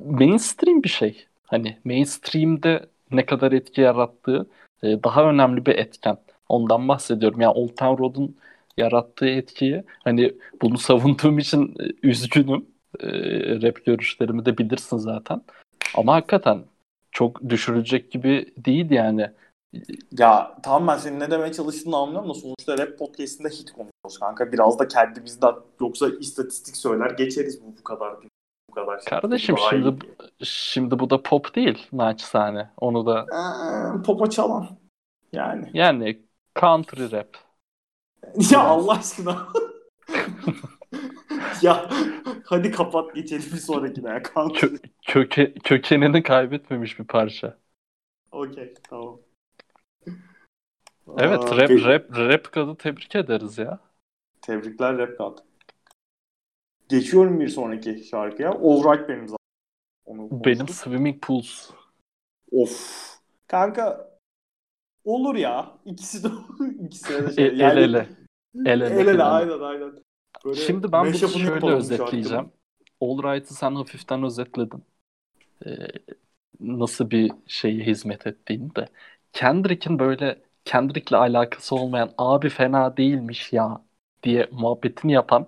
[0.09, 1.25] mainstream bir şey.
[1.45, 4.47] Hani mainstream'de ne kadar etki yarattığı
[4.84, 6.17] e, daha önemli bir etken.
[6.49, 7.41] Ondan bahsediyorum.
[7.41, 8.36] Yani Old Town Road'un
[8.78, 12.65] yarattığı etkiyi hani bunu savunduğum için üzgünüm.
[13.61, 15.41] Rap görüşlerimi de bilirsin zaten.
[15.95, 16.59] Ama hakikaten
[17.11, 19.30] çok düşürülecek gibi değil yani.
[20.11, 24.51] Ya tamam ben senin ne demeye çalıştığını anlıyorum da sonuçta rap podcastinde hit konuşuyoruz kanka.
[24.51, 28.15] Biraz da kendimizden yoksa istatistik söyler geçeriz bu bu kadar
[28.70, 28.99] bu kadar.
[28.99, 29.09] Şey.
[29.09, 30.45] Kardeşim şimdi iyi.
[30.45, 32.70] şimdi bu da pop değil naçizane.
[32.78, 34.68] Onu da ee, popa çalan.
[35.34, 35.70] Yani.
[35.74, 36.22] Yani
[36.59, 37.38] country rap.
[38.51, 39.47] ya Allah aşkına.
[41.61, 41.89] ya
[42.45, 44.18] hadi kapat geçelim bir sonrakine ya.
[44.18, 47.57] Kö- köke- kökenini kaybetmemiş bir parça.
[48.32, 49.26] Okey tamam.
[51.18, 53.80] Evet Aa, rap, rap, rap kadı tebrik ederiz ya.
[54.41, 55.41] Tebrikler rap kadı.
[56.89, 58.49] Geçiyorum bir sonraki şarkıya.
[58.49, 59.38] All Right benim zaten.
[60.05, 61.70] Onu benim Swimming Pools.
[62.51, 63.08] Of.
[63.47, 64.10] Kanka
[65.03, 65.78] olur ya.
[65.86, 66.28] İkisi de
[66.86, 67.47] ikisi de şey.
[67.47, 68.08] El, yani, el ele.
[68.66, 69.01] El ele.
[69.01, 69.93] El ele aynen aynen.
[70.45, 72.51] Böyle Şimdi ben bunu şöyle özetleyeceğim.
[73.01, 74.84] All Right'ı sen hafiften özetledin.
[75.66, 75.70] Ee,
[76.60, 78.88] nasıl bir şeye hizmet ettiğini de.
[79.34, 83.82] Kendrick'in böyle Kendrick'le alakası olmayan abi fena değilmiş ya
[84.24, 85.47] diye muhabbetini yapan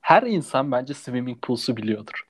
[0.00, 2.26] her insan bence Swimming Pools'u biliyordur.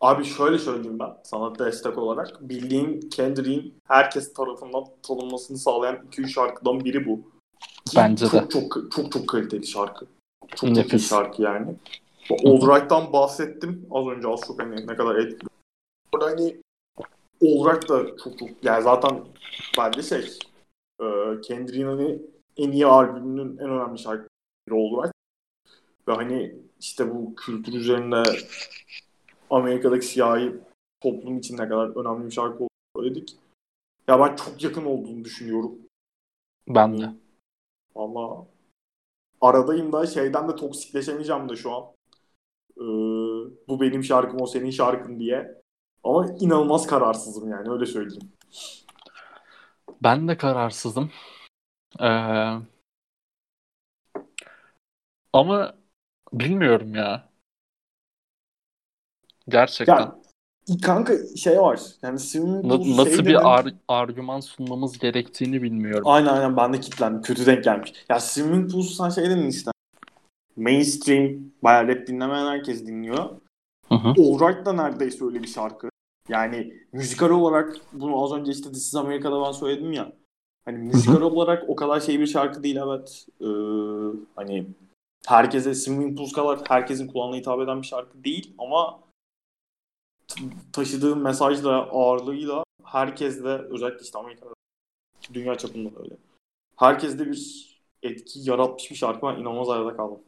[0.00, 2.48] Abi şöyle söyleyeyim ben sana destek olarak.
[2.48, 7.16] Bildiğim Kendrick'in herkes tarafından tanınmasını sağlayan 2-3 şarkıdan biri bu.
[7.86, 8.48] Ki Bence çok, de.
[8.48, 10.06] Çok çok çok çok kaliteli şarkı.
[10.56, 11.04] Çok Nefis.
[11.04, 11.74] iyi şarkı yani.
[12.30, 15.48] All Right'tan bahsettim az önce az çok hani ne kadar etkili.
[16.12, 16.56] Orada hani
[17.42, 19.20] All Right da çok çok yani zaten
[19.78, 20.38] bence şey
[21.00, 22.22] e, Kendrick'in hani
[22.56, 24.28] en iyi albümünün en önemli şarkıları
[24.70, 25.12] Right.
[26.08, 28.22] Ve hani işte bu kültür üzerinde
[29.50, 30.54] Amerika'daki siyahi
[31.00, 33.36] toplum için ne kadar önemli bir şarkı olduğunu söyledik.
[34.08, 35.78] Ya ben çok yakın olduğunu düşünüyorum.
[36.68, 37.12] Ben de.
[37.94, 38.46] Valla
[39.40, 41.84] aradayım da şeyden de toksikleşemeyeceğim de şu an.
[42.76, 42.84] Ee,
[43.68, 45.62] bu benim şarkım o senin şarkın diye.
[46.04, 48.32] Ama inanılmaz kararsızım yani öyle söyleyeyim.
[50.04, 51.10] Ben de kararsızım.
[52.00, 52.06] Ee,
[55.32, 55.74] ama
[56.32, 57.28] bilmiyorum ya.
[59.48, 59.94] Gerçekten.
[59.96, 60.16] Ya,
[60.82, 61.80] kanka şey var.
[62.02, 62.18] Yani
[62.62, 66.02] Na- nasıl şey bir ar- argüman sunmamız gerektiğini bilmiyorum.
[66.06, 67.22] Aynen aynen ben de kilitlendim.
[67.22, 67.92] Kötü denk gelmiş.
[68.08, 69.70] Ya Swimming Pools'u sen şey dedin işte.
[70.56, 73.40] Mainstream bayağı rap dinlemeyen herkes dinliyor.
[73.88, 74.08] Hı hı.
[74.08, 75.88] All Right da neredeyse öyle bir şarkı.
[76.28, 80.12] Yani müzikal olarak bunu az önce işte This is America'da ben söyledim ya.
[80.64, 81.26] Hani müzikal Hı-hı.
[81.26, 83.26] olarak o kadar şey bir şarkı değil evet.
[83.40, 83.46] Ee,
[84.36, 84.66] hani
[85.26, 89.00] herkese Swimming Pools kadar herkesin kulağına hitap eden bir şarkı değil ama
[90.72, 94.54] taşıdığı mesajla ağırlığıyla herkes de özellikle işte Amerika'da
[95.34, 96.16] dünya çapında da öyle.
[96.76, 99.26] Herkes de bir etki yaratmış bir şarkı.
[99.26, 100.20] Ben inanılmaz arada kaldım.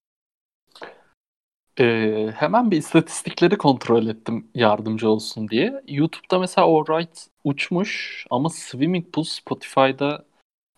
[1.80, 5.82] Ee, hemen bir istatistikleri kontrol ettim yardımcı olsun diye.
[5.88, 10.24] YouTube'da mesela Alright uçmuş ama Swimming Pool Spotify'da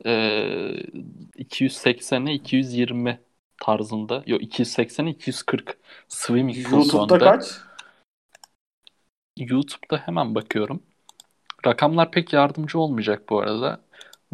[0.04, 0.10] e,
[1.38, 3.20] 280'e 220
[3.60, 4.22] tarzında.
[4.26, 5.78] Yok 280'e 240
[6.08, 7.60] Swimming Pool YouTube'da kaç?
[9.36, 10.82] YouTube'da hemen bakıyorum.
[11.66, 13.80] Rakamlar pek yardımcı olmayacak bu arada.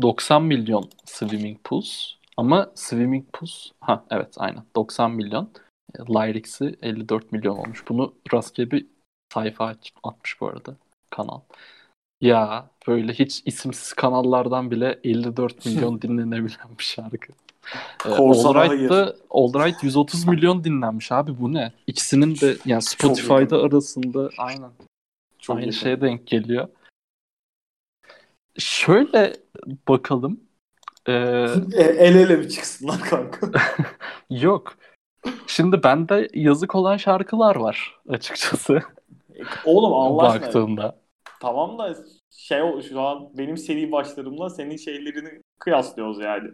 [0.03, 5.51] 90 milyon Swimming Pools Ama Swimming Pools ha evet aynen 90 milyon.
[5.99, 7.85] E, Lyrics'i 54 milyon olmuş.
[7.89, 8.87] Bunu rastgele bir
[9.35, 10.77] sayfa atmış bu arada
[11.11, 11.41] kanal.
[12.21, 17.33] Ya böyle hiç isimsiz kanallardan bile 54 milyon dinlenebilen bir şarkı.
[18.07, 21.73] Ee, Allright'ta Allright 130 milyon dinlenmiş abi bu ne?
[21.87, 24.71] İkisinin de yani Spotify'da arasında aynen.
[25.39, 26.69] Çok aynı şeye denk geliyor.
[28.59, 29.33] Şöyle
[29.89, 30.41] bakalım.
[31.09, 31.13] Ee,
[31.77, 33.51] el ele mi çıksınlar kanka?
[34.31, 34.77] Yok.
[35.47, 38.83] Şimdi bende yazık olan şarkılar var açıkçası.
[39.65, 40.47] Oğlum Allah aşkına.
[40.47, 41.01] Baktığında.
[41.41, 41.97] Tamam da
[42.31, 46.51] şey şu an benim seri başlarımla senin şeylerini kıyaslıyoruz yani.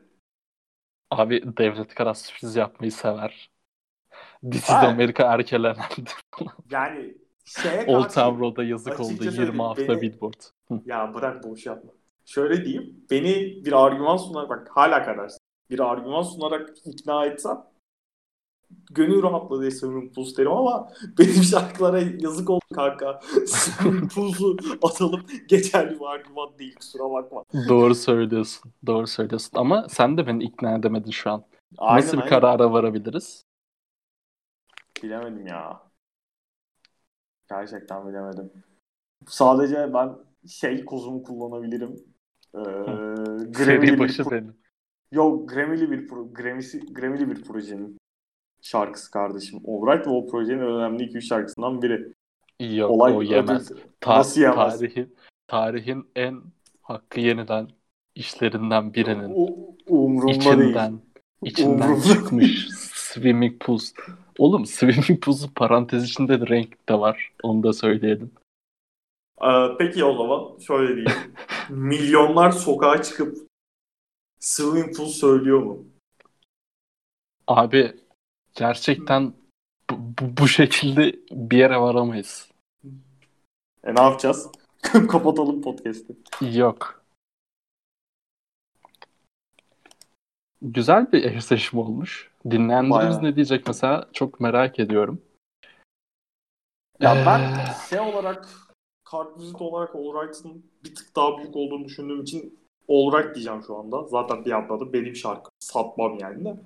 [1.11, 3.51] Abi Devlet Kara sürpriz yapmayı sever.
[4.51, 6.11] This is Amerika erkelenendi.
[6.71, 7.15] yani
[7.45, 10.41] şeye Old Town Road'a yazık oldu 20 hafta beni, billboard.
[10.85, 11.91] ya bırak boş yapma.
[12.27, 13.07] Şöyle diyeyim.
[13.11, 15.31] Beni bir argüman sunarak bak hala kadar
[15.71, 17.70] bir argüman sunarak ikna etsem
[18.91, 23.21] gönül rahatladı Swimming Pools derim ama benim şarkılara yazık oldu kanka.
[23.47, 27.45] Swimming Pools'u atalım geçerli bir argüman değil kusura bakma.
[27.69, 28.73] Doğru söylüyorsun.
[28.87, 29.51] Doğru söylüyorsun.
[29.55, 31.45] Ama sen de beni ikna edemedin şu an.
[31.79, 32.29] Aynen, Nasıl bir aynen.
[32.41, 33.45] karara varabiliriz?
[35.03, 35.83] Bilemedim ya.
[37.49, 38.53] Gerçekten bilemedim.
[39.27, 40.15] Sadece ben
[40.49, 41.97] şey kozumu kullanabilirim.
[42.55, 42.61] Ee,
[43.55, 44.61] Seri başı senin.
[45.13, 47.97] Yok Grammy'li bir pro- Grammy'si, Grammy'li bir projenin
[48.63, 49.61] şarkısı kardeşim.
[49.69, 52.13] Alright ve o projenin önemli 2-3 şarkısından biri.
[52.61, 53.73] Yok Olay o yemez.
[54.01, 54.79] Ta- Nasıl yemez?
[54.79, 55.17] Tarihin,
[55.49, 56.43] tarihin en
[56.83, 57.69] hakkı yeniden
[58.15, 59.47] işlerinden birinin o,
[59.89, 61.01] umurumda içinden, değil.
[61.43, 63.93] içinden umurumda çıkmış Swimming Pools.
[64.39, 67.33] Oğlum Swimming Pools'un parantez içinde de renk de var.
[67.43, 68.31] Onu da söyleyelim.
[69.43, 71.13] Ee, peki o zaman şöyle diyeyim.
[71.69, 73.39] Milyonlar sokağa çıkıp
[74.39, 75.85] Swimming Pool söylüyor mu?
[77.47, 77.93] Abi
[78.55, 79.33] gerçekten
[79.91, 82.51] bu, bu, bu şekilde bir yere varamayız.
[83.85, 84.49] E ne yapacağız?
[84.83, 86.17] Kapatalım podcast'i.
[86.59, 87.05] Yok.
[90.63, 92.31] Güzel bir eşleşme olmuş.
[92.51, 93.23] Dinleyenlerimiz Bayağı.
[93.23, 95.23] ne diyecek mesela çok merak ediyorum.
[97.01, 97.27] Ya ee...
[97.27, 98.49] ben şey olarak
[99.05, 104.07] kartvizit olarak Allright'ın bir tık daha büyük olduğunu düşündüğüm için Allright diyeceğim şu anda.
[104.07, 105.51] Zaten bir atladı benim şarkı.
[105.61, 106.57] Satmam yani de.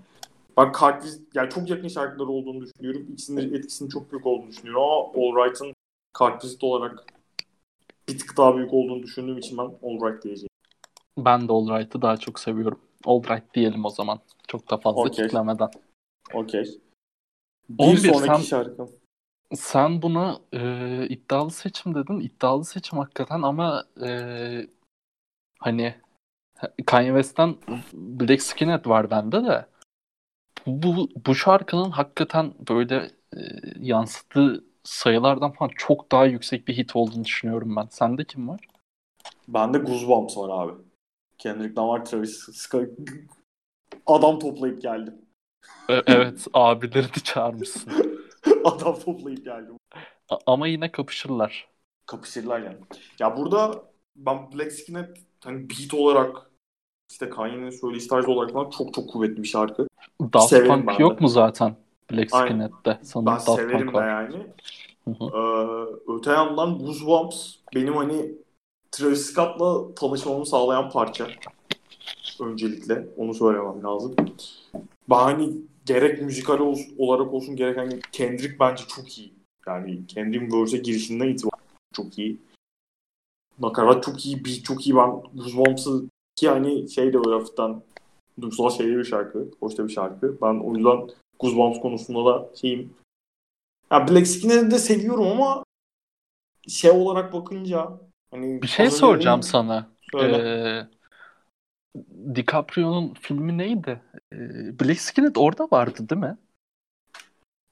[0.57, 3.07] Ben kartvizit yani çok yakın şarkıları olduğunu düşünüyorum.
[3.13, 5.75] İkisinin etkisinin çok büyük olduğunu düşünüyorum ama Allright'ın
[6.13, 7.05] kartvizit olarak
[8.09, 10.49] bir tık daha büyük olduğunu düşündüğüm için ben Allright diyeceğim.
[11.19, 12.81] Ben de Allright'ı daha çok seviyorum.
[13.05, 14.21] Allright diyelim o zaman.
[14.49, 15.27] Çok da fazla okay.
[15.27, 15.71] kitlemeden.
[16.35, 16.81] Okey.
[17.69, 18.91] Bir 11, sonraki sen, şarkım.
[19.55, 22.21] Sen buna e, iddialı seçim dedin.
[22.21, 24.11] İddialı seçim hakikaten ama e,
[25.59, 25.95] hani
[26.87, 27.57] Kanye West'ten
[27.93, 29.67] Black Skinhead var bende de.
[30.67, 33.39] Bu, bu şarkının hakikaten böyle e,
[33.81, 37.87] yansıttığı sayılardan falan çok daha yüksek bir hit olduğunu düşünüyorum ben.
[37.91, 38.61] Sende kim var?
[39.49, 40.73] Bende Goosebumps var abi.
[41.39, 42.89] Kendrick Lamar, Travis Scott
[44.07, 45.15] adam toplayıp geldim.
[45.91, 47.93] E, evet abileri de çağırmışsın.
[48.65, 49.77] adam toplayıp geldim.
[50.29, 51.69] A- ama yine kapışırlar.
[52.07, 52.77] Kapışırlar yani.
[53.19, 53.85] Ya burada
[54.17, 56.51] ben Black Skinhead hani beat olarak
[57.11, 59.87] işte Kanye'nin söyleyiş tarzı olarak falan çok çok kuvvetli bir şarkı.
[60.21, 61.77] Daft severim Punk yok mu zaten
[62.13, 62.99] Black Skinhead'de?
[63.03, 64.37] Sanırım ben Daft severim Punk de yani.
[65.07, 68.33] Ee, öte yandan Goosebumps benim hani
[68.91, 71.27] Travis Scott'la tanışmamı sağlayan parça.
[72.41, 74.15] Öncelikle onu söylemem lazım.
[75.11, 75.53] Ben hani
[75.87, 79.35] gerek müzikal olarak olsun gerek hani Kendrick bence çok iyi.
[79.67, 82.39] Yani Kendrick'in verse'e girişinden itibaren çok iyi.
[83.59, 84.97] Nakarat çok iyi, beat çok iyi.
[84.97, 86.05] Ben Goosebumps'ı
[86.37, 87.83] ki hani şey de böyle hafiften
[88.41, 89.51] duygusal şeyli bir şarkı.
[89.61, 90.39] Hoş da bir şarkı.
[90.43, 91.09] Ben o yüzden
[91.41, 92.95] Goosebumps konusunda da şeyim.
[93.91, 95.65] Ya Black Skinner'ı de seviyorum ama
[96.69, 99.49] şey olarak bakınca hani bir şey soracağım önce...
[99.49, 99.89] sana.
[100.23, 100.87] Ee,
[102.35, 104.03] DiCaprio'nun filmi neydi?
[104.33, 104.39] Ee,
[104.81, 106.39] Black Skinhead orada vardı değil mi?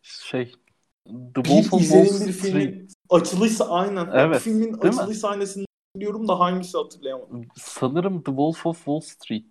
[0.02, 0.52] Şey
[1.34, 2.92] The Wolf of Wall Street.
[3.10, 4.08] açılış aynen.
[4.12, 4.40] Evet.
[4.40, 5.14] filmin açılış mi?
[5.14, 5.64] sahnesini
[5.96, 7.48] biliyorum da hangisi hatırlayamadım.
[7.56, 9.44] Sanırım The Wolf of Wall Street.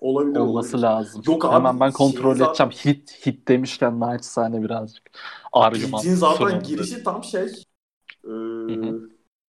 [0.00, 0.82] Olabilir olması olabilir.
[0.82, 1.22] lazım.
[1.26, 2.54] Yok abi, Hemen ben kontrol şey edeceğim.
[2.54, 2.70] Zaten...
[2.70, 5.10] Hit hit demişken naçizane birazcık
[5.52, 5.92] argüman.
[5.92, 7.04] Beat'in zaten girişi dedi.
[7.04, 7.42] tam şey
[8.24, 8.32] e,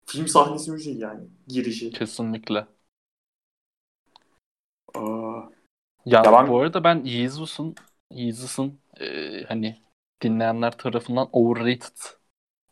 [0.05, 1.91] film sahnesi müziği yani girişi.
[1.91, 2.67] Kesinlikle.
[4.95, 5.01] Aa,
[6.05, 6.47] ya, ya ben...
[6.47, 7.75] bu arada ben Yeezus'un
[8.11, 9.81] Yeesus'un e, hani
[10.21, 11.97] dinleyenler tarafından overrated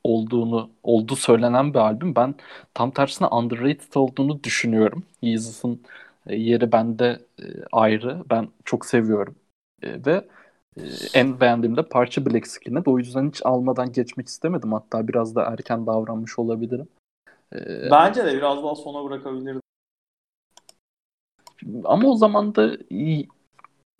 [0.04, 2.16] olduğunu olduğu söylenen bir albüm.
[2.16, 2.36] Ben
[2.74, 5.04] tam tersine underrated olduğunu düşünüyorum.
[5.22, 8.24] Yeesus'un E, yeri bende e, ayrı.
[8.30, 9.36] Ben çok seviyorum.
[9.84, 10.28] E, ve
[10.78, 10.82] e,
[11.14, 12.82] en beğendiğim de parça Black Skin'e.
[12.86, 14.74] O yüzden hiç almadan geçmek istemedim.
[14.74, 16.88] Hatta biraz da erken davranmış olabilirim.
[17.56, 19.62] E, Bence de biraz daha sona bırakabilirdim.
[21.84, 22.78] Ama o zaman da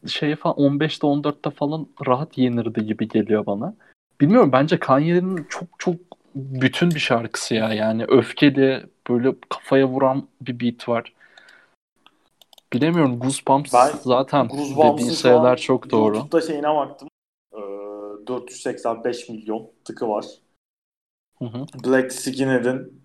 [0.08, 3.76] şey falan 15'te 14'te falan rahat yenirdi gibi geliyor bana.
[4.22, 5.96] Bilmiyorum bence Kanye'nin çok çok
[6.36, 7.74] bütün bir şarkısı ya.
[7.74, 11.14] Yani öfkeli böyle kafaya vuran bir beat var.
[12.76, 16.16] Bilemiyorum Goosebumps ben, zaten dediğin şeyler çok doğru.
[16.16, 17.08] YouTube'da şeyine baktım.
[17.54, 17.58] Ee,
[18.28, 20.26] 485 milyon tıkı var.
[21.40, 21.66] Hı hı.
[21.86, 23.04] Black Skinhead'in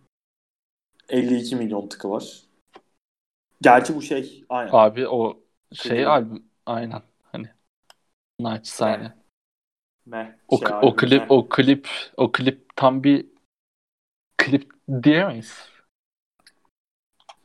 [1.08, 2.42] 52 milyon tıkı var.
[3.62, 4.70] Gerçi bu şey aynen.
[4.72, 5.40] Abi o
[5.72, 6.08] şey Klip.
[6.08, 7.02] albüm aynen
[7.32, 7.48] hani
[8.40, 9.14] naçizane.
[10.06, 10.38] Ne?
[10.48, 11.26] O, şey o klip ne?
[11.28, 13.26] o klip o klip tam bir
[14.38, 15.68] klip diyemeyiz.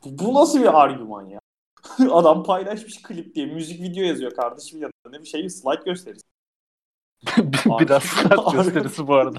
[0.04, 1.40] Bu nasıl bir argüman ya?
[2.10, 6.26] Adam paylaşmış klip diye müzik video yazıyor kardeşim ya ne bir şey slide gösterisi.
[7.80, 9.38] Biraz slide gösterisi bu arada.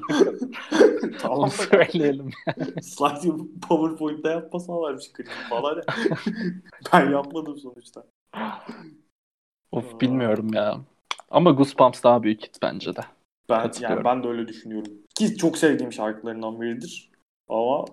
[1.20, 2.30] tamam Onu söyleyelim.
[2.82, 3.32] slide
[3.70, 5.82] PowerPoint'te yapmasalarmış klip falan
[6.94, 8.04] ben yapmadım sonuçta.
[9.72, 10.82] Of bilmiyorum ya.
[11.30, 13.02] Ama Goosebumps daha büyük hit bence de.
[13.50, 14.94] Ben yani ben de öyle düşünüyorum.
[15.16, 17.12] Ki çok sevdiğim şarkılarından biridir.
[17.50, 17.86] Ama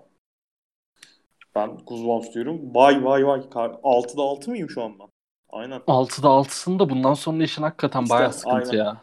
[1.55, 2.75] ben Goosebumps diyorum.
[2.75, 3.39] Vay vay vay.
[3.39, 5.03] 6'da 6 mıyım şu anda?
[5.49, 5.81] Aynen.
[5.87, 8.83] 6'da 6'sında bundan sonra işin hakikaten işte, bayağı sıkıntı aynen.
[8.83, 9.01] ya.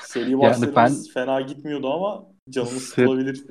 [0.00, 3.44] Seri yani ben fena gitmiyordu ama canımız sıkılabilir.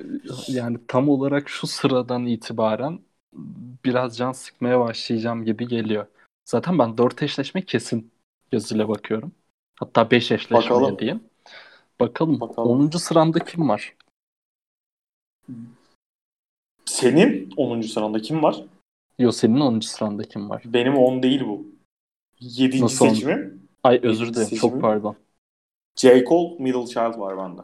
[0.48, 3.00] Yani tam olarak şu sıradan itibaren
[3.84, 6.06] biraz can sıkmaya başlayacağım gibi geliyor.
[6.44, 8.12] Zaten ben 4 eşleşme kesin
[8.50, 9.32] gözüyle bakıyorum.
[9.80, 10.98] Hatta 5 eşleşme Bakalım.
[10.98, 11.24] diyeyim.
[12.00, 12.40] Bakalım.
[12.40, 12.80] Bakalım.
[12.80, 12.98] 10.
[12.98, 13.94] sıramda kim var?
[16.86, 17.80] Senin 10.
[17.80, 18.64] sıranda kim var?
[19.18, 19.80] Yok senin 10.
[19.80, 20.62] sıranda kim var?
[20.64, 21.66] Benim 10 değil bu.
[22.40, 22.80] 7.
[22.80, 23.68] Nasıl seçimim.
[23.82, 25.16] Ay özür dilerim çok pardon.
[25.96, 26.24] J.
[26.24, 27.60] Cole Middle Child var bende.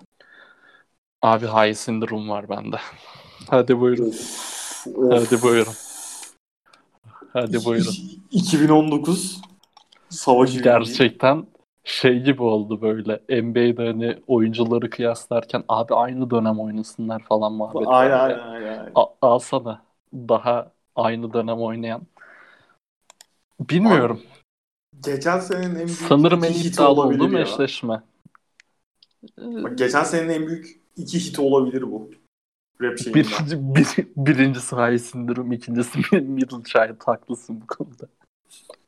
[1.22, 2.76] Abi High Syndrome var bende.
[3.48, 4.08] Hadi buyurun.
[4.08, 5.12] Of, of.
[5.12, 5.74] Hadi buyurun.
[7.32, 7.94] Hadi buyurun.
[8.30, 9.40] 2019
[10.08, 11.46] savaşı Gerçekten
[11.84, 17.86] şey gibi oldu böyle NBA'de hani oyuncuları kıyaslarken abi aynı dönem oynasınlar falan muhabbet.
[17.86, 18.92] Aynen aynen aynen.
[19.22, 19.82] alsana
[20.14, 22.02] daha aynı dönem oynayan.
[23.60, 24.20] Bilmiyorum.
[24.20, 28.02] Abi, geçen senenin en büyük Sanırım en iddialı olduğum eşleşme.
[29.38, 32.10] Bak, geçen senenin en büyük iki hit olabilir bu.
[32.82, 37.00] Rap Birinci, bir, birincisi High Syndrome, ikincisi Middle Child.
[37.04, 38.06] Haklısın bu konuda.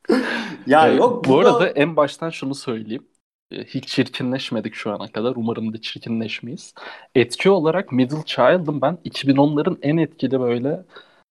[0.67, 1.27] ya ee, yok.
[1.27, 3.07] Bu arada en baştan şunu söyleyeyim.
[3.51, 5.33] Ee, hiç çirkinleşmedik şu ana kadar.
[5.35, 6.73] Umarım da çirkinleşmeyiz.
[7.15, 10.83] Etki olarak Middle Child'ın ben 2010'ların en etkili böyle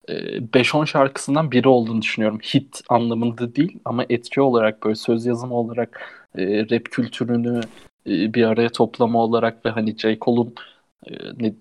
[0.08, 2.38] 5-10 e, şarkısından biri olduğunu düşünüyorum.
[2.38, 6.00] Hit anlamında değil ama etki olarak böyle söz yazımı olarak
[6.38, 7.60] e, rap kültürünü
[8.06, 10.18] e, bir araya toplama olarak ve hani J.
[10.20, 10.54] Cole'un
[11.40, 11.54] ne,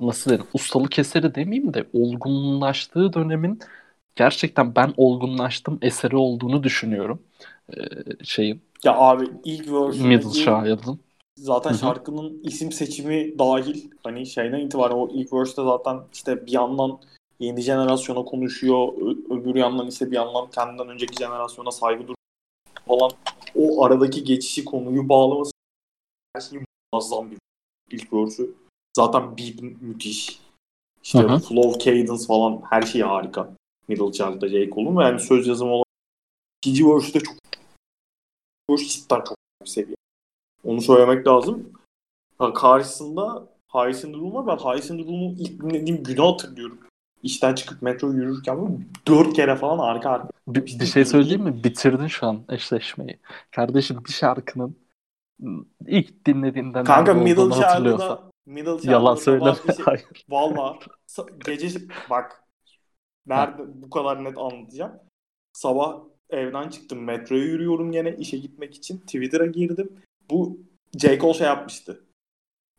[0.00, 3.60] nasıl derim ustalık eseri demeyeyim de olgunlaştığı dönemin
[4.16, 7.22] gerçekten ben olgunlaştım eseri olduğunu düşünüyorum.
[7.76, 7.80] Ee,
[8.24, 8.62] şeyin.
[8.84, 11.00] Ya abi ilk version'daki Middle Child'ın.
[11.36, 11.78] Zaten Hı-hı.
[11.78, 17.00] şarkının isim seçimi dahil hani şeyden itibaren o ilk verse'de zaten işte bir yandan
[17.40, 18.88] yeni jenerasyona konuşuyor.
[18.88, 22.16] Ö- öbür yandan ise bir yandan kendinden önceki jenerasyona saygı duruyor
[22.86, 23.10] falan.
[23.54, 25.52] O aradaki geçişi konuyu bağlaması
[26.36, 26.60] her şey
[26.92, 27.38] muazzam bir
[27.90, 28.54] ilk verse'ü.
[28.96, 30.40] Zaten beat müthiş.
[31.02, 31.38] İşte Hı-hı.
[31.38, 33.50] flow, cadence falan her şey harika.
[33.88, 34.70] Middle Child'da J.
[34.70, 35.84] Cole'un ve yani söz yazımı olan
[36.62, 37.36] ikinci verse'de çok
[38.70, 39.96] verse cidden çok bir seviye.
[40.64, 41.72] Onu söylemek lazım.
[42.54, 44.46] karşısında High Syndrome var.
[44.46, 46.78] Ben High Syndrome'u ilk dinlediğim günü hatırlıyorum.
[47.22, 50.28] İşten çıkıp metro yürürken dört kere falan arka arka.
[50.48, 51.64] Bir, bir şey söyleyeyim mi?
[51.64, 53.18] Bitirdin şu an eşleşmeyi.
[53.50, 54.76] Kardeşim bir şarkının
[55.86, 59.54] ilk dinlediğinden Kanka Middle Child'da Middle Child'da Yalan söyleme.
[59.76, 60.04] Şey.
[60.28, 60.78] Valla
[61.46, 61.78] gece
[62.10, 62.43] bak
[63.26, 64.92] nerede bu kadar net anlatacağım.
[65.52, 66.00] Sabah
[66.30, 67.04] evden çıktım.
[67.04, 68.98] Metroya yürüyorum gene işe gitmek için.
[68.98, 69.92] Twitter'a girdim.
[70.30, 70.58] Bu
[70.98, 71.18] J.
[71.18, 72.04] Cole şey yapmıştı.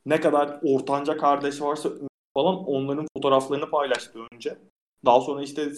[0.05, 1.89] Ne kadar ortanca kardeş varsa
[2.33, 4.57] falan onların fotoğraflarını paylaştı önce.
[5.05, 5.71] Daha sonra işte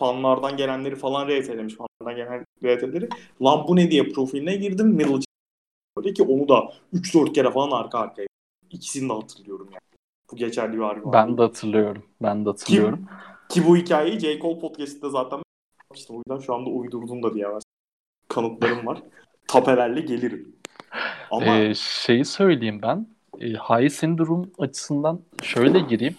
[0.00, 1.74] fanlardan gelenleri falan RT'lemiş.
[1.74, 3.08] Fanlardan gelen RT'leri.
[3.42, 4.88] Lan bu ne diye profiline girdim.
[4.88, 5.20] Middle
[5.96, 8.26] Böyle ki onu da 3-4 kere falan arka arkaya.
[8.70, 10.00] İkisini de hatırlıyorum yani.
[10.32, 11.12] Bu geçerli bir argüman.
[11.12, 12.02] Ben de hatırlıyorum.
[12.22, 12.98] Ben de hatırlıyorum.
[12.98, 13.12] Ki,
[13.50, 14.38] ki bu hikayeyi J.
[14.38, 15.42] Cole podcast'te zaten
[15.94, 17.62] işte o yüzden şu anda uydurdum da diyemez.
[18.28, 19.02] Kanıtlarım var.
[19.48, 20.56] Tapelerle gelirim.
[21.30, 23.06] Ama ee, şeyi söyleyeyim ben.
[23.40, 26.14] E, high syndrome açısından şöyle gireyim.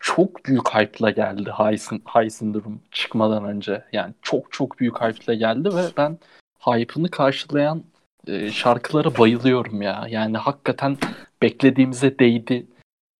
[0.00, 3.84] çok büyük hype'la geldi High, High Syndrome çıkmadan önce.
[3.92, 6.18] Yani çok çok büyük hype'la geldi ve ben
[6.60, 7.84] hype'ını karşılayan
[8.26, 10.06] e, şarkılara bayılıyorum ya.
[10.08, 10.96] Yani hakikaten
[11.42, 12.66] beklediğimize değdi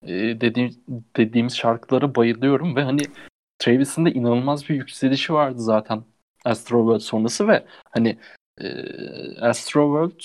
[0.03, 0.71] e, dediğim,
[1.17, 3.03] dediğimiz şarkılara bayılıyorum ve hani
[3.61, 6.03] Travis'in de inanılmaz bir yükselişi vardı zaten
[6.45, 8.19] Astroworld sonrası ve hani
[8.61, 8.67] e,
[9.41, 10.21] Astroworld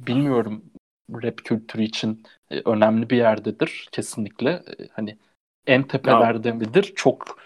[0.00, 0.64] bilmiyorum
[1.12, 4.50] rap kültürü için e, önemli bir yerdedir kesinlikle.
[4.50, 5.18] E, hani
[5.66, 6.54] en tepelerde ya.
[6.54, 6.92] midir?
[6.96, 7.38] Çok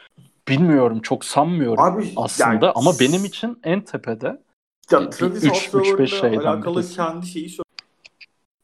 [0.49, 4.43] bilmiyorum, çok sanmıyorum Abi, aslında yani, ama benim için en tepede.
[4.91, 6.97] Ya Travis 3-5 alakalı birisi.
[6.97, 7.63] kendi şeyi söyleyeyim.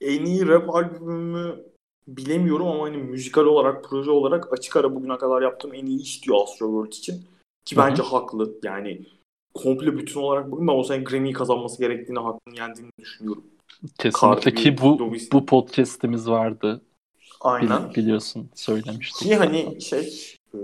[0.00, 1.56] En iyi rap albümü
[2.08, 6.24] bilemiyorum ama hani müzikal olarak, proje olarak açık ara bugüne kadar yaptığım en iyi iş
[6.24, 7.22] diyor Astroworld için.
[7.64, 7.86] Ki Hı-hı.
[7.86, 8.54] bence haklı.
[8.64, 9.06] Yani
[9.54, 13.44] komple bütün olarak bugün ben o sene Grammy'yi kazanması gerektiğini, hakkını yendiğini düşünüyorum.
[13.98, 16.80] Kesinlikle ki bu bu podcast'imiz vardı.
[17.40, 17.94] Aynen.
[17.94, 19.28] biliyorsun söylemiştik.
[19.28, 20.58] Ki hani şey e,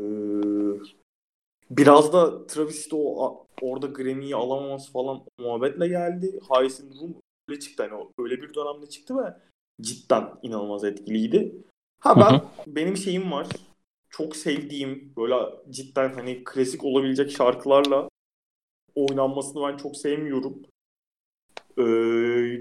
[1.70, 6.40] biraz da Travis de o orada Grammy'yi alamaması falan muhabbetle geldi.
[6.50, 7.14] Highs'in Room
[7.48, 7.88] öyle çıktı.
[7.90, 9.34] Hani öyle bir dönemde çıktı ve
[9.80, 11.56] cidden inanılmaz etkiliydi.
[11.98, 13.46] Ha ben benim şeyim var.
[14.10, 15.34] Çok sevdiğim böyle
[15.70, 18.08] cidden hani klasik olabilecek şarkılarla
[18.94, 20.62] oynanmasını ben çok sevmiyorum.
[21.78, 21.82] Ee,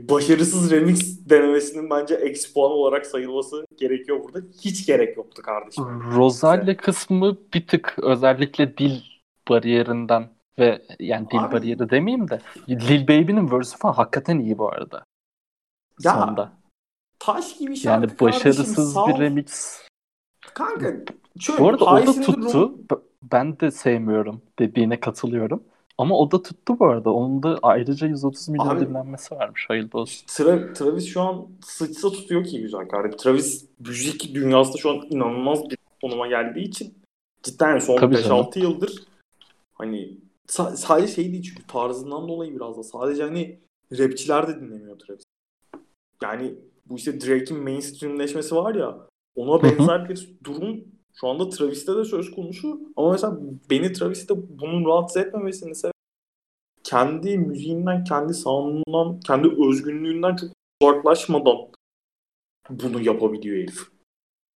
[0.09, 4.47] başarısız remix denemesinin bence eksi puan olarak sayılması gerekiyor burada.
[4.63, 5.83] Hiç gerek yoktu kardeşim.
[6.15, 9.01] Rosalia kısmı bir tık özellikle dil
[9.49, 12.39] bariyerinden ve yani dil Abi, bariyeri demeyeyim de
[12.69, 15.03] Lil Baby'nin verse'ü falan hakikaten iyi bu arada.
[16.03, 16.51] Ya Sonda.
[17.25, 19.81] Taş gibi şarkı Yani başarısız kardeşim, bir remix.
[20.53, 20.93] Kanka
[21.39, 22.59] şöyle, bu arada o da tuttu.
[22.59, 22.85] Room...
[23.31, 25.63] Ben de sevmiyorum dediğine katılıyorum.
[25.97, 27.13] Ama o da tuttu bu arada.
[27.13, 29.65] Onun da ayrıca 130 milyon Abi, dinlenmesi varmış.
[29.67, 30.25] Hayırlı olsun.
[30.27, 33.17] Tra- Travis şu an sıçsa tutuyor ki güzel kardeşim.
[33.17, 36.93] Travis müzik dünyasında şu an inanılmaz bir konuma geldiği için
[37.43, 39.03] cidden son 5-6 yıldır
[39.73, 40.17] hani
[40.47, 43.59] sa- sadece şey değil çünkü tarzından dolayı biraz da sadece hani
[43.91, 45.23] rapçiler de dinlemiyor Travis.
[46.23, 46.55] Yani
[46.85, 48.97] bu işte Drake'in mainstreamleşmesi var ya
[49.35, 50.83] ona benzer bir durum
[51.15, 52.79] şu anda Travis'te de söz konusu.
[52.95, 55.93] Ama mesela beni Travis'te bunun rahatsız etmemesini sebep
[56.83, 60.49] kendi müziğinden, kendi sound'undan, kendi özgünlüğünden çok
[60.81, 61.57] uzaklaşmadan
[62.69, 63.93] bunu yapabiliyor herif.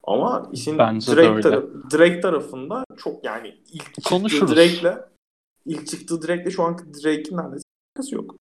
[0.05, 4.55] Ama işin Drake, taraf, Drake tarafında çok yani ilk Konuşuruz.
[4.55, 5.09] çıktığı Drake'le
[5.67, 7.65] ilk çıktığı Drake'le şu anki Drake'in neredeyse
[8.11, 8.37] yok.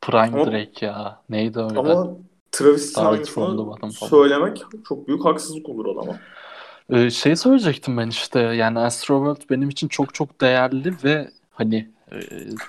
[0.00, 1.22] Prime ama, Drake ya.
[1.28, 1.78] Neydi öyle?
[1.78, 2.16] Ama
[2.58, 6.18] Travis aynısını söylemek çok büyük haksızlık olur adama.
[6.90, 12.18] Ee, şey söyleyecektim ben işte yani Astroworld benim için çok çok değerli ve hani e,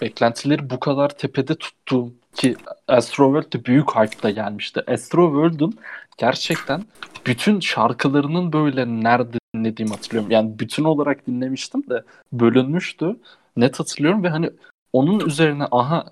[0.01, 2.55] beklentileri bu kadar tepede tuttuğum ki
[2.87, 4.83] Astroworld de büyük hype'da gelmişti.
[4.87, 5.73] Astroworld'un
[6.17, 6.83] gerçekten
[7.25, 10.31] bütün şarkılarının böyle nerede dinlediğimi hatırlıyorum.
[10.31, 13.15] Yani bütün olarak dinlemiştim de bölünmüştü.
[13.57, 14.49] Net hatırlıyorum ve hani
[14.93, 16.05] onun üzerine aha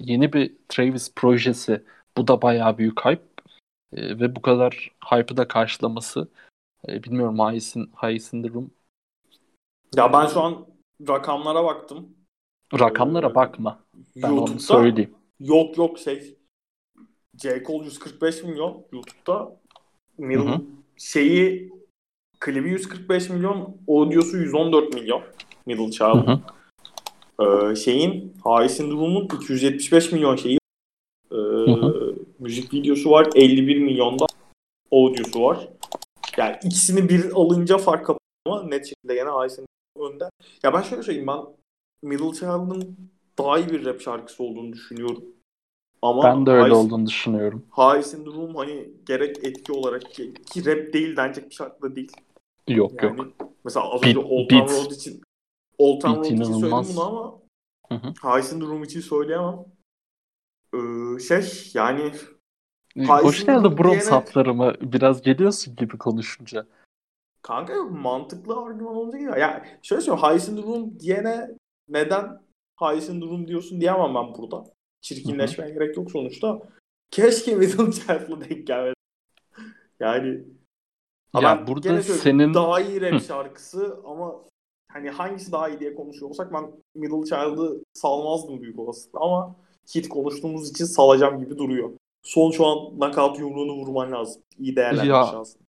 [0.00, 1.82] yeni bir Travis projesi
[2.16, 3.22] bu da bayağı büyük hype
[3.92, 6.28] e, ve bu kadar hype'ı da karşılaması
[6.88, 8.70] e, bilmiyorum High'sin, High'sin Room.
[9.96, 10.66] Ya ben şu an
[11.08, 12.08] rakamlara baktım.
[12.78, 13.78] Rakamlara ee, bakma.
[14.16, 15.14] Ben onu söyleyeyim.
[15.40, 16.36] Yok yok şey.
[17.42, 17.64] J.
[17.64, 19.56] Cole 145 milyon YouTube'da.
[20.20, 20.60] Hı-hı.
[20.96, 21.72] şeyi
[22.40, 25.22] klibi 145 milyon, audiosu 114 milyon.
[25.66, 26.42] Middle Child'ın.
[27.40, 30.58] Ee, şeyin High Syndrome'un 275 milyon şeyi
[31.32, 31.36] ee,
[32.44, 33.28] müzik videosu var.
[33.34, 34.26] 51 milyonda
[34.92, 35.68] audiosu var.
[36.36, 39.68] Yani ikisini bir alınca fark kapıyor ama net şekilde yine Aysen'in
[39.98, 40.30] önde.
[40.62, 41.40] Ya ben şöyle söyleyeyim ben
[42.02, 42.96] Middle Child'ın
[43.38, 45.24] daha iyi bir rap şarkısı olduğunu düşünüyorum.
[46.02, 47.66] Ama ben de öyle High, olduğunu düşünüyorum.
[47.76, 52.12] High Syndrome hani gerek etki olarak ki, ki rap değil denecek bir şarkı da değil.
[52.68, 53.28] Yok yani, yok.
[53.64, 55.22] Mesela az önce Old Town Road için
[55.78, 57.40] Old Town Road için söyledim bunu ama
[57.88, 58.08] hı hı.
[58.08, 59.64] High Syndrome için söyleyemem.
[60.74, 62.12] Ee, şey yani
[62.98, 64.00] Hoş geldin bro diyene...
[64.00, 64.74] saplarıma.
[64.80, 66.66] Biraz geliyorsun gibi konuşunca.
[67.42, 69.30] Kanka mantıklı argüman olunca gibi.
[69.40, 70.28] Yani şöyle söyleyeyim.
[70.28, 71.50] High Syndrome diyene
[71.88, 72.40] neden
[72.80, 74.64] High Syndrome diyorsun diyemem ben burada.
[75.00, 75.78] Çirkinleşmeye Hı-hı.
[75.78, 76.62] gerek yok sonuçta.
[77.10, 78.94] Keşke Middle Child'la denk gelmedi.
[80.00, 80.44] Yani
[81.40, 84.44] ya burada senin daha iyi rap şarkısı ama
[84.88, 89.56] hani hangisi daha iyi diye konuşuyor olsak ben Middle Child'ı salmazdım büyük olasılıkla ama
[89.94, 91.90] hit konuştuğumuz için salacağım gibi duruyor
[92.24, 94.42] son şu an knockout yumruğunu vurman lazım.
[94.58, 95.64] İyi değerlendirmiş aslında.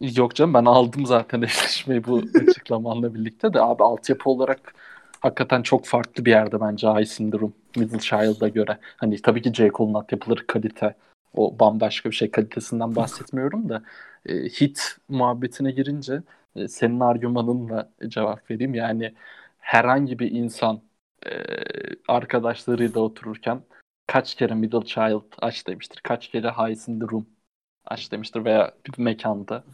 [0.00, 4.74] Yok canım ben aldım zaten eşleşmeyi bu açıklamanla birlikte de abi altyapı olarak
[5.20, 8.78] hakikaten çok farklı bir yerde bence High Syndrome Middle Child'a göre.
[8.96, 9.70] Hani tabii ki J.
[9.70, 10.94] Cole'un altyapıları kalite
[11.34, 13.82] o bambaşka bir şey kalitesinden bahsetmiyorum da
[14.26, 16.22] e, hit muhabbetine girince
[16.56, 18.74] e, senin argümanınla cevap vereyim.
[18.74, 19.14] Yani
[19.58, 20.80] herhangi bir insan
[21.26, 21.30] e,
[22.08, 23.60] arkadaşlarıyla otururken
[24.06, 26.00] kaç kere middle child aç demiştir.
[26.02, 27.26] Kaç kere highs in the room
[27.84, 29.64] aç demiştir veya bir mekanda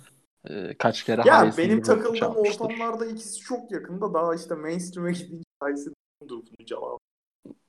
[0.44, 2.64] e, kaç kere ya highs benim in the room takıldığım çalmıştır.
[2.64, 6.96] ortamlarda ikisi çok yakında daha işte mainstream'e gidince highs in the room'dur bunun cevabı.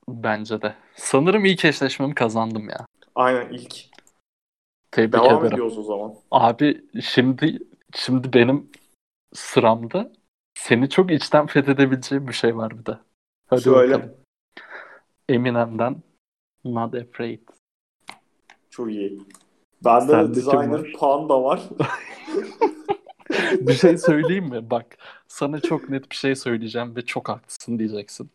[0.10, 0.76] Bence de.
[0.96, 2.86] Sanırım ilk eşleşmemi kazandım ya.
[3.16, 3.76] Aynen ilk.
[4.92, 5.54] Tebrik Devam ederim.
[5.54, 6.16] ediyoruz o zaman.
[6.32, 7.60] Abi şimdi
[7.96, 8.72] şimdi benim
[9.34, 10.12] sıramda
[10.54, 12.98] seni çok içten fethedebileceğim bir şey var bir de.
[13.48, 13.94] Hadi Söyle.
[13.94, 14.16] bakalım.
[15.30, 16.04] Eminem'den
[16.66, 17.40] Not Afraid.
[18.70, 19.22] Çok iyi.
[19.86, 21.62] Bende de designer panda var.
[23.62, 24.70] bir şey söyleyeyim mi?
[24.70, 24.98] Bak
[25.28, 28.32] sana çok net bir şey söyleyeceğim ve çok haklısın diyeceksin.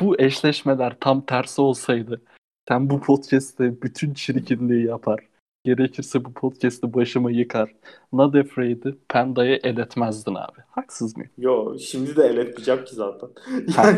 [0.00, 2.22] Bu eşleşmeler tam tersi olsaydı
[2.68, 5.20] sen bu podcast'te bütün çirkinliği yapar.
[5.64, 7.74] Gerekirse bu podcast'ı başıma yıkar.
[8.12, 10.60] Not Afraid'i Panda'ya el etmezdin abi.
[10.70, 11.30] Haksız mıyım?
[11.38, 13.28] Yo şimdi de el etmeyeceğim ki zaten.
[13.76, 13.90] Ha.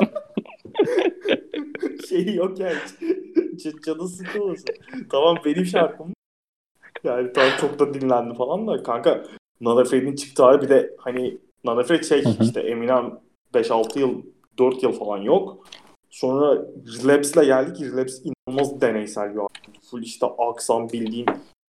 [2.24, 2.76] şey yok yani.
[3.56, 4.66] Ç- Canı sıkılmasın.
[5.10, 6.12] tamam benim şarkım.
[7.04, 9.24] Yani tamam çok da dinlendi falan da kanka
[9.60, 12.44] Nana Fred'in çıktığı hali bir de hani Nana Fred şey Hı hı.
[12.44, 13.20] işte Eminem
[13.54, 14.22] 5-6 yıl
[14.58, 15.66] 4 yıl falan yok.
[16.10, 16.62] Sonra
[17.04, 17.80] Relapse'le geldik.
[17.80, 19.80] Relapse inanılmaz deneysel bir albüm.
[19.90, 21.26] Full işte aksan bildiğin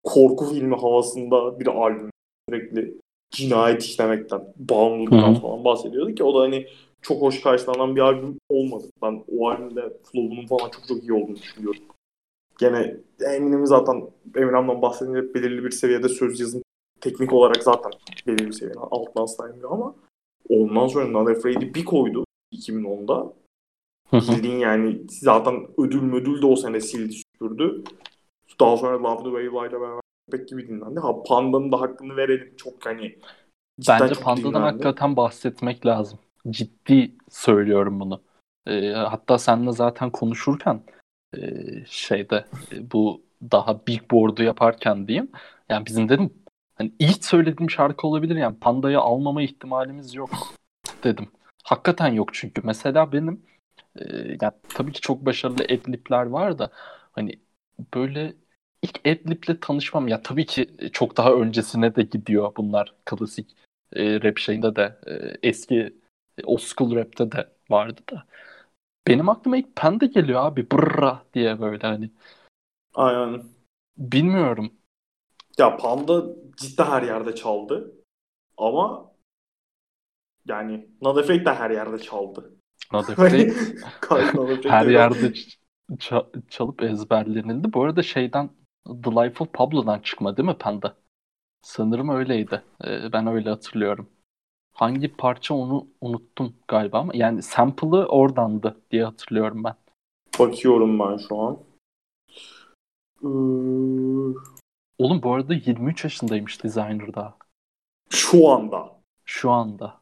[0.03, 2.09] korku filmi havasında bir albüm.
[2.49, 2.95] Sürekli
[3.31, 6.67] cinayet işlemekten, bağımlılıktan falan bahsediyordu ki o da hani
[7.05, 8.89] çok hoş karşılanan bir albüm olmadı.
[9.01, 11.81] Ben o albümde flow'unun falan çok çok iyi olduğunu düşünüyorum.
[12.59, 12.97] Gene
[13.35, 16.61] Eminem'in zaten Eminem'den bahsedince belirli bir seviyede söz yazım
[17.01, 17.91] teknik olarak zaten
[18.27, 19.95] belirli bir seviyeden altına asla inmiyor ama
[20.49, 23.33] ondan sonra Not Afraid'i bir koydu 2010'da.
[24.09, 24.31] Hı hı.
[24.31, 27.83] Bildiğin yani zaten ödül müdül de o sene sildi süpürdü.
[28.59, 30.01] Daha sonra Love the Way Lie'la beraber
[30.31, 30.99] pek gibi dinlendi.
[30.99, 32.53] Ha Panda'nın da hakkını verelim.
[32.57, 33.15] Çok hani
[33.87, 36.19] Bence Panda'dan hakikaten bahsetmek lazım.
[36.49, 38.21] Ciddi söylüyorum bunu.
[38.67, 40.83] Ee, hatta seninle zaten konuşurken
[41.37, 41.39] e,
[41.85, 45.31] şeyde e, bu daha big board'u yaparken diyeyim.
[45.69, 46.33] Yani bizim dedim
[46.75, 50.29] hani ilk söylediğim şarkı olabilir yani Panda'yı almama ihtimalimiz yok
[51.03, 51.27] dedim.
[51.63, 52.61] Hakikaten yok çünkü.
[52.63, 53.45] Mesela benim
[53.95, 56.69] e, ya tabii ki çok başarılı adlib'ler var da
[57.11, 57.39] hani
[57.93, 58.33] böyle
[58.81, 63.55] ilk adlib'le tanışmam ya tabii ki çok daha öncesine de gidiyor bunlar klasik
[63.93, 65.13] e, rap şeyinde de e,
[65.49, 65.93] eski e,
[66.43, 68.27] old school rap'te de vardı da.
[69.07, 72.11] Benim aklıma ilk Panda geliyor abi brrra diye böyle hani
[72.93, 73.55] Aynen.
[73.97, 74.73] bilmiyorum.
[75.57, 76.23] Ya Panda
[76.57, 77.91] cidden her yerde çaldı.
[78.57, 79.11] Ama
[80.45, 82.55] yani Afraid de her yerde çaldı.
[82.91, 83.49] Not Afraid
[84.67, 85.33] her de- yerde
[85.89, 87.73] ça- çalıp ezberlenildi.
[87.73, 88.49] Bu arada şeyden
[89.03, 90.97] The Life of Pablo'dan çıkma değil mi Panda?
[91.61, 92.63] Sanırım öyleydi.
[92.85, 94.09] Ee, ben öyle hatırlıyorum.
[94.75, 99.75] Hangi parça onu unuttum galiba ama yani sample'ı oradandı diye hatırlıyorum ben.
[100.39, 101.59] Bakıyorum ben şu an.
[103.21, 103.27] Ee,
[104.97, 107.37] Oğlum bu arada 23 yaşındaymış designer daha.
[108.09, 108.99] şu anda.
[109.25, 109.99] Şu anda.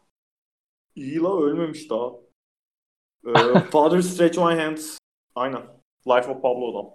[0.96, 2.12] İyi la ölmemiş daha.
[3.28, 4.98] Ee, Father Stretch My Hands.
[5.36, 5.62] Aynen.
[6.08, 6.90] Life of Pablo'dan.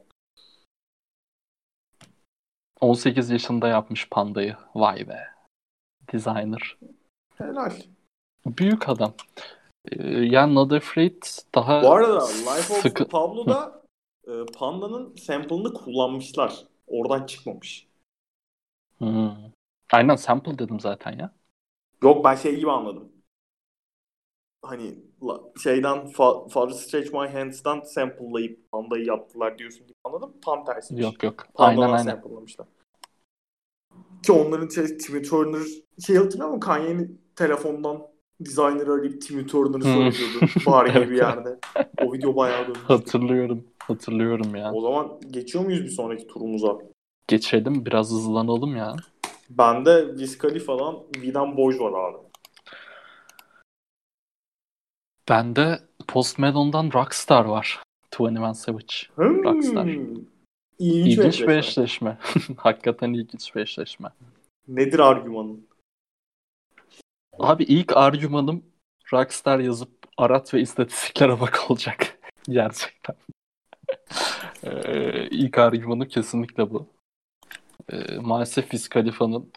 [2.81, 4.57] 18 yaşında yapmış Panda'yı.
[4.75, 5.27] Vay be.
[6.13, 6.79] Designer.
[7.39, 7.73] Helal.
[8.47, 9.15] Büyük adam.
[9.93, 11.23] Ee, yani Not Afraid
[11.55, 13.09] daha Bu arada Life of sıkı...
[13.09, 13.83] Pablo'da
[14.27, 16.65] e, Panda'nın sample'ını kullanmışlar.
[16.87, 17.89] Oradan çıkmamış.
[18.99, 19.31] Hmm.
[19.93, 21.33] Aynen sample dedim zaten ya.
[22.03, 23.13] Yok ben şey gibi anladım.
[24.63, 24.95] Hani
[25.63, 30.35] şeyden Fa- Father Stretch My Hands'dan sample'layıp Panda'yı yaptılar diyorsun gibi anladım.
[30.45, 31.05] Tam tersiymiş.
[31.05, 31.47] Yok yok.
[31.55, 32.13] Aynen Panda'dan aynen.
[32.13, 32.67] sample'lamışlar.
[34.23, 35.67] Ki onların şey, Timmy Turner
[36.07, 36.61] şey hatırlıyor musun?
[36.61, 38.03] Kanye'nin telefondan
[38.41, 40.13] designer'ı arayıp Timmy Turner'ı Hmm.
[40.13, 40.53] söylüyordu.
[40.67, 41.59] Bar gibi bir yerde.
[42.03, 42.85] O video bayağı dönmüştü.
[42.87, 43.65] Hatırlıyorum.
[43.83, 44.73] Hatırlıyorum ya.
[44.73, 46.79] O zaman geçiyor muyuz bir sonraki turumuza?
[47.29, 48.97] Geçelim biraz hızlanalım ya.
[49.51, 52.19] Bende Wiz Khalifa'dan Vidam Boys var abi.
[55.29, 55.79] Bende
[56.09, 57.83] Post Malone'dan Rockstar var.
[58.21, 58.87] 21 Savage.
[59.15, 59.45] Hmm.
[59.45, 59.87] Rockstar.
[59.87, 60.27] İlginç,
[60.79, 61.57] İlginç bir bir eşleşme.
[61.59, 62.19] eşleşme.
[62.57, 64.09] Hakikaten ilginç bir eşleşme.
[64.69, 65.67] Nedir argümanın?
[67.39, 68.65] Abi ilk argümanım
[69.13, 72.19] Rockstar yazıp arat ve istatistiklere bak olacak.
[72.49, 73.17] Gerçekten.
[74.63, 76.89] ee, ilk argümanım kesinlikle bu.
[77.93, 79.53] Ee, maalesef Wiz Khalifa'nın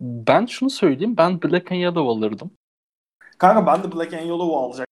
[0.00, 2.50] ben şunu söyleyeyim ben Black and Yellow alırdım.
[3.38, 4.86] Kanka ben de Black and Yellow'u alacak.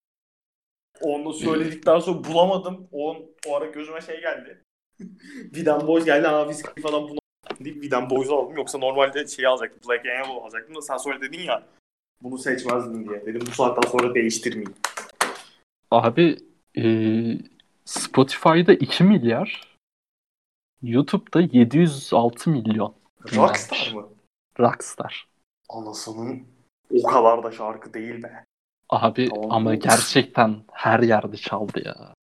[1.01, 2.89] Onu söyledikten sonra bulamadım.
[2.93, 3.16] O,
[3.47, 4.64] o ara gözüme şey geldi.
[5.57, 7.21] Vidam Boys geldi ama Wiz Khalifa'dan bunu
[7.61, 8.57] deyip Vidam Boys'u aldım.
[8.57, 9.80] Yoksa normalde şeyi alacaktım.
[9.88, 11.62] Black Yellow alacaktım da sen sonra dedin ya
[12.22, 13.26] bunu seçmezdin diye.
[13.26, 14.74] Dedim bu saatten sonra değiştirmeyeyim.
[15.90, 16.36] Abi
[16.78, 16.84] e,
[17.84, 19.78] Spotify'da 2 milyar
[20.82, 22.94] YouTube'da 706 milyon.
[23.36, 24.09] Rockstar mı?
[24.61, 25.28] Rockstar.
[25.68, 26.42] Anasının
[27.03, 28.44] o kadar da şarkı değil be.
[28.88, 29.53] Abi tamam.
[29.53, 32.14] ama gerçekten her yerde çaldı ya.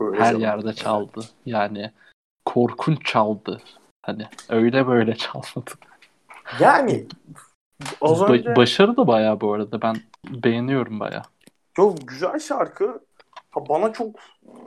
[0.00, 1.20] Öyle her yerde çaldı.
[1.46, 1.90] Yani
[2.44, 3.60] korkunç çaldı.
[4.08, 5.70] Hani öyle böyle çalmadı.
[6.60, 7.06] Yani
[8.00, 8.48] az önce...
[8.48, 9.82] Ba- başarı da bayağı bu arada.
[9.82, 9.96] Ben
[10.28, 11.22] beğeniyorum bayağı.
[11.76, 13.00] Çok güzel şarkı.
[13.50, 14.16] Ha bana çok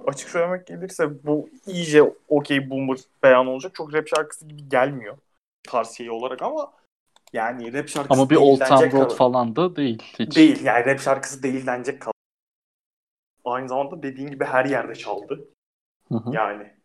[0.08, 3.76] açık söylemek gelirse bu iyice okey boomer beyan olacak.
[3.76, 5.18] Çok rap şarkısı gibi gelmiyor
[5.64, 6.72] tavsiye olarak ama
[7.34, 10.36] yani rap şarkısı Ama bir Old Town Road falan da değil hiç.
[10.36, 12.12] Değil yani rap şarkısı değil denecek kal.
[13.46, 15.48] Aynı zamanda dediğin gibi her yerde çaldı.
[16.08, 16.36] Hı hı.
[16.36, 16.81] Yani.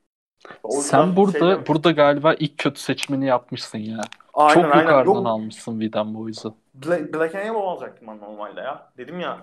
[0.71, 4.01] Sen burada şey burada galiba ilk kötü seçimini yapmışsın ya.
[4.35, 4.83] Aynen, Çok aynen.
[4.83, 5.27] yukarıdan Yok.
[5.27, 6.55] almışsın Vidam Boys'u.
[6.75, 8.91] Black, Black and Yellow alacaktım ben normalde ya.
[8.99, 9.43] Dedim ya.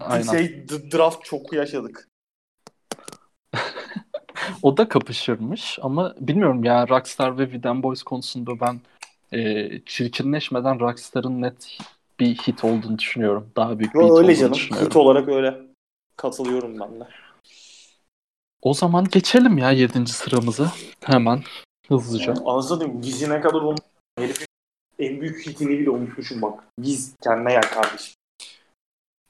[0.00, 0.32] Aynen.
[0.32, 2.08] Şey, draft çok yaşadık.
[4.62, 8.80] o da kapışırmış ama bilmiyorum ya Rockstar ve Vidam Boys konusunda ben
[9.38, 11.78] e, çirkinleşmeden Rockstar'ın net
[12.20, 13.50] bir hit olduğunu düşünüyorum.
[13.56, 14.54] Daha büyük bir Yo, hit öyle olduğunu canım.
[14.54, 14.88] düşünüyorum.
[14.88, 15.60] Hit olarak öyle.
[16.16, 17.04] Katılıyorum ben de.
[18.64, 20.06] O zaman geçelim ya 7.
[20.06, 20.70] sıramızı.
[21.04, 21.42] Hemen
[21.88, 22.34] hızlıca.
[22.46, 23.02] Anladım.
[23.02, 23.80] Viz'i ne kadar olmuş.
[24.18, 24.46] Herifin
[24.98, 26.64] en büyük hitini bile unutmuşum bak.
[26.78, 28.14] Viz kendine gel kardeşim.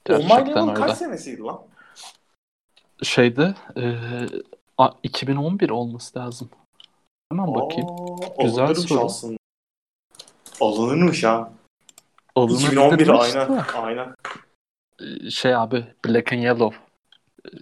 [0.05, 0.73] Gerçekten öyle.
[0.73, 1.61] kaç senesiydi lan?
[3.03, 3.95] Şeyde e,
[5.03, 6.49] 2011 olması lazım.
[7.31, 7.89] Hemen bakayım.
[7.89, 9.05] Aa, Güzel soru.
[9.05, 9.37] Aslında.
[10.61, 11.53] Alınırmış ha.
[12.35, 13.63] Alınır 2011 aynen.
[13.75, 14.15] Aynen.
[15.29, 16.84] Şey abi Black and Yellow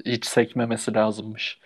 [0.05, 1.59] hiç sekmemesi lazımmış.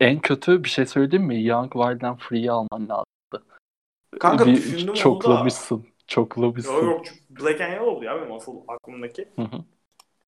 [0.00, 1.44] En kötü bir şey söyleyeyim mi?
[1.44, 3.54] Young, Wild and Free'yi alman lazımdı.
[4.20, 5.82] Kanka bir, düşündüm çoklamışsın.
[5.82, 5.86] Da...
[6.06, 6.72] Çoklamışsın.
[6.72, 9.28] Yok yok Black and Yellow oldu ya benim asıl aklımdaki.
[9.36, 9.64] Hı hı.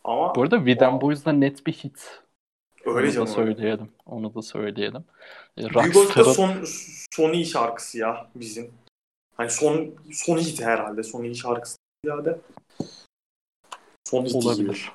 [0.04, 2.22] Ama Bu arada Vidam Boys'da net bir hit.
[2.84, 3.26] Öyle Onu canım.
[3.26, 3.92] da söyleyelim.
[4.06, 5.04] Onu da söyleyelim.
[5.58, 6.32] Rockstar'ın...
[6.32, 6.50] son,
[7.10, 8.70] son iyi şarkısı ya bizim.
[9.36, 11.02] Hani son son hit herhalde.
[11.02, 12.38] Son iyi şarkısı ziyade.
[14.04, 14.92] Son hit olabilir.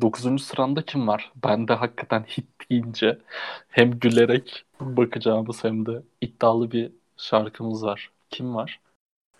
[0.00, 0.42] 9.
[0.42, 1.32] sıranda kim var?
[1.44, 3.18] Ben de hakikaten hit deyince
[3.68, 8.10] hem gülerek bakacağımız hem de iddialı bir şarkımız var.
[8.30, 8.80] Kim var?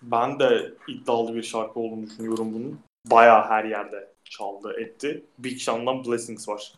[0.01, 2.79] Ben de iddialı bir şarkı olduğunu düşünüyorum bunun.
[3.05, 5.25] Bayağı her yerde çaldı etti.
[5.39, 6.73] Big Sean'dan Blessings var.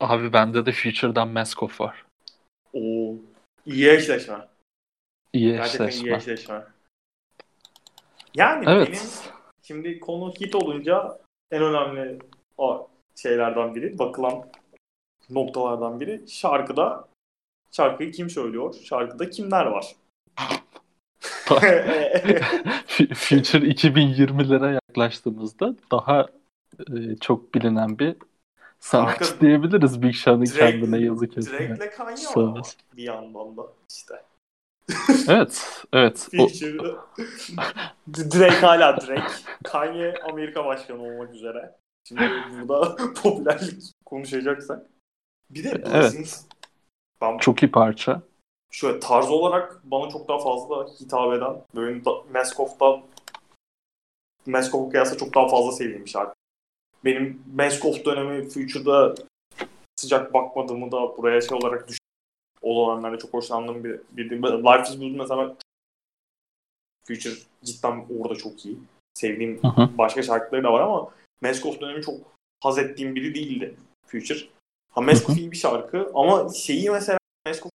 [0.00, 2.04] Abi bende de Future'dan Mask var.
[2.72, 3.14] Oo,
[3.66, 4.48] iyi eşleşme.
[5.32, 6.08] İyi Gerçekten eşleşme.
[6.08, 6.64] iyi eşleşme.
[8.34, 8.88] Yani evet.
[8.88, 11.18] benim şimdi konu hit olunca
[11.50, 12.18] en önemli
[12.58, 14.44] o şeylerden biri, bakılan
[15.30, 17.08] noktalardan biri şarkıda
[17.72, 18.74] şarkıyı kim söylüyor?
[18.84, 19.96] Şarkıda kimler var?
[23.14, 26.26] Future 2020'lere yaklaştığımızda daha
[26.78, 28.16] e, çok bilinen bir
[28.80, 31.68] sanatçı Kanka, diyebiliriz Big Sean'ın kendine yazık etmeye.
[31.68, 34.14] Drake'le Kanye var bir yandan da işte.
[35.28, 36.28] evet, evet.
[36.38, 36.48] o...
[38.08, 39.32] Drake hala Drake.
[39.64, 41.74] Kanye Amerika başkanı olmak üzere.
[42.04, 44.86] Şimdi burada popülerlik konuşacaksak.
[45.50, 46.44] Bir de evet.
[47.20, 48.22] Ben, çok iyi parça.
[48.70, 52.02] Şöyle tarz olarak bana çok daha fazla hitap eden böyle
[52.32, 53.02] Maskoff'tan
[54.46, 56.34] Maskoff'a kıyasla çok daha fazla sevdiğim bir şarkı.
[57.04, 59.14] Benim Maskoff dönemi Future'da
[59.96, 61.98] sıcak bakmadığımı da buraya şey olarak düşün.
[62.62, 65.56] O dönemlerde çok hoşlandığım bir, bir, bir Life is Good mesela
[67.06, 67.34] Future
[67.64, 68.78] cidden orada çok iyi.
[69.14, 69.60] Sevdiğim
[69.98, 71.10] başka şarkıları da var ama
[71.44, 72.14] Mask dönemi çok
[72.60, 73.76] haz ettiğim biri değildi
[74.06, 74.38] Future.
[74.90, 77.66] Ha Mask iyi bir şarkı ama şeyi mesela Mask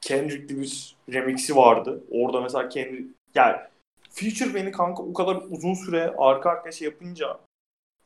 [0.00, 2.04] Kendrick'li bir remix'i vardı.
[2.10, 3.56] Orada mesela kendi yani
[4.10, 7.38] Future beni kanka o kadar uzun süre arka arkaya şey yapınca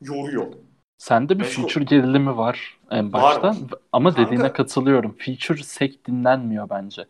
[0.01, 0.53] yoruyor.
[0.97, 1.61] Sende bir Mesko...
[1.61, 3.47] feature gerilimi var en başta.
[3.47, 3.57] Var.
[3.91, 4.25] Ama Kanka...
[4.25, 5.15] dediğine katılıyorum.
[5.19, 7.05] Feature sek dinlenmiyor bence.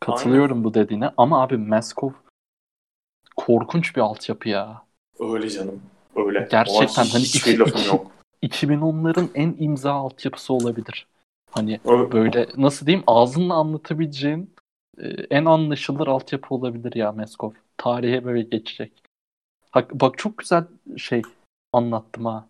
[0.00, 0.64] Katılıyorum Aynen.
[0.64, 2.10] bu dediğine ama abi Maskov
[3.36, 4.82] korkunç bir altyapı ya.
[5.18, 5.82] Öyle canım.
[6.16, 6.48] Öyle.
[6.50, 8.10] Gerçekten hani iki, iki, yok.
[8.42, 11.06] 2010'ların en imza altyapısı olabilir.
[11.50, 12.12] Hani Öyle.
[12.12, 14.54] böyle nasıl diyeyim ağzınla anlatabileceğin
[14.98, 17.50] e, en anlaşılır altyapı olabilir ya Meskov.
[17.76, 18.92] Tarihe böyle geçecek.
[19.74, 20.64] Bak, bak çok güzel
[20.96, 21.22] şey
[21.72, 22.48] anlattım ha.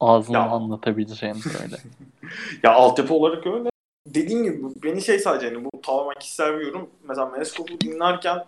[0.00, 0.50] Ağzınla ya.
[0.50, 1.76] anlatabileceğin böyle.
[2.62, 3.68] ya altyapı olarak öyle.
[4.06, 6.90] Dediğim gibi beni şey sadece hani bu tamamen kişisel bir yorum.
[7.08, 8.44] Mesela Meskov'u dinlerken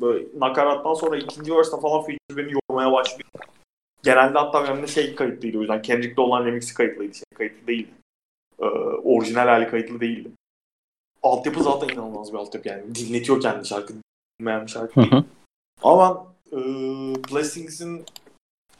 [0.00, 3.30] böyle nakarattan sonra ikinci verse'de falan feature beni yormaya başlıyor.
[4.06, 5.82] Genelde hatta benim de şey kayıtlıydı o yüzden.
[5.82, 7.14] Kendrick'te olan remix'i kayıtlıydı.
[7.14, 7.90] Şey kayıtlı değildi.
[8.58, 8.64] Ee,
[9.04, 10.30] orijinal hali kayıtlı değildi.
[11.22, 12.94] altyapı zaten inanılmaz bir altyapı yani.
[12.94, 13.94] Dinletiyor kendi şarkı.
[14.40, 15.00] Dinlemeyen bir şarkı.
[15.82, 16.62] Ama ben e,
[17.32, 18.04] Blessings'in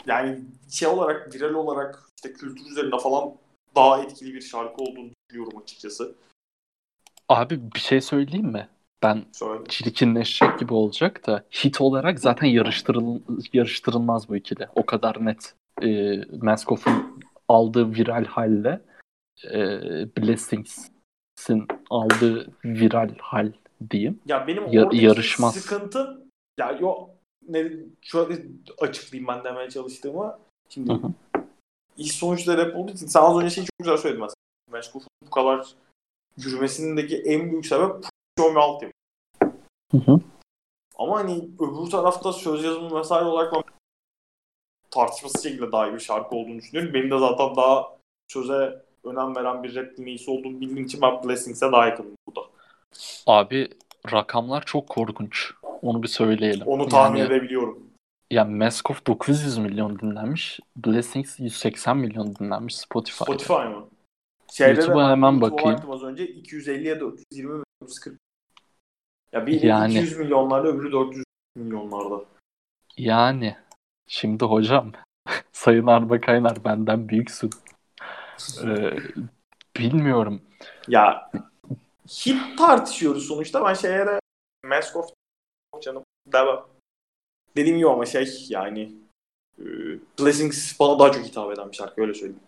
[0.07, 0.41] yani
[0.71, 3.33] şey olarak, viral olarak işte kültür üzerinde falan
[3.77, 6.15] daha etkili bir şarkı olduğunu düşünüyorum açıkçası.
[7.29, 8.69] Abi bir şey söyleyeyim mi?
[9.03, 9.65] Ben Söyle.
[9.69, 13.21] çirkinleşecek gibi olacak da hit olarak zaten yarıştırıl
[13.53, 14.69] yarıştırılmaz bu ikili.
[14.75, 15.55] O kadar net.
[15.83, 18.81] E, Maskoff'un aldığı viral halle
[19.45, 19.61] e,
[20.17, 23.53] Blessings'in aldığı viral hal
[23.91, 24.21] diyeyim.
[24.27, 25.55] Ya benim ya, yarışmaz.
[25.55, 26.27] sıkıntı
[26.59, 27.09] ya yo
[27.49, 28.43] ne şöyle
[28.81, 30.39] açıklayayım ben demeye çalıştığımı.
[30.69, 31.13] Şimdi Hı-hı.
[31.97, 34.37] ilk sonuçta rap olduğu için sen az önce şey çok güzel söyledin mesela.
[34.73, 35.75] Meşgul'un bu kadar
[36.37, 38.05] yürümesindeki en büyük sebep
[38.39, 38.83] Me Alt
[39.93, 40.21] Hı hı.
[40.99, 43.63] Ama hani öbür tarafta söz yazımı vesaire olarak ben
[44.91, 46.95] tartışması şekilde daha iyi bir şarkı olduğunu düşünüyorum.
[46.95, 47.97] Benim de zaten daha
[48.29, 52.49] söze önem veren bir rap dinleyicisi olduğunu bildiğim için ben Blessings'e daha yakınım burada.
[53.27, 53.69] Abi
[54.13, 55.53] rakamlar çok korkunç.
[55.83, 56.67] Onu bir söyleyelim.
[56.67, 57.87] Onu tahmin yani, edebiliyorum.
[58.31, 60.61] Yani Maskov 900 milyon dinlenmiş.
[60.77, 63.25] Blessings 180 milyon dinlenmiş Spotify'da.
[63.25, 63.89] Spotify mı?
[64.53, 65.91] Şeyde YouTube'a hemen bakayım.
[65.91, 68.26] Az önce 250 ya da 420 440.
[69.37, 71.25] Ya biri yani, 200 milyonlarda öbürü 400
[71.57, 72.25] milyonlarda.
[72.97, 73.57] Yani
[74.07, 74.93] şimdi hocam
[75.53, 77.51] Sayın Arba Kaynar benden büyüksün.
[78.65, 78.97] ee,
[79.77, 80.43] bilmiyorum.
[80.89, 81.31] Ya
[82.09, 83.65] hit tartışıyoruz sonuçta.
[83.65, 84.21] Ben şeye
[84.65, 85.11] Mask of
[85.83, 86.69] canım devam.
[87.57, 88.93] Dediğim gibi ama şey yani
[89.59, 89.65] e,
[90.21, 92.41] Blessings bana daha çok hitap eden bir şarkı öyle söyleyeyim.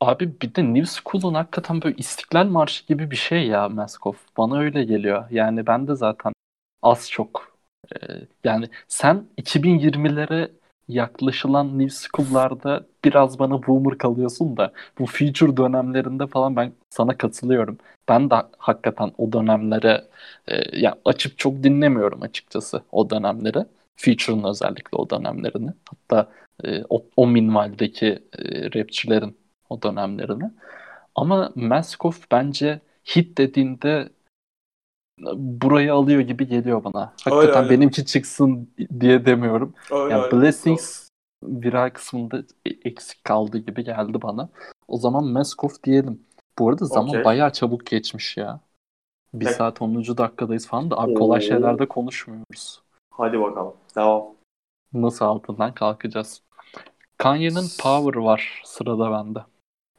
[0.00, 4.12] Abi bir de New School'un hakikaten böyle İstiklal Marşı gibi bir şey ya Maskov.
[4.36, 5.24] Bana öyle geliyor.
[5.30, 6.32] Yani ben de zaten
[6.82, 7.58] az çok
[7.92, 7.96] e,
[8.44, 10.50] yani sen 2020'lere
[10.88, 17.78] yaklaşılan New School'larda biraz bana boomer kalıyorsun da bu future dönemlerinde falan ben sana katılıyorum.
[18.08, 20.08] Ben de hakikaten o dönemlere
[20.48, 23.64] e, yani açıp çok dinlemiyorum açıkçası o dönemleri.
[23.96, 25.70] Future'ın özellikle o dönemlerini.
[25.90, 26.30] Hatta
[26.64, 28.06] e, o, o minvaldeki
[28.38, 29.36] e, rapçilerin
[29.70, 30.50] o dönemlerini.
[31.14, 32.80] Ama Maskov bence
[33.16, 34.08] hit dediğinde
[35.36, 37.12] burayı alıyor gibi geliyor bana.
[37.24, 37.70] Hakikaten öyle.
[37.70, 38.70] benimki çıksın
[39.00, 39.74] diye demiyorum.
[39.90, 40.36] Öyle, yani öyle.
[40.36, 41.08] Blessings
[41.44, 44.48] viral kısmında e, eksik kaldı gibi geldi bana.
[44.88, 46.22] O zaman Maskov diyelim.
[46.58, 47.24] Bu arada zaman okay.
[47.24, 48.60] bayağı çabuk geçmiş ya.
[49.34, 49.56] Bir Peki.
[49.56, 49.94] saat 10.
[49.94, 52.82] dakikadayız falan da abi kolay şeylerde konuşmuyoruz.
[53.10, 53.74] Hadi bakalım.
[53.96, 54.24] Devam.
[54.92, 56.42] Nasıl altından kalkacağız?
[57.18, 59.38] Kanye'nin Power var sırada bende.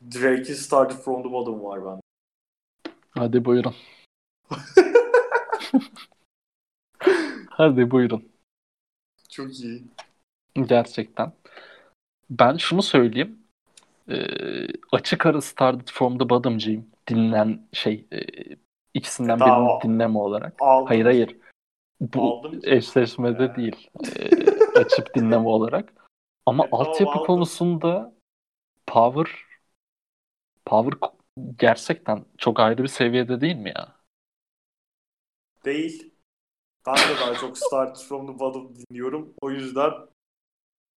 [0.01, 2.01] Drake'in Started From The Bottom var bende.
[3.09, 3.75] Hadi buyurun.
[7.49, 8.29] Hadi buyurun.
[9.29, 9.83] Çok iyi.
[10.53, 11.31] Gerçekten.
[12.29, 13.39] Ben şunu söyleyeyim.
[14.09, 16.87] Ee, açık ara Started From The Bottom'cıyım.
[17.09, 18.19] Dinlen şey e,
[18.93, 20.53] ikisinden e, birini dinleme olarak.
[20.59, 20.87] Aldım.
[20.87, 21.37] Hayır hayır.
[22.01, 22.59] Bu aldım.
[22.63, 23.55] eşleşmede ee.
[23.55, 23.89] değil.
[24.19, 25.93] Ee, açıp dinleme olarak.
[26.45, 28.13] Ama e, altyapı konusunda
[28.87, 29.48] Power
[30.69, 30.93] Power
[31.59, 33.95] gerçekten çok ayrı bir seviyede değil mi ya?
[35.65, 36.13] Değil.
[36.87, 39.33] Ben de daha çok Start From The Bottom dinliyorum.
[39.41, 39.91] O yüzden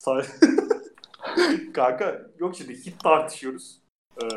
[1.73, 3.79] Kanka yok şimdi hit tartışıyoruz.
[4.23, 4.27] Ee,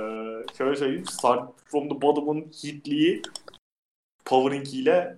[0.58, 1.06] şöyle söyleyeyim.
[1.06, 3.22] Start From The Bottom'un hitliği
[4.24, 5.16] Power'inkiyle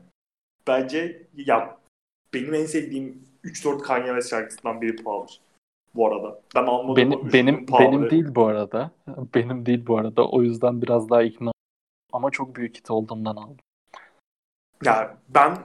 [0.66, 1.80] bence ya
[2.34, 5.40] benim en sevdiğim 3-4 Kanye West şarkısından biri Power.
[5.94, 6.40] Bu arada.
[6.54, 6.96] Ben anladım.
[6.96, 8.90] Benim, benim, benim değil bu arada.
[9.34, 10.28] Benim değil bu arada.
[10.28, 11.52] O yüzden biraz daha ikna
[12.12, 13.56] ama çok büyük hit olduğundan aldım.
[14.84, 15.58] Ya ben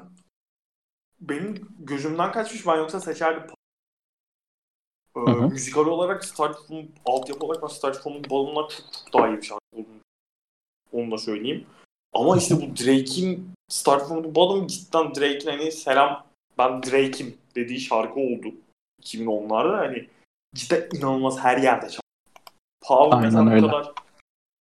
[1.22, 3.44] benim gözümden kaçmış ben yoksa seçerdim.
[5.16, 5.48] Ee, hı hı.
[5.48, 10.00] müzikal olarak Starfall'un altyapı olarak ben Starfall'un balonlar çok, çok daha iyi bir şarkı olduğunu
[10.92, 11.66] onu da söyleyeyim.
[12.14, 16.26] Ama işte bu Drake'in Starfall'un balon cidden Drake'in hani selam
[16.58, 18.48] ben Drake'im dediği şarkı oldu.
[19.02, 20.08] 2010'larda hani
[20.56, 22.02] cidden inanılmaz her yerde çalıyor.
[22.82, 23.68] Power Aynen mesela öyle.
[23.68, 23.92] kadar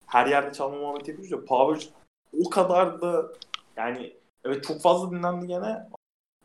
[0.06, 1.88] her yerde çalma muhabbeti yapıyoruz ya Power
[2.46, 3.32] o kadar da
[3.76, 5.88] yani evet çok fazla dinlendi gene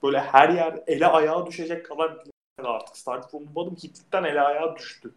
[0.04, 2.98] böyle her yer ele ayağa düşecek kadar dinlendi artık.
[2.98, 5.14] Start from Bottom hitlikten ele ayağa düştü.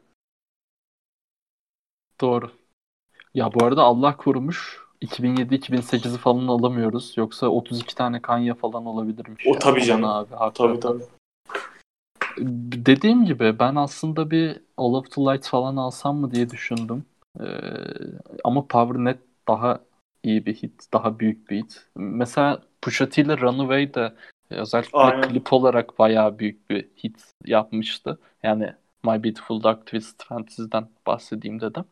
[2.21, 2.51] Doğru.
[3.35, 7.17] Ya bu arada Allah korumuş 2007-2008'i falan alamıyoruz.
[7.17, 9.47] Yoksa 32 tane Kanye falan olabilirmiş.
[9.47, 9.59] O ya.
[9.59, 10.05] tabii canım.
[10.05, 11.05] Abi, tabii tabii
[12.87, 17.05] dediğim gibi ben aslında bir All of the Light falan alsam mı diye düşündüm.
[17.41, 17.45] Ee,
[18.45, 19.19] ama Power Net
[19.49, 19.81] daha
[20.23, 21.87] iyi bir hit, daha büyük bir hit.
[21.97, 24.13] Mesela Pusha T ile Runaway de
[24.51, 25.29] özellikle Aynen.
[25.29, 28.19] klip olarak bayağı büyük bir hit yapmıştı.
[28.43, 28.73] Yani
[29.05, 31.85] My Beautiful Dark Twisted Fantasy'den bahsedeyim dedim.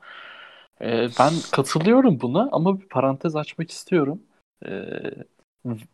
[0.81, 4.23] Ee, ben katılıyorum buna ama bir parantez açmak istiyorum.
[4.67, 4.87] Ee,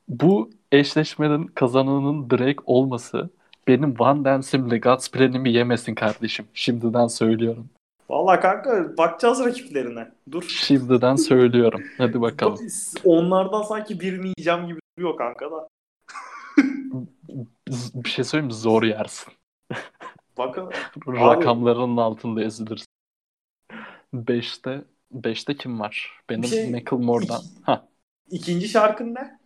[0.09, 3.31] bu eşleşmenin kazananının Drake olması
[3.69, 6.47] benim Van Dance'imle God's Plan'imi yemesin kardeşim.
[6.55, 7.71] Şimdiden söylüyorum.
[8.11, 10.09] Vallahi kanka bakacağız rakiplerine.
[10.31, 10.43] Dur.
[10.43, 11.83] Şimdiden söylüyorum.
[11.99, 12.59] Hadi bakalım.
[13.05, 15.69] Onlardan sanki birini yiyeceğim gibi duruyor kanka da.
[17.95, 18.55] bir şey söyleyeyim mi?
[18.55, 19.33] Zor yersin.
[20.39, 20.71] Bakın.
[21.07, 22.87] Rakamlarının altında ezilirsin.
[24.15, 24.85] 5'te
[25.15, 26.21] 5'te kim var?
[26.31, 27.43] Benim şey, Macklemore'dan.
[27.69, 29.41] Iki, İkinci şarkın ne?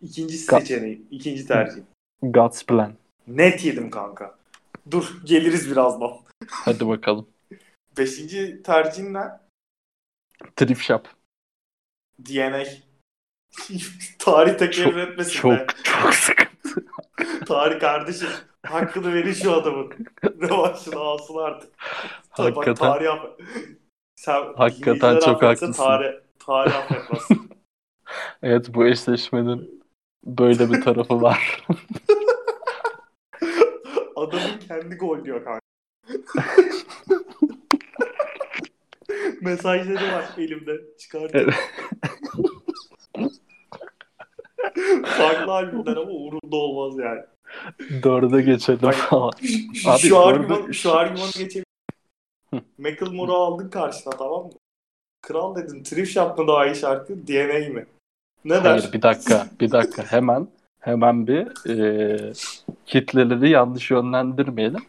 [0.00, 1.82] İkinci seçeneği, ikinci tercih.
[2.22, 2.92] God's Plan.
[3.26, 4.38] Net yedim kanka.
[4.90, 6.12] Dur geliriz birazdan.
[6.50, 7.28] Hadi bakalım.
[7.98, 9.24] Beşinci tercihin ne?
[10.56, 11.08] Thrift Shop.
[12.18, 12.62] DNA.
[14.18, 15.66] Tarih tekrar etmesin çok, be.
[15.82, 16.84] Çok çok sıkıntı.
[17.46, 18.28] Tarih kardeşim.
[18.66, 19.92] Hakkını verin şu adamın.
[20.24, 21.72] Revanşını alsın artık.
[22.30, 22.70] Hakikaten.
[22.70, 23.40] Bak, tarih yap.
[24.16, 25.72] Sen Hakikaten çok haklısın.
[25.72, 27.28] Tarih, tarih affetmez.
[28.42, 29.79] evet bu eşleşmenin
[30.24, 31.66] böyle bir tarafı var.
[34.16, 35.60] Adamın kendi gol diyor kanka.
[39.40, 40.80] Mesajları var elimde.
[40.98, 41.54] Çıkartıyorum.
[45.04, 47.20] Farklı albümler ama umurumda olmaz yani.
[48.02, 48.90] Dörde geçelim.
[49.10, 49.46] Abi,
[49.98, 51.64] şu, argüman, şu argümanı geçelim.
[52.78, 54.52] Macklemore'u aldın karşına tamam mı?
[55.22, 57.86] Kral dedin Thrift Shop mı daha iyi şarkı DNA mi?
[58.44, 58.92] Ne Hayır der?
[58.92, 60.48] bir dakika bir dakika hemen
[60.80, 62.32] hemen bir e,
[62.86, 64.84] kitleleri yanlış yönlendirmeyelim.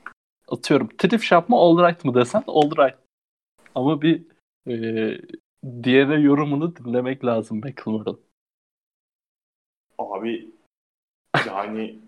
[0.48, 2.98] Atıyorum Thrift Shop mı All Right mı desen All Right.
[3.76, 4.24] Ama bir
[4.68, 4.74] e,
[5.84, 8.22] diğer yorumunu dinlemek lazım Macklemore'un.
[9.98, 10.52] Abi
[11.48, 12.00] yani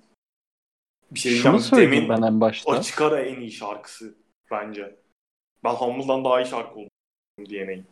[1.11, 2.71] bir şey Şunu söyleyeyim ben en başta.
[2.71, 4.15] Açık ara en iyi şarkısı
[4.51, 4.95] bence.
[5.63, 6.89] Ben Humble'dan daha iyi şarkı oldum
[7.39, 7.85] DNA'yı.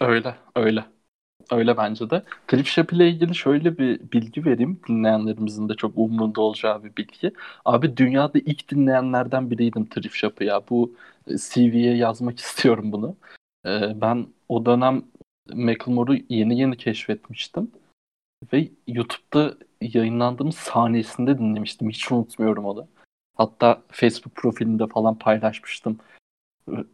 [0.00, 0.84] Öyle, öyle.
[1.50, 2.22] Öyle bence de.
[2.50, 4.80] Cliff Shop ile ilgili şöyle bir bilgi vereyim.
[4.88, 7.32] Dinleyenlerimizin de çok umurunda olacağı bir bilgi.
[7.64, 10.62] Abi dünyada ilk dinleyenlerden biriydim Cliff Shop'ı ya.
[10.70, 10.94] Bu
[11.26, 13.16] e, CV'ye yazmak istiyorum bunu.
[13.66, 15.02] Ee, ben o dönem
[15.54, 17.72] Macklemore'u yeni yeni keşfetmiştim.
[18.52, 21.90] Ve YouTube'da yayınlandığım sahnesinde dinlemiştim.
[21.90, 22.88] Hiç unutmuyorum onu.
[23.36, 25.98] Hatta Facebook profilinde falan paylaşmıştım.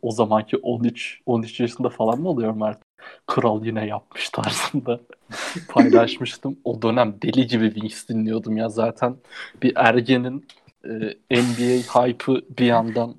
[0.03, 2.84] O zamanki 13 13 yaşında falan mı oluyorum artık?
[3.27, 5.01] Kral yine yapmış tarzında
[5.69, 6.57] paylaşmıştım.
[6.65, 8.69] O dönem deli gibi Wings dinliyordum ya.
[8.69, 9.17] Zaten
[9.63, 10.47] bir ergenin
[10.85, 10.91] e,
[11.31, 13.15] NBA hype'ı bir yandan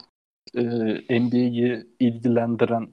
[0.55, 0.63] e,
[1.19, 2.87] NBA'yi ilgilendiren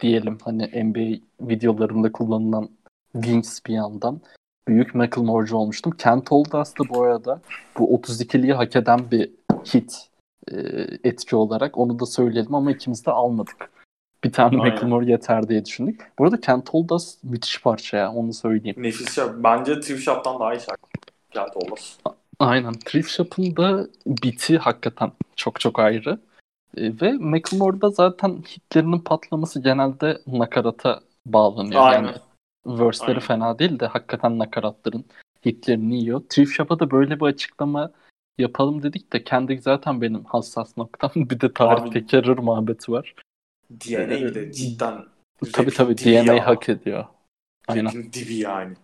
[0.00, 2.68] diyelim hani NBA videolarında kullanılan
[3.12, 4.20] Wings bir yandan
[4.68, 5.92] büyük Macklemore'cu olmuştum.
[5.98, 7.40] Kent Oldust da bu arada
[7.78, 9.30] bu 32'liyi hak eden bir
[9.74, 10.08] hit
[10.52, 10.56] e,
[11.04, 13.70] etki olarak onu da söyleyelim ama ikimiz de almadık.
[14.24, 14.74] Bir tane Aynen.
[14.74, 16.12] Macklemore yeter diye düşündük.
[16.18, 18.76] Bu arada Kent Oldust müthiş parça ya onu söyleyeyim.
[18.78, 19.44] Nefis şarkı.
[19.44, 20.88] Bence Thrift Shop'tan daha iyi şarkı.
[21.30, 22.00] Kent Oldust.
[22.38, 22.72] Aynen.
[22.72, 26.18] Thrift Shop'ın da biti hakikaten çok çok ayrı.
[26.76, 31.82] E, ve Macklemore'da zaten hitlerinin patlaması genelde nakarata bağlanıyor.
[31.82, 32.06] Aynen.
[32.06, 32.16] Yani
[32.66, 33.20] verse'leri Aynen.
[33.20, 35.04] fena değil de hakikaten nakaratların
[35.46, 36.22] hitlerini yiyor.
[36.28, 37.90] Thrift Shop'a da böyle bir açıklama
[38.38, 41.10] yapalım dedik de kendi zaten benim hassas noktam.
[41.16, 43.14] bir de tarih Abi, tekerrür muhabbeti var.
[43.70, 45.04] DNA de cidden
[45.52, 46.46] tabii tabii DNA ya.
[46.46, 47.04] hak ediyor.
[47.68, 48.12] Aynen.
[48.12, 48.74] dibi yani.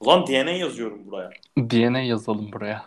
[0.00, 1.30] Ulan DNA yazıyorum buraya.
[1.58, 2.84] DNA yazalım buraya.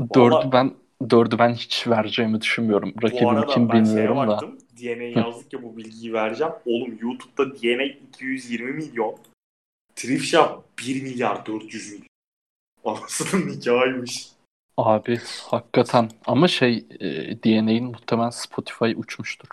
[0.00, 0.74] Dördü Vallahi, ben
[1.10, 2.94] dördü ben hiç vereceğimi düşünmüyorum.
[3.02, 4.28] Rakibim kim bilmiyorum da.
[4.28, 6.52] Baktım, DNA yazdık ya bu bilgiyi vereceğim.
[6.66, 9.16] Oğlum YouTube'da DNA 220 milyon.
[9.96, 12.06] Thrift Shop 1 milyar 400 milyon.
[12.84, 14.28] Anasının nikahıymış.
[14.76, 19.48] Abi hakikaten ama şey e, DNA'in muhtemelen Spotify uçmuştur.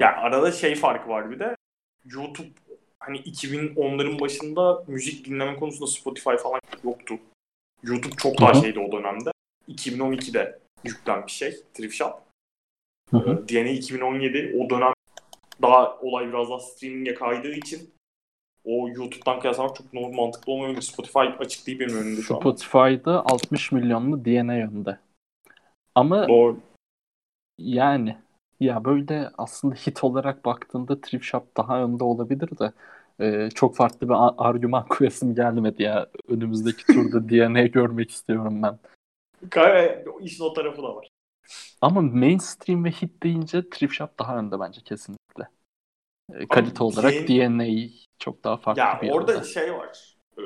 [0.00, 1.56] Ya arada şey farkı var bir de.
[2.04, 2.48] YouTube
[3.00, 7.14] hani 2010'ların başında müzik dinleme konusunda Spotify falan yoktu.
[7.82, 8.62] YouTube çok daha Hı-hı.
[8.62, 9.30] şeydi o dönemde.
[9.68, 12.12] 2012'de yüklenmiş şey Thrift Shop.
[13.10, 14.92] Hı ee, DNA 2017 o dönem
[15.62, 17.90] daha olay biraz daha streaming'e kaydığı için
[18.64, 20.80] o YouTube'dan kıyaslamak çok normal mantıklı olmuyor.
[20.80, 22.40] Spotify açık değil benim önümde şu an.
[22.40, 24.98] Spotify'da 60 milyonlu DNA önünde.
[25.94, 26.58] Ama Doğru.
[27.58, 28.16] yani
[28.60, 32.72] ya böyle aslında hit olarak baktığında Thrift Shop daha önde olabilir de
[33.20, 36.06] e, çok farklı bir argüman koyasım gelmedi ya.
[36.28, 38.78] Önümüzdeki turda DNA görmek istiyorum ben.
[40.20, 41.08] İşin o tarafı da var.
[41.80, 45.48] Ama mainstream ve hit deyince Thrift Shop daha önde bence kesinlikle.
[46.34, 49.46] E, kalite Abi, olarak DNA çok daha farklı ya bir orada yerde.
[49.46, 50.16] şey var.
[50.38, 50.42] Ee,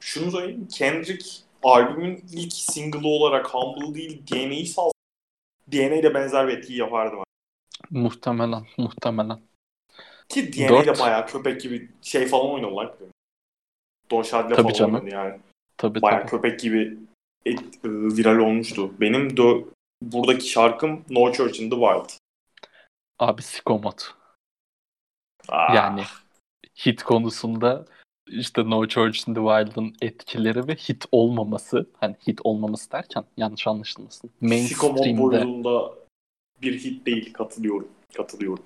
[0.00, 0.68] şunu söyleyeyim.
[0.72, 1.30] Kendrick
[1.62, 4.90] albümün ilk single'ı olarak Humble değil DNA'yı sal
[5.72, 7.16] DNA ile benzer bir etkiyi yapardı.
[7.90, 9.40] Muhtemelen, muhtemelen.
[10.28, 12.94] Ki DNA de bayağı köpek gibi şey falan oynadılar.
[14.10, 14.94] Don Shadley falan canım.
[14.94, 15.40] oynadı yani.
[15.76, 16.30] Tabii, bayağı tabii.
[16.30, 16.98] köpek gibi
[17.44, 19.00] et, e, viral olmuştu.
[19.00, 19.64] Benim de
[20.02, 22.10] buradaki şarkım No Church in the Wild.
[23.18, 24.14] Abi Sikomot.
[25.48, 25.74] Ah.
[25.74, 26.02] Yani
[26.86, 27.86] hit konusunda
[28.26, 33.66] işte No Church in the Wild'ın etkileri ve hit olmaması hani hit olmaması derken yanlış
[33.66, 34.30] anlaşılmasın.
[34.40, 35.92] Mainstream'de boyunda
[36.62, 37.88] bir hit değil katılıyorum.
[38.16, 38.64] Katılıyorum.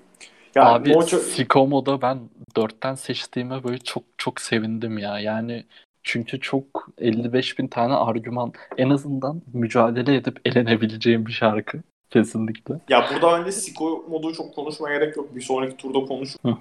[0.55, 2.19] Yani Abi no Sikomo'da ben
[2.55, 5.19] dörtten seçtiğime böyle çok çok sevindim ya.
[5.19, 5.65] Yani
[6.03, 11.81] çünkü çok 55 bin tane argüman en azından mücadele edip elenebileceğim bir şarkı.
[12.09, 12.75] Kesinlikle.
[12.89, 15.35] Ya burada bence Siko modu çok konuşmaya gerek yok.
[15.35, 16.55] Bir sonraki turda konuşuruz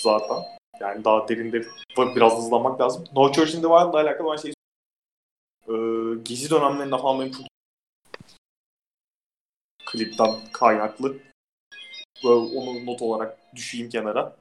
[0.00, 0.36] zaten.
[0.80, 1.62] Yani daha derinde
[2.16, 3.04] biraz hızlanmak lazım.
[3.16, 4.52] No Church in the Wild'la alakalı ben şey
[5.68, 7.46] ee, gezi dönemlerinde falan benim çok
[9.86, 11.16] klipten kaynaklı.
[12.24, 14.36] Böyle onu not olarak düşeyim kenara.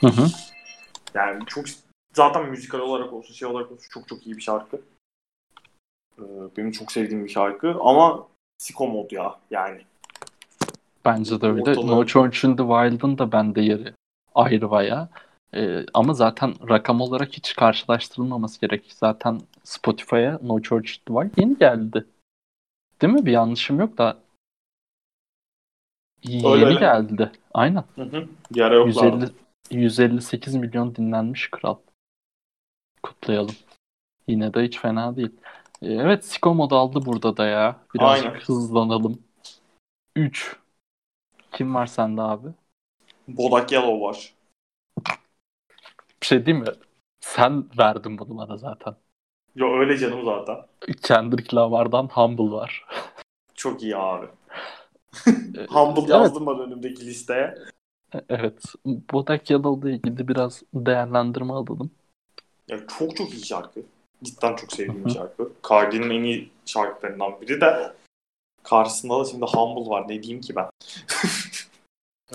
[0.00, 0.26] Hı hı.
[1.14, 1.64] Yani çok
[2.14, 4.80] zaten müzikal olarak olsun şey olarak olsun çok çok iyi bir şarkı.
[6.18, 6.22] Ee,
[6.56, 8.28] benim çok sevdiğim bir şarkı ama
[8.58, 9.80] Siko mod ya yani.
[11.04, 11.60] Bence de öyle.
[11.60, 11.86] Ortalığı...
[11.86, 13.94] No Church in the Wild'ın da bende yeri
[14.34, 15.08] ayrı baya.
[15.56, 18.92] Ee, ama zaten rakam olarak hiç karşılaştırılmaması gerek.
[18.92, 22.06] Zaten Spotify'a No Church Wild yeni geldi.
[23.02, 23.26] Değil mi?
[23.26, 24.18] Bir yanlışım yok da
[26.22, 26.80] Yeni öyle, öyle.
[26.80, 27.32] geldi.
[27.54, 27.84] Aynen.
[27.94, 28.28] Hı hı.
[28.50, 29.30] Bir ara 150,
[29.70, 31.76] 158 milyon dinlenmiş kral.
[33.02, 33.54] Kutlayalım.
[34.26, 35.32] Yine de hiç fena değil.
[35.82, 37.80] Ee, evet Siko mod aldı burada da ya.
[37.98, 38.34] Aynen.
[38.34, 39.22] hızlanalım.
[40.16, 40.56] 3.
[41.52, 42.48] Kim var sende abi?
[43.28, 44.35] Bodak Yellow var.
[46.22, 46.66] Bir şey değil mi?
[47.20, 48.96] Sen verdin bunu bana zaten.
[49.54, 50.56] Yo öyle canım zaten.
[51.02, 52.86] Kendrick Lamar'dan Humble var.
[53.54, 54.26] Çok iyi abi.
[55.68, 56.58] Humble yazdım evet.
[56.58, 57.54] ben önümdeki listeye.
[58.28, 58.62] Evet.
[58.86, 61.90] Bodak Yellow'la ilgili biraz değerlendirme alalım.
[62.68, 63.80] Ya çok çok iyi şarkı.
[64.24, 65.52] Cidden çok sevdiğim bir şarkı.
[65.68, 67.92] Cardi'nin en iyi şarkılarından biri de
[68.62, 70.08] karşısında da şimdi Humble var.
[70.08, 70.70] Ne diyeyim ki ben?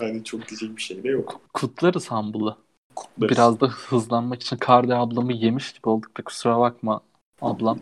[0.00, 1.40] yani çok diyecek bir şey de yok.
[1.54, 2.56] Kutlarız Humble'ı.
[2.94, 3.32] Kutlarız.
[3.32, 7.00] Biraz da hızlanmak için Cardi ablamı yemiş gibi olduk da kusura bakma
[7.40, 7.78] ablam.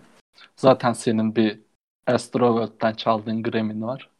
[0.56, 1.60] Zaten senin bir
[2.06, 4.10] Astroworld'den çaldığın Grammy'nin var.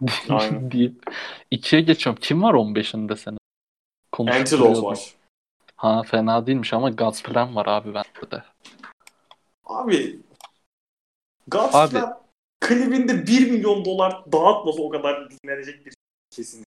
[0.70, 1.14] deyip
[1.50, 2.20] ikiye geçiyorum.
[2.22, 3.38] Kim var 15'inde senin?
[4.18, 5.14] Antidote var.
[5.76, 8.44] Ha fena değilmiş ama God's Plan var abi bende de.
[9.64, 10.20] Abi
[11.48, 11.98] God's abi,
[12.60, 15.94] klibinde 1 milyon dolar dağıtmasa o kadar dinlenecek bir
[16.30, 16.64] kesin.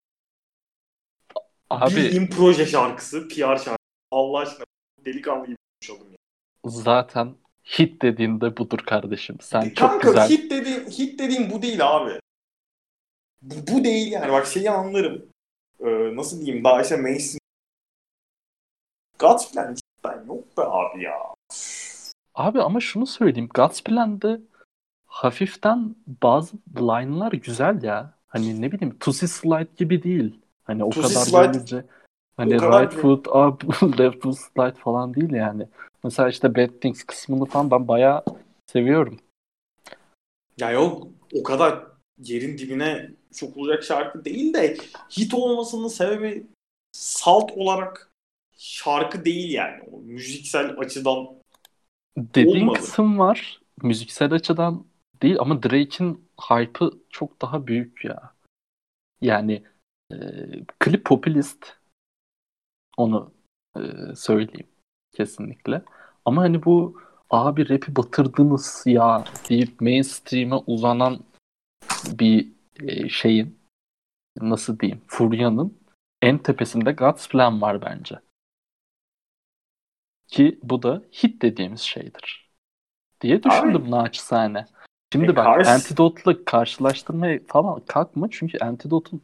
[1.81, 3.77] Abi, Bildiğim proje şarkısı, PR şarkısı.
[4.11, 4.65] Allah aşkına
[5.05, 6.19] delikanlı gibi konuşalım ya.
[6.65, 7.35] Zaten
[7.79, 9.37] hit dediğinde budur kardeşim.
[9.41, 10.29] Sen e, çok kanka, güzel.
[10.29, 12.21] hit dediğin, hit dediğin bu değil abi.
[13.43, 14.33] Bu, bu değil yani.
[14.33, 15.27] Bak şeyi anlarım.
[15.81, 16.65] Ee, nasıl diyeyim?
[16.65, 17.39] Daha işte mainstream
[19.19, 21.15] God's Plan cidden yok be abi ya.
[22.35, 23.49] Abi ama şunu söyleyeyim.
[23.55, 24.41] God's Plan'de
[25.07, 28.15] hafiften bazı line'lar güzel ya.
[28.29, 30.42] Hani ne bileyim Tusi Slide gibi değil.
[30.65, 31.85] Hani o Tusi kadar Slide, görünce
[32.37, 35.67] hani right foot up, left foot slide falan değil yani.
[36.05, 38.25] Mesela işte Bad Things kısmını falan ben bayağı
[38.67, 39.21] seviyorum.
[40.61, 41.85] Ya yok o kadar
[42.19, 44.77] yerin dibine sokulacak şarkı değil de
[45.19, 46.47] hit olmasının sebebi
[46.93, 48.13] salt olarak
[48.59, 49.83] şarkı değil yani.
[49.93, 51.29] O müziksel açıdan
[52.17, 52.79] Dediğin olmadı.
[52.79, 53.61] kısım var.
[53.83, 54.85] Müziksel açıdan
[55.23, 58.35] değil ama Drake'in hype'ı çok daha büyük ya.
[59.21, 59.63] Yani
[60.13, 60.17] e,
[60.79, 61.77] klip popülist
[62.97, 63.35] onu
[63.77, 63.81] e,
[64.17, 64.69] söyleyeyim
[65.13, 65.83] kesinlikle.
[66.25, 71.21] Ama hani bu abi rap'i batırdınız ya deyip mainstream'e uzanan
[72.07, 73.59] bir e, şeyin
[74.41, 75.79] nasıl diyeyim furyanın
[76.23, 78.19] en tepesinde God's Plan var bence.
[80.29, 82.51] Ki bu da hit dediğimiz şeydir.
[83.21, 84.67] Diye düşündüm Abi, naçizane.
[85.13, 85.71] Şimdi e, bak karşı...
[85.71, 89.23] Antidote'la karşılaştırmaya falan kalkma çünkü Antidote'un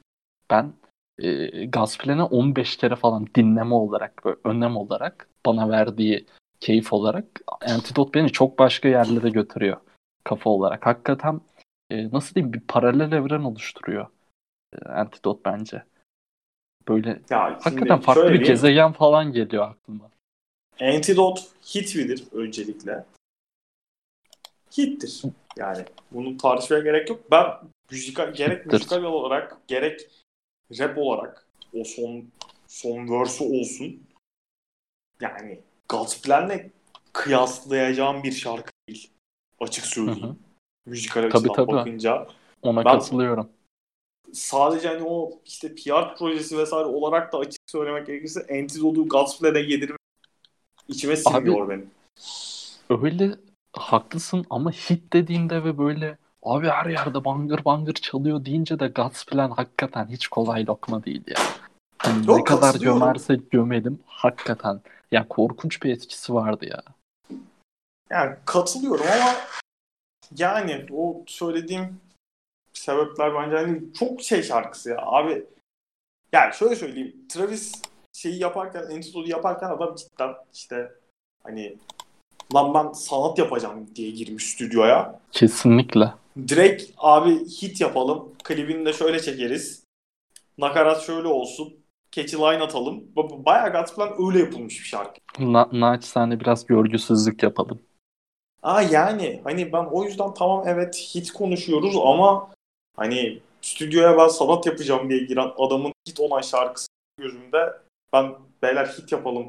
[0.51, 0.73] ben
[1.19, 6.27] e, Gazplen'e 15 kere falan dinleme olarak, böyle önem olarak bana verdiği
[6.61, 7.25] keyif olarak
[7.61, 9.77] Antidote beni çok başka yerlere götürüyor
[10.25, 10.87] kafa olarak.
[10.87, 11.41] Hakikaten
[11.91, 14.07] e, nasıl diyeyim bir paralel evren oluşturuyor
[14.73, 15.83] e, Antidote bence.
[16.89, 20.11] Böyle ya hakikaten farklı bir gezegen falan geliyor aklıma.
[20.81, 21.41] Antidote
[21.75, 23.05] hit midir öncelikle?
[24.79, 25.23] Hittir.
[25.57, 27.21] Yani bunu tartışmaya gerek yok.
[27.31, 27.47] Ben
[27.91, 30.01] müzikal, gerek müzikal olarak gerek
[30.79, 32.25] rap olarak o son
[32.67, 34.03] son verse'ü olsun.
[35.21, 36.71] Yani God's Plan'le
[37.13, 39.11] kıyaslayacağım bir şarkı değil.
[39.61, 40.23] Açık söyleyeyim.
[40.23, 40.37] Hı hı.
[40.87, 41.73] Müzikal açıdan tabii, tabii.
[41.73, 42.27] bakınca.
[42.63, 43.49] Ona ben, katılıyorum.
[44.33, 49.99] sadece hani o işte PR projesi vesaire olarak da açık söylemek gerekirse Antidote'u Godsplay'de yedirmek
[50.89, 51.91] içime sinmiyor Abi, benim.
[52.91, 53.35] Öyle
[53.73, 59.51] haklısın ama hit dediğinde ve böyle abi her yerde bangır bangır çalıyor deyince de Godsplan
[59.51, 61.37] hakikaten hiç kolay lokma değil ya.
[62.07, 64.81] Yani ne kadar gömersek gömelim hakikaten.
[65.13, 66.83] Ya korkunç bir etkisi vardı ya.
[68.11, 69.35] Yani katılıyorum ama
[70.37, 72.01] yani o söylediğim
[72.73, 75.47] sebepler bence hani çok şey şarkısı ya abi.
[76.33, 77.17] Yani şöyle söyleyeyim.
[77.29, 77.83] Travis
[78.13, 80.93] şeyi yaparken, Antidote'u yaparken adam cidden işte
[81.43, 81.77] hani
[82.55, 85.21] lan ben sanat yapacağım diye girmiş stüdyoya.
[85.33, 86.13] Kesinlikle.
[86.49, 88.33] Direkt abi hit yapalım.
[88.45, 89.85] Klibini de şöyle çekeriz.
[90.59, 91.77] Nakarat şöyle olsun.
[92.13, 93.05] Catchy line atalım.
[93.17, 95.21] Bayağı Godsplan öyle yapılmış bir şarkı.
[95.39, 97.83] Na naçizane biraz görgüsüzlük yapalım.
[98.63, 102.51] Aa yani hani ben o yüzden tamam evet hit konuşuyoruz ama
[102.97, 106.89] hani stüdyoya ben sanat yapacağım diye giren adamın hit olan şarkısı
[107.19, 107.73] gözümde
[108.13, 109.47] ben beyler hit yapalım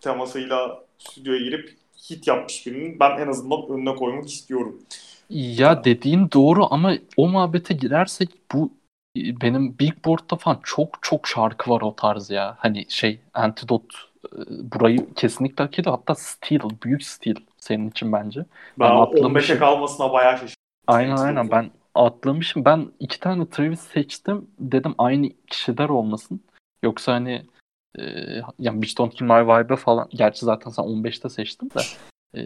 [0.00, 1.76] temasıyla stüdyoya girip
[2.10, 4.82] hit yapmış birinin ben en azından önüne koymak istiyorum.
[5.32, 8.72] Ya dediğin doğru ama o muhabbete girersek bu
[9.16, 12.56] benim Big Board'da falan çok çok şarkı var o tarz ya.
[12.58, 15.96] Hani şey Antidote e, burayı kesinlikle hak ediyor.
[15.96, 18.40] Hatta Steel, büyük Steel senin için bence.
[18.78, 20.56] Ben, ben 15'e kalmasına bayağı şaşırdım.
[20.86, 22.64] Aynen aynen ben atlamışım.
[22.64, 24.46] Ben iki tane Travis seçtim.
[24.58, 26.40] Dedim aynı kişiler olmasın.
[26.82, 27.46] Yoksa hani
[27.98, 28.02] e,
[28.58, 30.08] yani Bitch Don't Kill My Vibe falan.
[30.10, 31.80] Gerçi zaten sen 15'te seçtin de.
[32.38, 32.42] E,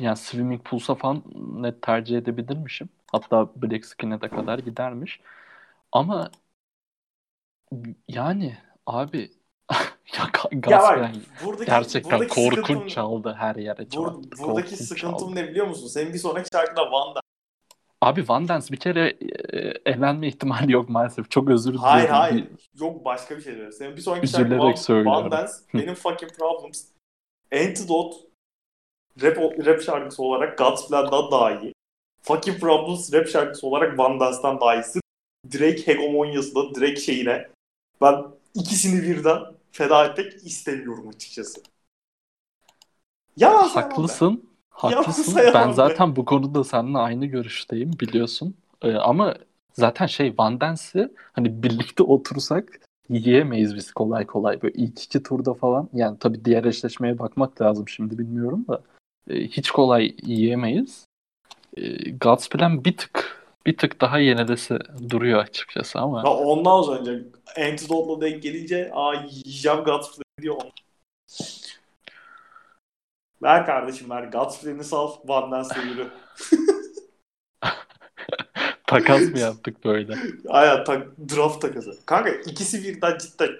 [0.00, 1.22] yani Swimming Pools'a falan
[1.62, 2.88] net tercih edebilirmişim.
[3.12, 5.20] Hatta Black Skin'e de kadar gidermiş.
[5.92, 6.30] Ama
[8.08, 9.30] yani abi
[10.18, 11.12] ya bak,
[11.44, 13.90] buradaki, gerçekten buradaki korkunç sıkıntım, çaldı her yere.
[13.96, 15.34] Bur, buradaki korkunç sıkıntım çaldı.
[15.34, 15.86] ne biliyor musun?
[15.86, 17.20] Senin bir sonraki şarkıda Vanda.
[18.00, 19.16] Abi Van Dance bir kere
[19.52, 19.58] e,
[19.90, 21.30] evlenme ihtimali yok maalesef.
[21.30, 21.84] Çok özür dilerim.
[21.84, 22.48] Hayır hayır.
[22.80, 23.72] Yok başka bir şey diyor.
[23.72, 26.84] Senin bir sonraki şarkı Van, Van Dance benim fucking problems.
[27.52, 28.27] Antidote
[29.22, 31.72] rap, rap şarkısı olarak Godsplan'dan daha iyi.
[32.22, 35.00] Fucking Problems rap şarkısı olarak Van Dance'dan daha iyisi.
[35.52, 37.48] Drake hegemonyasında, Drake şeyine
[38.00, 38.24] ben
[38.54, 39.38] ikisini birden
[39.72, 41.60] feda etmek istemiyorum açıkçası.
[43.36, 44.48] Yalan Haklısın.
[44.70, 45.36] Haklısın.
[45.54, 48.54] Ben zaten bu konuda seninle aynı görüşteyim biliyorsun.
[48.82, 49.34] Ee, ama
[49.72, 54.62] zaten şey Van Dance'i hani birlikte otursak yiyemeyiz biz kolay kolay.
[54.62, 55.88] Böyle ilk iki turda falan.
[55.92, 58.82] Yani tabii diğer eşleşmeye bakmak lazım şimdi bilmiyorum da.
[59.28, 61.04] E, hiç kolay yiyemeyiz.
[61.76, 64.78] E, God's Plan bir tık bir tık daha yenilesi
[65.10, 66.18] duruyor açıkçası ama.
[66.18, 67.24] Ya ondan önce
[67.70, 70.56] Antidote'la denk gelince aa yiyeceğim God's Plan diyor.
[73.42, 74.24] Ver kardeşim ver.
[74.24, 75.12] Godfrey'ni sal.
[75.24, 76.10] Van Dance'le yürü.
[78.86, 80.14] Takas mı yaptık böyle?
[80.48, 81.98] Aynen tak, draft takası.
[82.06, 83.50] Kanka ikisi birden cidden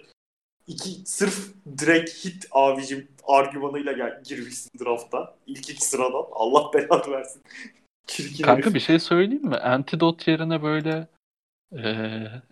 [0.68, 5.34] iki sırf direkt hit abicim argümanıyla gel, girmişsin drafta.
[5.46, 6.24] İlk iki sıradan.
[6.32, 7.42] Allah belanı versin.
[8.06, 8.74] Çirkin Kanka herif.
[8.74, 9.56] bir şey söyleyeyim mi?
[9.56, 11.06] Antidote yerine böyle
[11.76, 11.82] e,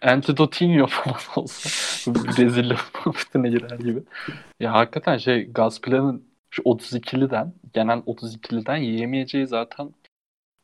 [0.02, 1.70] Antidotinho falan olsa
[2.14, 4.02] Brezilya muhabbetine girer gibi.
[4.60, 9.94] Ya hakikaten şey Gazplan'ın şu 32'liden genel 32'liden yiyemeyeceği zaten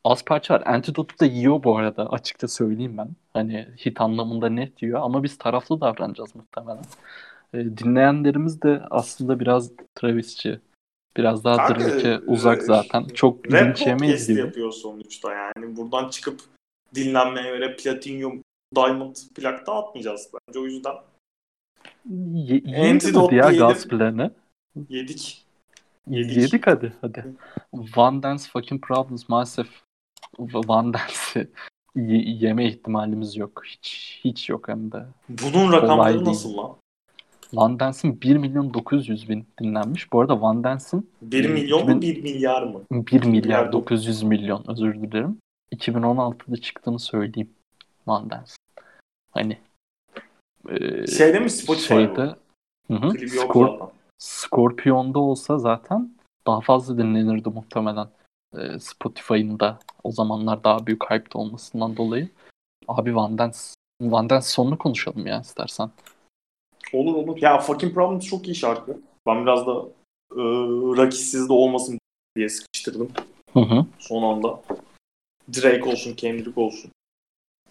[0.04, 0.62] az parça var.
[0.66, 3.08] Antidote da yiyor bu arada açıkça söyleyeyim ben.
[3.32, 6.84] Hani hit anlamında net diyor ama biz taraflı davranacağız muhtemelen.
[7.54, 10.60] E, dinleyenlerimiz de aslında biraz Travis'ci.
[11.16, 13.04] Biraz daha Drake'e uzak e, zaten.
[13.04, 14.40] Çok linç yemeyiz gibi.
[14.40, 15.76] yapıyor sonuçta yani.
[15.76, 16.40] Buradan çıkıp
[16.94, 18.42] dinlenmeye göre Platinum
[18.76, 20.94] Diamond plak dağıtmayacağız bence o yüzden.
[22.32, 24.30] Ye Antidote ya gaz planı.
[24.88, 25.44] Yedik.
[26.10, 26.36] Yedik.
[26.36, 27.24] Yedik hadi hadi.
[27.96, 29.68] One Dance fucking problems maalesef
[30.38, 31.48] One Dance'i
[32.44, 33.62] yeme ihtimalimiz yok.
[33.64, 35.06] Hiç hiç yok hem de.
[35.28, 36.76] Bunun rakamları nasıl lan?
[37.56, 40.12] One Dance'in 1 milyon 900 bin dinlenmiş.
[40.12, 42.80] Bu arada One Dance'in 1 milyon 2000, mu 1 milyar mı?
[42.92, 45.38] 1 milyar, milyar 900 milyon özür dilerim.
[45.74, 47.50] 2016'da çıktığını söyleyeyim
[48.06, 48.52] One Dance.
[49.30, 49.58] Hani
[50.70, 52.36] e, şeyde mi Spotify şeyde,
[52.88, 53.78] Hı hı, Skor,
[54.18, 56.10] Scorpion'da olsa zaten
[56.46, 58.08] daha fazla dinlenirdi muhtemelen.
[58.58, 62.28] E, Spotify'ın da o zamanlar daha büyük hype'da olmasından dolayı.
[62.88, 63.58] Abi Van Dance,
[64.02, 65.90] Van Dance sonunu konuşalım ya istersen.
[66.92, 67.38] Olur olur.
[67.40, 69.00] Ya Fucking Problems çok iyi şarkı.
[69.26, 69.88] Ben biraz da
[70.32, 70.42] e,
[70.96, 71.98] rakitsiz de olmasın
[72.36, 73.10] diye sıkıştırdım.
[73.52, 73.86] Hı hı.
[73.98, 74.62] Son anda.
[75.54, 76.90] Drake olsun, Kendrick olsun.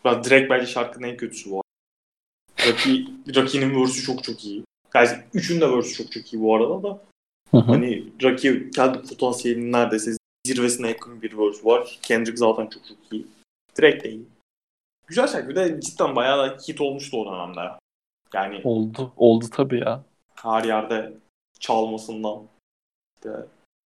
[0.06, 2.72] Ben Drake bence şarkının en kötüsü bu arada.
[2.72, 4.64] Rocky, Rocky'nin verse'ü çok çok iyi.
[4.96, 7.02] Yani üçünün de verse'ü çok çok iyi bu arada da.
[7.52, 7.62] Hı hı.
[7.62, 10.12] Hani Rocky kendi potansiyelinin neredeyse
[10.48, 12.00] zirvesine yakın bir verse var.
[12.02, 13.28] Kendrick zaten çok çok iyi.
[13.80, 14.26] Drake de iyi.
[15.08, 15.50] Güzel şarkı.
[15.50, 17.81] Bir de cidden bayağı da hit olmuştu o dönemde.
[18.34, 19.14] Yani oldu.
[19.18, 20.04] Oldu tabii ya.
[20.36, 21.14] Her yerde
[21.60, 22.48] çalmasından
[23.16, 23.46] işte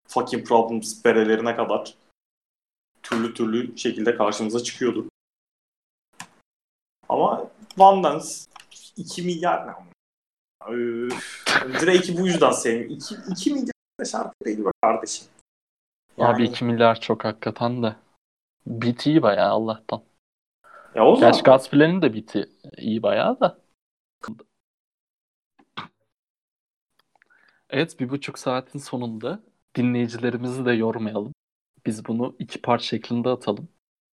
[0.08, 1.96] fucking problems berelerine kadar
[3.04, 5.10] türlü türlü şekilde karşımıza çıkıyordu.
[7.10, 8.28] Ama Van Dance
[8.98, 9.72] 2 milyar ne
[10.68, 11.46] Öf.
[11.52, 12.96] Drake'i bu yüzden sevmiyorum.
[12.96, 15.28] 2, 2 milyar da şarkı değil be kardeşim.
[16.18, 16.36] Yani...
[16.36, 17.96] Abi 2 milyar çok hakikaten de.
[18.68, 20.04] Beat iyi bayağı Allah'tan.
[20.96, 21.44] Ya o Gerçi zaman...
[21.44, 23.63] Gaspiller'in de beat'i iyi bayağı da.
[27.70, 29.40] Evet bir buçuk saatin sonunda
[29.76, 31.34] dinleyicilerimizi de yormayalım.
[31.86, 33.68] Biz bunu iki part şeklinde atalım.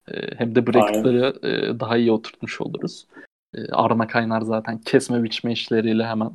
[0.08, 3.06] Ee, hem de break'ları e, daha iyi oturtmuş oluruz.
[3.54, 6.30] E, Arma Kaynar zaten kesme biçme işleriyle hemen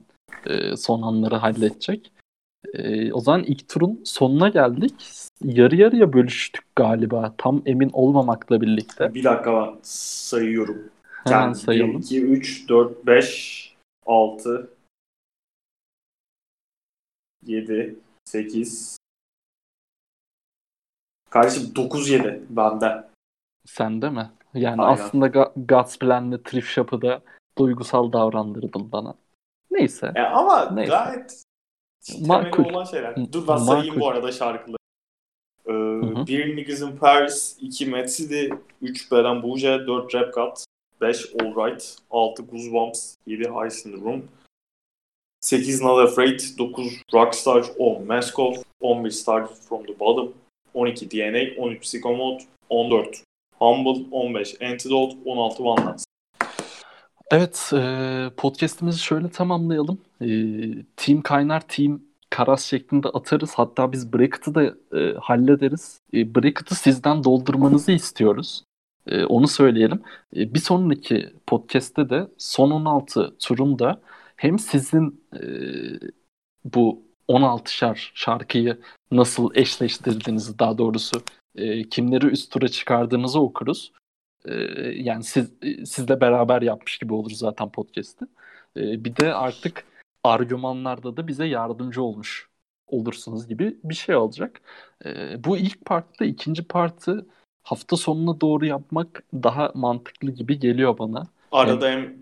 [0.46, 2.12] e, son anları halledecek.
[2.74, 4.94] E, o zaman ilk turun sonuna geldik.
[5.44, 7.36] Yarı yarıya bölüştük galiba.
[7.38, 9.14] Tam emin olmamakla birlikte.
[9.14, 10.95] Bir dakika ben sayıyorum.
[11.28, 11.94] Hemen yani sayalım.
[11.94, 13.76] 1, 2, 3, 4, 5,
[14.06, 14.70] 6,
[17.46, 18.98] 7, 8,
[21.30, 23.08] Kardeşim 9-7 bende.
[23.66, 24.32] Sende mi?
[24.54, 25.04] Yani Aynen.
[25.04, 27.22] aslında Ga- Godsplan'le Thrift Shop'ı da
[27.58, 29.16] duygusal davrandırdın bana.
[29.72, 30.12] Neyse.
[30.16, 30.92] E ama Neyse.
[30.92, 31.44] gayet
[32.28, 33.34] makul olan şeyler.
[33.34, 34.78] Dur ben sayayım bu arada şarkıları.
[35.66, 35.72] Ee,
[36.28, 38.48] 1 Niggas in Paris, 2 Mad City,
[38.82, 40.66] 3 Beren Bouge, 4 Rap Cut,
[41.06, 44.30] 5 Alright, 6 Goosebumps, 7 Ice in the Room,
[45.44, 50.34] 8 Not Afraid, 9 Rockstar, 10 Maskov, 11 Start from the Bottom,
[50.74, 53.24] 12 DNA, 13 Psychomod, 14
[53.60, 56.04] Humble, 15 Antidote, 16 One Dance.
[57.32, 59.98] Evet, e, podcast'imizi şöyle tamamlayalım.
[60.22, 60.28] E,
[60.98, 63.54] team Kaynar, Team Karas şeklinde atarız.
[63.54, 64.64] Hatta biz Bracket'ı da
[65.00, 66.02] e, hallederiz.
[66.14, 68.64] E, Bracket'ı sizden doldurmanızı istiyoruz.
[69.08, 70.02] E, onu söyleyelim.
[70.36, 74.02] E, bir sonraki podcast'te de son 16 turunda
[74.36, 75.42] hem sizin e,
[76.66, 78.80] bu 16'şar şarkıyı
[79.12, 81.24] nasıl eşleştirdiğinizi daha doğrusu
[81.56, 83.92] e, kimleri üst tura çıkardığınızı okuruz.
[84.46, 84.54] E,
[84.96, 85.52] yani siz
[85.86, 88.26] sizle beraber yapmış gibi olur zaten podcast'i.
[88.78, 89.86] E, bir de artık
[90.24, 92.50] argümanlarda da bize yardımcı olmuş
[92.88, 94.62] olursunuz gibi bir şey olacak.
[95.06, 97.26] E, bu ilk partta ikinci partı
[97.66, 101.28] hafta sonuna doğru yapmak daha mantıklı gibi geliyor bana.
[101.52, 102.16] Arada hem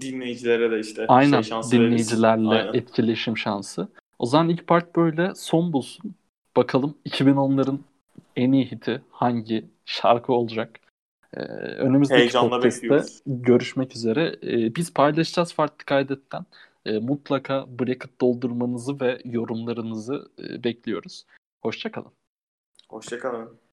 [0.00, 2.74] dinleyicilere de işte Aynen, şey dinleyicilerle Aynen.
[2.74, 3.88] etkileşim şansı.
[4.18, 6.14] O zaman ilk part böyle son bulsun.
[6.56, 7.78] Bakalım 2010'ların
[8.36, 10.80] en iyi hiti hangi şarkı olacak?
[11.34, 13.22] Ee, önümüzdeki Heyecanla podcast'te bekliyoruz.
[13.26, 14.36] görüşmek üzere.
[14.42, 16.46] Ee, biz paylaşacağız farklı kaydetten.
[16.86, 21.24] Ee, mutlaka bracket doldurmanızı ve yorumlarınızı e, bekliyoruz.
[21.62, 22.12] Hoşçakalın.
[22.88, 23.65] Hoşçakalın.